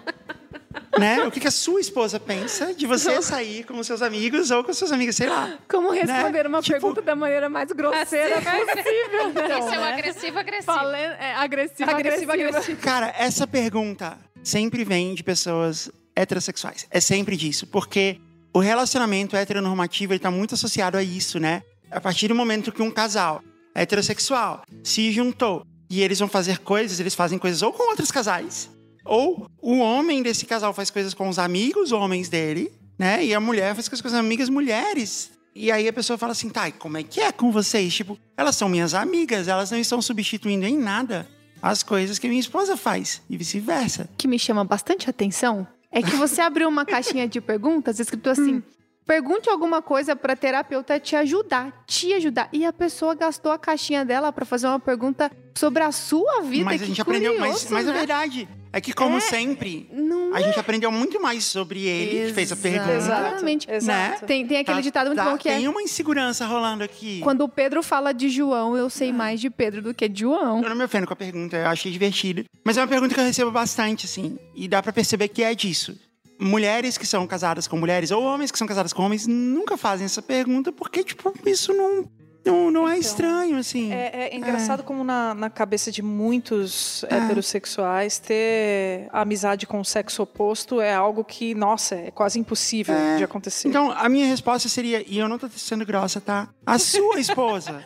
Né? 0.98 1.22
O 1.24 1.30
que, 1.30 1.40
que 1.40 1.48
a 1.48 1.50
sua 1.50 1.80
esposa 1.80 2.18
pensa 2.18 2.72
de 2.74 2.86
você 2.86 3.20
sair 3.22 3.64
com 3.64 3.78
os 3.78 3.86
seus 3.86 4.02
amigos 4.02 4.50
ou 4.50 4.64
com 4.64 4.70
as 4.70 4.78
suas 4.78 4.92
amigas, 4.92 5.16
sei 5.16 5.28
lá. 5.28 5.58
Como 5.68 5.90
responder 5.90 6.42
Né? 6.44 6.48
uma 6.48 6.62
Tipo- 6.62 6.80
pergunta 6.80 7.02
da 7.02 7.14
maneira 7.14 7.48
mais 7.48 7.70
grosseira 7.72 8.36
possível, 8.36 9.32
né? 9.34 9.58
Esse 9.58 9.74
é 9.74 9.78
o 9.78 9.84
agressivo 9.84 10.38
agressivo. 10.38 10.66
Falando, 10.66 10.96
é, 10.96 11.34
agressivo, 11.34 11.90
Agressivo, 11.90 12.32
agressivo, 12.32 12.56
agressivo. 12.56 12.80
Cara, 12.80 13.14
essa 13.18 13.46
pergunta 13.46 14.18
sempre 14.42 14.84
vem 14.84 15.14
de 15.14 15.22
pessoas 15.22 15.90
heterossexuais. 16.14 16.86
É 16.90 17.00
sempre 17.00 17.36
disso. 17.36 17.66
Porque 17.66 18.18
o 18.52 18.58
relacionamento 18.58 19.36
heteronormativo 19.36 20.12
ele 20.12 20.20
tá 20.20 20.30
muito 20.30 20.54
associado 20.54 20.96
a 20.96 21.02
isso, 21.02 21.38
né? 21.38 21.62
A 21.90 22.00
partir 22.00 22.28
do 22.28 22.34
momento 22.34 22.72
que 22.72 22.82
um 22.82 22.90
casal 22.90 23.42
heterossexual 23.74 24.62
se 24.82 25.12
juntou 25.12 25.64
e 25.88 26.02
eles 26.02 26.18
vão 26.18 26.28
fazer 26.28 26.58
coisas, 26.58 26.98
eles 26.98 27.14
fazem 27.14 27.38
coisas 27.38 27.62
ou 27.62 27.72
com 27.72 27.90
outros 27.90 28.10
casais, 28.10 28.68
ou 29.06 29.50
o 29.60 29.78
homem 29.78 30.22
desse 30.22 30.46
casal 30.46 30.72
faz 30.72 30.90
coisas 30.90 31.14
com 31.14 31.28
os 31.28 31.38
amigos 31.38 31.92
homens 31.92 32.28
dele, 32.28 32.72
né? 32.98 33.24
E 33.24 33.34
a 33.34 33.40
mulher 33.40 33.74
faz 33.74 33.88
coisas 33.88 34.02
com 34.02 34.08
as 34.08 34.14
amigas 34.14 34.48
mulheres. 34.48 35.30
E 35.54 35.70
aí 35.72 35.88
a 35.88 35.92
pessoa 35.92 36.18
fala 36.18 36.32
assim, 36.32 36.50
tá, 36.50 36.68
e 36.68 36.72
como 36.72 36.98
é 36.98 37.02
que 37.02 37.20
é 37.20 37.32
com 37.32 37.50
vocês? 37.50 37.94
Tipo, 37.94 38.18
elas 38.36 38.56
são 38.56 38.68
minhas 38.68 38.92
amigas, 38.92 39.48
elas 39.48 39.70
não 39.70 39.78
estão 39.78 40.02
substituindo 40.02 40.66
em 40.66 40.76
nada 40.76 41.26
as 41.62 41.82
coisas 41.82 42.18
que 42.18 42.28
minha 42.28 42.40
esposa 42.40 42.76
faz, 42.76 43.22
e 43.30 43.36
vice-versa. 43.36 44.08
que 44.18 44.28
me 44.28 44.38
chama 44.38 44.64
bastante 44.64 45.08
atenção 45.08 45.66
é 45.90 46.02
que 46.02 46.14
você 46.16 46.42
abriu 46.42 46.68
uma 46.68 46.84
caixinha 46.84 47.26
de 47.26 47.40
perguntas 47.40 47.98
escrito 47.98 48.28
assim: 48.28 48.62
pergunte 49.06 49.48
alguma 49.48 49.80
coisa 49.80 50.14
para 50.14 50.36
terapeuta 50.36 51.00
te 51.00 51.16
ajudar, 51.16 51.84
te 51.86 52.12
ajudar. 52.12 52.50
E 52.52 52.66
a 52.66 52.72
pessoa 52.72 53.14
gastou 53.14 53.50
a 53.50 53.58
caixinha 53.58 54.04
dela 54.04 54.30
para 54.30 54.44
fazer 54.44 54.66
uma 54.66 54.78
pergunta 54.78 55.30
sobre 55.56 55.82
a 55.82 55.90
sua 55.92 56.42
vida. 56.42 56.66
mas 56.66 56.82
a 56.82 56.84
que 56.84 56.88
gente 56.90 57.00
aprendeu, 57.00 57.38
mas, 57.38 57.62
curioso, 57.62 57.72
mas 57.72 57.86
é 57.86 57.92
né? 57.92 57.98
verdade. 57.98 58.48
É 58.76 58.80
que, 58.80 58.92
como 58.92 59.16
É. 59.16 59.20
sempre, 59.20 59.88
Não 59.90 60.34
a 60.34 60.40
gente 60.42 60.60
aprendeu 60.60 60.92
muito 60.92 61.18
mais 61.18 61.44
sobre 61.44 61.86
ele 61.86 62.26
que 62.28 62.34
fez 62.34 62.52
a 62.52 62.56
pergunta. 62.56 62.92
Exatamente. 62.92 63.70
Exato. 63.70 64.26
Tem, 64.26 64.46
tem 64.46 64.58
aquele 64.58 64.76
Tá- 64.76 64.82
ditado 64.82 65.06
muito 65.06 65.18
tá- 65.18 65.30
bom 65.30 65.38
que 65.38 65.48
é 65.48 65.56
Tem 65.56 65.66
uma 65.66 65.80
insegurança 65.80 66.44
rolando 66.46 66.84
aqui. 66.84 67.20
quando 67.22 67.40
o 67.42 67.48
Pedro 67.48 67.82
fala 67.82 68.12
de 68.12 68.28
João, 68.28 68.76
eu 68.76 68.90
sei 68.90 69.14
mais 69.14 69.40
de 69.40 69.48
Pedro 69.48 69.80
do 69.80 69.94
que 69.94 70.06
de 70.06 70.20
João. 70.20 70.62
Eu 70.62 70.68
não 70.68 70.76
me 70.76 70.84
ofendo 70.84 71.06
com 71.06 71.14
a 71.14 71.16
pergunta, 71.16 71.56
eu 71.56 71.66
achei 71.68 71.90
divertida. 71.90 72.44
Mas 72.62 72.76
é 72.76 72.82
uma 72.82 72.86
pergunta 72.88 73.14
que 73.14 73.20
eu 73.20 73.24
recebo 73.24 73.50
bastante, 73.50 74.04
assim. 74.04 74.38
E 74.54 74.68
dá 74.68 74.82
pra 74.82 74.92
perceber 74.92 75.28
que 75.28 75.42
é 75.42 75.54
disso. 75.54 75.98
Mulheres 76.38 76.98
que 76.98 77.06
são 77.06 77.26
casadas 77.26 77.66
com 77.66 77.78
mulheres, 77.78 78.10
ou 78.10 78.22
homens 78.22 78.50
que 78.52 78.58
são 78.58 78.66
casados 78.66 78.92
com 78.92 79.02
homens, 79.02 79.26
nunca 79.26 79.78
fazem 79.78 80.04
essa 80.04 80.20
pergunta, 80.20 80.70
porque, 80.70 81.02
tipo, 81.02 81.32
isso 81.46 81.72
não, 81.72 82.06
não, 82.46 82.70
não 82.70 82.88
é 82.88 82.98
estranho, 82.98 83.56
assim. 83.58 83.92
É, 83.92 84.28
é 84.32 84.36
engraçado 84.36 84.82
como 84.82 85.02
na, 85.04 85.34
na 85.34 85.50
cabeça 85.50 85.90
de 85.90 86.00
muitos 86.02 87.04
É. 87.04 87.16
heterossexuais 87.16 88.18
ter 88.18 89.08
amizade 89.12 89.66
com 89.66 89.80
o 89.80 89.84
sexo 89.84 90.22
oposto 90.22 90.80
é 90.80 90.94
algo 90.94 91.24
que, 91.24 91.54
nossa, 91.54 91.94
é 91.96 92.10
quase 92.10 92.38
impossível 92.38 92.94
É. 92.94 93.16
de 93.16 93.24
acontecer. 93.24 93.68
Então, 93.68 93.90
a 93.90 94.08
minha 94.08 94.26
resposta 94.26 94.68
seria, 94.68 95.04
e 95.06 95.18
eu 95.18 95.28
não 95.28 95.38
tô 95.38 95.48
sendo 95.48 95.84
grossa, 95.84 96.20
tá? 96.20 96.48
A 96.64 96.78
sua 96.78 97.18
esposa 97.20 97.82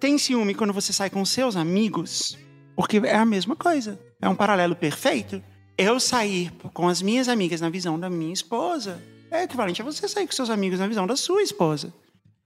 tem 0.00 0.16
ciúme 0.18 0.54
quando 0.54 0.72
você 0.72 0.92
sai 0.92 1.10
com 1.10 1.24
seus 1.24 1.56
amigos? 1.56 2.36
Porque 2.76 2.98
é 2.98 3.16
a 3.16 3.26
mesma 3.26 3.56
coisa. 3.56 3.98
É 4.20 4.28
um 4.28 4.34
paralelo 4.34 4.74
perfeito. 4.76 5.42
Eu 5.76 6.00
sair 6.00 6.52
com 6.72 6.88
as 6.88 7.02
minhas 7.02 7.28
amigas 7.28 7.60
na 7.60 7.68
visão 7.70 7.98
da 7.98 8.08
minha 8.10 8.32
esposa 8.32 9.00
é 9.30 9.42
equivalente 9.44 9.82
a 9.82 9.84
você 9.84 10.08
sair 10.08 10.26
com 10.26 10.32
seus 10.32 10.50
amigos 10.50 10.78
na 10.80 10.86
visão 10.86 11.06
da 11.06 11.14
sua 11.16 11.42
esposa. 11.42 11.92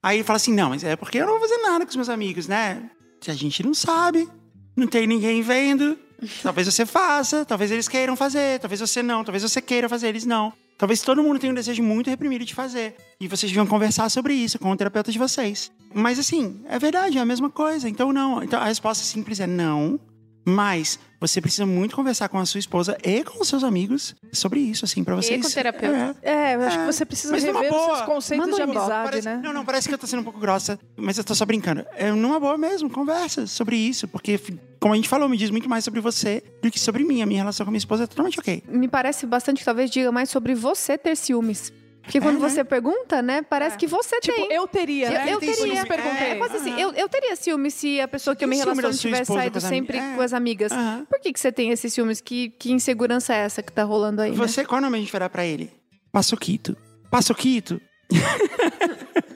Aí 0.03 0.17
ele 0.17 0.23
fala 0.25 0.37
assim: 0.37 0.53
não, 0.53 0.69
mas 0.69 0.83
é 0.83 0.97
porque 0.97 1.17
eu 1.17 1.25
não 1.25 1.39
vou 1.39 1.47
fazer 1.47 1.61
nada 1.61 1.85
com 1.85 1.89
os 1.89 1.95
meus 1.95 2.09
amigos, 2.09 2.47
né? 2.47 2.89
Se 3.21 3.31
a 3.31 3.33
gente 3.33 3.63
não 3.63 3.73
sabe, 3.73 4.27
não 4.75 4.85
tem 4.85 5.07
ninguém 5.07 5.41
vendo. 5.41 5.97
Talvez 6.41 6.67
você 6.67 6.85
faça, 6.85 7.45
talvez 7.45 7.71
eles 7.71 7.87
queiram 7.87 8.15
fazer, 8.15 8.59
talvez 8.59 8.81
você 8.81 9.01
não, 9.01 9.23
talvez 9.23 9.43
você 9.43 9.61
queira 9.61 9.87
fazer, 9.87 10.09
eles 10.09 10.25
não. 10.25 10.51
Talvez 10.77 11.01
todo 11.01 11.23
mundo 11.23 11.39
tenha 11.39 11.51
um 11.51 11.55
desejo 11.55 11.81
muito 11.81 12.09
reprimido 12.09 12.43
de 12.43 12.53
fazer. 12.53 12.95
E 13.19 13.27
vocês 13.27 13.49
deviam 13.49 13.65
conversar 13.65 14.09
sobre 14.09 14.33
isso 14.33 14.59
com 14.59 14.71
o 14.71 14.75
terapeuta 14.75 15.11
de 15.11 15.19
vocês. 15.19 15.71
Mas 15.93 16.19
assim, 16.19 16.61
é 16.67 16.77
verdade, 16.77 17.17
é 17.17 17.21
a 17.21 17.25
mesma 17.25 17.49
coisa. 17.49 17.87
Então 17.87 18.11
não. 18.11 18.43
Então 18.43 18.59
a 18.59 18.65
resposta 18.65 19.03
simples 19.03 19.39
é 19.39 19.47
não. 19.47 19.99
Mas 20.45 20.99
você 21.21 21.39
precisa 21.39 21.65
muito 21.65 21.95
conversar 21.95 22.27
com 22.27 22.37
a 22.37 22.45
sua 22.45 22.59
esposa 22.59 22.97
e 23.03 23.23
com 23.23 23.41
os 23.41 23.47
seus 23.47 23.63
amigos 23.63 24.13
sobre 24.33 24.59
isso, 24.59 24.83
assim, 24.83 25.03
pra 25.03 25.15
vocês. 25.15 25.41
com 25.41 25.47
o 25.47 25.51
terapeuta. 25.51 26.15
É. 26.21 26.31
É, 26.51 26.55
eu 26.55 26.61
acho 26.63 26.77
É. 26.77 26.79
que 26.81 26.85
você 26.93 27.05
precisa 27.05 27.31
Mas 27.31 27.43
rever 27.43 27.63
os 27.63 27.69
boa, 27.69 27.95
seus 27.95 28.01
conceitos 28.01 28.45
manda 28.45 28.57
de 28.57 28.61
amizade, 28.63 29.09
Parece- 29.09 29.27
né? 29.29 29.41
Não, 29.41 29.53
não, 29.53 29.63
parece 29.63 29.87
que 29.87 29.93
eu 29.93 29.97
tô 29.97 30.05
sendo 30.05 30.19
um 30.19 30.23
pouco 30.23 30.39
grossa, 30.39 30.77
mas 30.97 31.17
eu 31.17 31.23
tô 31.23 31.33
só 31.33 31.45
brincando. 31.45 31.85
É 31.95 32.11
numa 32.11 32.39
boa 32.41 32.57
mesmo, 32.57 32.89
conversa 32.89 33.47
sobre 33.47 33.77
isso, 33.77 34.05
porque, 34.07 34.37
como 34.81 34.93
a 34.93 34.97
gente 34.97 35.07
falou, 35.07 35.29
me 35.29 35.37
diz 35.37 35.49
muito 35.49 35.69
mais 35.69 35.85
sobre 35.85 36.01
você 36.01 36.43
do 36.61 36.69
que 36.69 36.77
sobre 36.79 37.05
mim. 37.05 37.21
A 37.21 37.25
minha 37.25 37.39
relação 37.39 37.65
com 37.65 37.69
a 37.69 37.71
minha 37.71 37.77
esposa 37.77 38.03
é 38.03 38.07
totalmente 38.07 38.37
ok. 38.37 38.63
Me 38.67 38.89
parece 38.89 39.25
bastante 39.25 39.59
que 39.59 39.65
talvez 39.65 39.89
diga 39.89 40.11
mais 40.11 40.29
sobre 40.29 40.53
você 40.53 40.97
ter 40.97 41.15
ciúmes. 41.15 41.71
Porque 42.03 42.19
quando 42.19 42.37
É, 42.37 42.41
né? 42.41 42.49
você 42.49 42.63
pergunta, 42.65 43.21
né, 43.21 43.41
parece 43.41 43.75
É. 43.75 43.79
que 43.79 43.87
você 43.87 44.19
Tipo, 44.19 44.35
tem. 44.35 44.51
eu 44.53 44.67
teria, 44.67 45.07
Eu- 45.07 45.11
né? 45.13 45.33
eu 45.33 45.39
tem 45.39 45.53
teria. 45.53 45.75
ciúme. 45.75 45.87
perguntei. 45.87 46.27
É 46.31 46.35
quase 46.35 46.57
assim, 46.57 46.79
eu, 46.79 46.91
eu 46.91 47.07
teria 47.07 47.33
ciúme 47.35 47.71
se 47.71 48.01
a 48.01 48.07
pessoa 48.09 48.35
que 48.35 48.43
eu 48.43 48.47
me 48.49 48.57
relaciono 48.57 48.93
tivesse 48.93 49.31
saído 49.33 49.61
sempre? 49.61 49.97
É. 49.97 50.15
com 50.15 50.21
as 50.21 50.33
amigas. 50.33 50.71
Por 51.09 51.19
que, 51.21 51.31
que 51.31 51.39
você 51.39 51.51
tem 51.51 51.69
esses 51.71 51.93
ciúmes? 51.93 52.19
Que, 52.19 52.49
que 52.49 52.71
insegurança 52.73 53.33
é 53.33 53.37
essa 53.37 53.63
que 53.63 53.71
tá 53.71 53.83
rolando 53.83 54.21
aí, 54.21 54.31
né? 54.31 54.37
Você, 54.37 54.65
qual 54.65 54.81
nome 54.81 54.97
a 54.97 54.99
gente 54.99 55.11
vai 55.11 55.19
dar 55.21 55.29
pra 55.29 55.45
ele? 55.45 55.71
Passoquito. 56.11 56.75
Passoquito? 57.09 57.79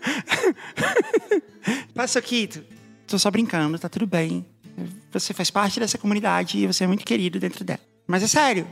Passoquito. 1.94 2.64
Tô 3.08 3.18
só 3.18 3.32
brincando, 3.32 3.78
tá 3.80 3.90
tudo 3.90 4.06
bem. 4.06 4.46
Você 5.12 5.34
faz 5.34 5.50
parte 5.50 5.80
dessa 5.80 5.98
comunidade 5.98 6.58
e 6.60 6.68
você 6.68 6.84
é 6.84 6.88
muito 6.88 7.06
querido 7.06 7.40
dentro 7.40 7.64
dela. 7.64 7.80
Mas 8.06 8.24
é 8.24 8.28
sério, 8.28 8.68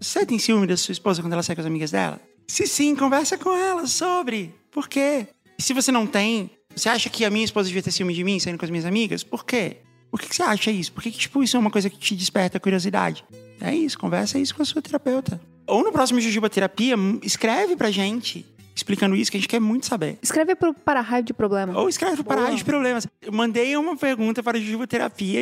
você 0.00 0.24
tem 0.24 0.38
ciúme 0.38 0.66
da 0.66 0.76
sua 0.76 0.92
esposa 0.92 1.20
quando 1.22 1.32
ela 1.32 1.42
sai 1.42 1.54
com 1.54 1.60
as 1.60 1.66
amigas 1.66 1.90
dela? 1.90 2.20
Se 2.50 2.66
sim, 2.66 2.96
conversa 2.96 3.38
com 3.38 3.56
ela 3.56 3.86
sobre. 3.86 4.52
Por 4.72 4.88
quê? 4.88 5.28
E 5.56 5.62
se 5.62 5.72
você 5.72 5.92
não 5.92 6.04
tem, 6.04 6.50
você 6.74 6.88
acha 6.88 7.08
que 7.08 7.24
a 7.24 7.30
minha 7.30 7.44
esposa 7.44 7.68
devia 7.68 7.80
ter 7.80 7.92
ciúme 7.92 8.12
de 8.12 8.24
mim 8.24 8.40
saindo 8.40 8.58
com 8.58 8.64
as 8.64 8.70
minhas 8.72 8.84
amigas? 8.84 9.22
Por 9.22 9.44
quê? 9.44 9.76
Por 10.10 10.20
que, 10.20 10.28
que 10.28 10.34
você 10.34 10.42
acha 10.42 10.68
isso? 10.68 10.92
Por 10.92 11.00
que, 11.00 11.12
que, 11.12 11.18
tipo, 11.18 11.44
isso 11.44 11.56
é 11.56 11.60
uma 11.60 11.70
coisa 11.70 11.88
que 11.88 11.96
te 11.96 12.16
desperta 12.16 12.58
curiosidade? 12.58 13.24
É 13.60 13.72
isso, 13.72 13.96
conversa 13.96 14.36
isso 14.36 14.52
com 14.52 14.62
a 14.62 14.64
sua 14.64 14.82
terapeuta. 14.82 15.40
Ou 15.64 15.84
no 15.84 15.92
próximo 15.92 16.20
Jujuba 16.20 16.50
Terapia, 16.50 16.96
escreve 17.22 17.76
pra 17.76 17.88
gente, 17.88 18.44
explicando 18.80 19.14
isso, 19.14 19.30
que 19.30 19.36
a 19.36 19.40
gente 19.40 19.48
quer 19.48 19.60
muito 19.60 19.86
saber. 19.86 20.18
Escreve 20.22 20.54
pro 20.54 20.74
para 20.74 21.00
raio 21.00 21.22
de 21.22 21.32
problema. 21.32 21.78
Ou 21.78 21.88
escreve 21.88 22.16
pro 22.16 22.24
Pará 22.24 22.50
de 22.50 22.64
Problemas. 22.64 23.06
Eu 23.20 23.32
mandei 23.32 23.76
uma 23.76 23.96
pergunta 23.96 24.42
para 24.42 24.58
a 24.58 24.60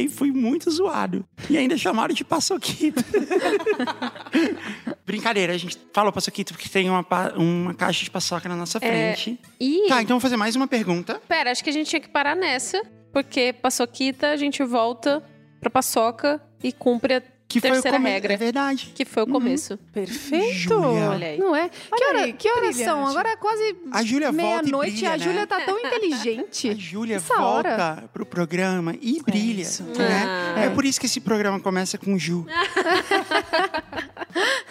e 0.00 0.08
fui 0.08 0.30
muito 0.30 0.70
zoado. 0.70 1.24
E 1.48 1.56
ainda 1.56 1.76
chamaram 1.76 2.14
de 2.14 2.24
paçoquito. 2.24 3.02
Brincadeira, 5.06 5.54
a 5.54 5.56
gente 5.56 5.78
falou 5.92 6.12
paçoquito 6.12 6.52
porque 6.52 6.68
tem 6.68 6.90
uma, 6.90 7.04
uma 7.36 7.74
caixa 7.74 8.04
de 8.04 8.10
paçoca 8.10 8.48
na 8.48 8.56
nossa 8.56 8.78
frente. 8.78 9.38
E, 9.58 9.88
Tá, 9.88 10.02
então 10.02 10.16
vou 10.16 10.20
fazer 10.20 10.36
mais 10.36 10.56
uma 10.56 10.66
pergunta. 10.66 11.20
pera, 11.26 11.50
acho 11.50 11.64
que 11.64 11.70
a 11.70 11.72
gente 11.72 11.88
tinha 11.88 12.00
que 12.00 12.08
parar 12.08 12.34
nessa, 12.34 12.82
porque 13.12 13.52
paçoquita, 13.52 14.30
a 14.30 14.36
gente 14.36 14.62
volta 14.64 15.22
pra 15.60 15.70
paçoca 15.70 16.42
e 16.62 16.72
cumpre 16.72 17.14
a 17.14 17.22
Que 17.48 17.60
foi 17.62 17.70
o 17.70 17.72
terceira 17.74 17.96
come- 17.96 18.10
regra, 18.10 18.34
É 18.34 18.36
verdade. 18.36 18.92
que 18.94 19.06
foi 19.06 19.22
o 19.22 19.26
começo. 19.26 19.78
Perfeito! 19.90 20.52
Júlia. 20.52 21.08
Olha 21.10 21.26
aí. 21.28 21.38
Não 21.38 21.56
é? 21.56 21.70
que 21.70 22.04
hora, 22.04 22.18
aí, 22.24 22.32
que 22.34 22.50
horas 22.52 22.76
são? 22.76 23.06
Agora 23.06 23.30
é 23.30 23.36
quase 23.36 23.74
A 23.90 24.02
Júlia 24.04 24.30
volta 24.30 24.42
e 24.42 24.44
meia-noite 24.44 24.90
e 24.90 24.94
brilha, 24.96 25.08
a 25.08 25.16
né? 25.16 25.24
Júlia 25.24 25.46
tá 25.46 25.60
tão 25.62 25.78
inteligente. 25.80 26.68
A 26.68 26.74
Júlia 26.74 27.18
volta 27.18 27.42
hora. 27.46 28.04
pro 28.12 28.26
programa 28.26 28.94
e 29.00 29.22
brilha. 29.22 29.62
isso. 29.62 29.82
Né? 29.82 30.24
Ah. 30.56 30.60
É 30.60 30.68
por 30.70 30.84
isso 30.84 31.00
que 31.00 31.06
esse 31.06 31.20
programa 31.22 31.58
começa 31.58 31.96
com 31.96 32.18
Ju. 32.18 32.44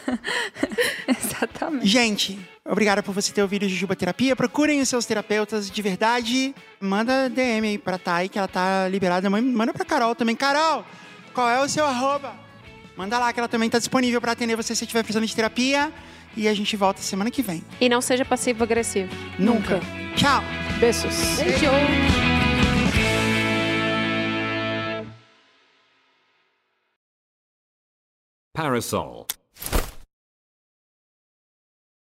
Exatamente. 1.08 1.88
Gente, 1.88 2.40
obrigada 2.64 3.02
por 3.02 3.14
você 3.14 3.32
ter 3.34 3.42
ouvido 3.42 3.64
o 3.66 3.70
Jujuba 3.70 3.96
Terapia. 3.96 4.36
Procurem 4.36 4.82
os 4.82 4.90
seus 4.90 5.06
terapeutas 5.06 5.70
de 5.70 5.82
verdade. 5.82 6.54
Manda 6.80 7.30
DM 7.30 7.68
aí 7.70 7.78
pra 7.78 7.98
Thay, 7.98 8.30
que 8.30 8.38
ela 8.38 8.48
tá 8.48 8.88
liberada. 8.88 9.30
Man- 9.30 9.42
Manda 9.42 9.74
pra 9.74 9.84
Carol 9.86 10.14
também. 10.16 10.36
Carol, 10.36 10.86
qual 11.34 11.50
é 11.50 11.60
o 11.62 11.68
seu 11.68 11.86
arroba? 11.86 12.46
Manda 12.98 13.20
lá, 13.20 13.32
que 13.32 13.40
ela 13.40 13.48
também 13.48 13.70
tá 13.70 13.78
disponível 13.78 14.20
pra 14.20 14.32
atender 14.32 14.56
você 14.56 14.74
se 14.74 14.84
estiver 14.84 15.04
precisando 15.04 15.28
de 15.28 15.36
terapia. 15.36 15.94
E 16.36 16.48
a 16.48 16.54
gente 16.54 16.76
volta 16.76 17.00
semana 17.02 17.30
que 17.30 17.42
vem. 17.44 17.64
E 17.80 17.88
não 17.88 18.02
seja 18.02 18.26
passivo-agressivo. 18.26 19.10
Nunca. 19.40 19.80
Tchau. 20.16 20.42
Beijos. 20.80 21.16
Beijo! 21.38 21.68
Parasol. 28.54 29.28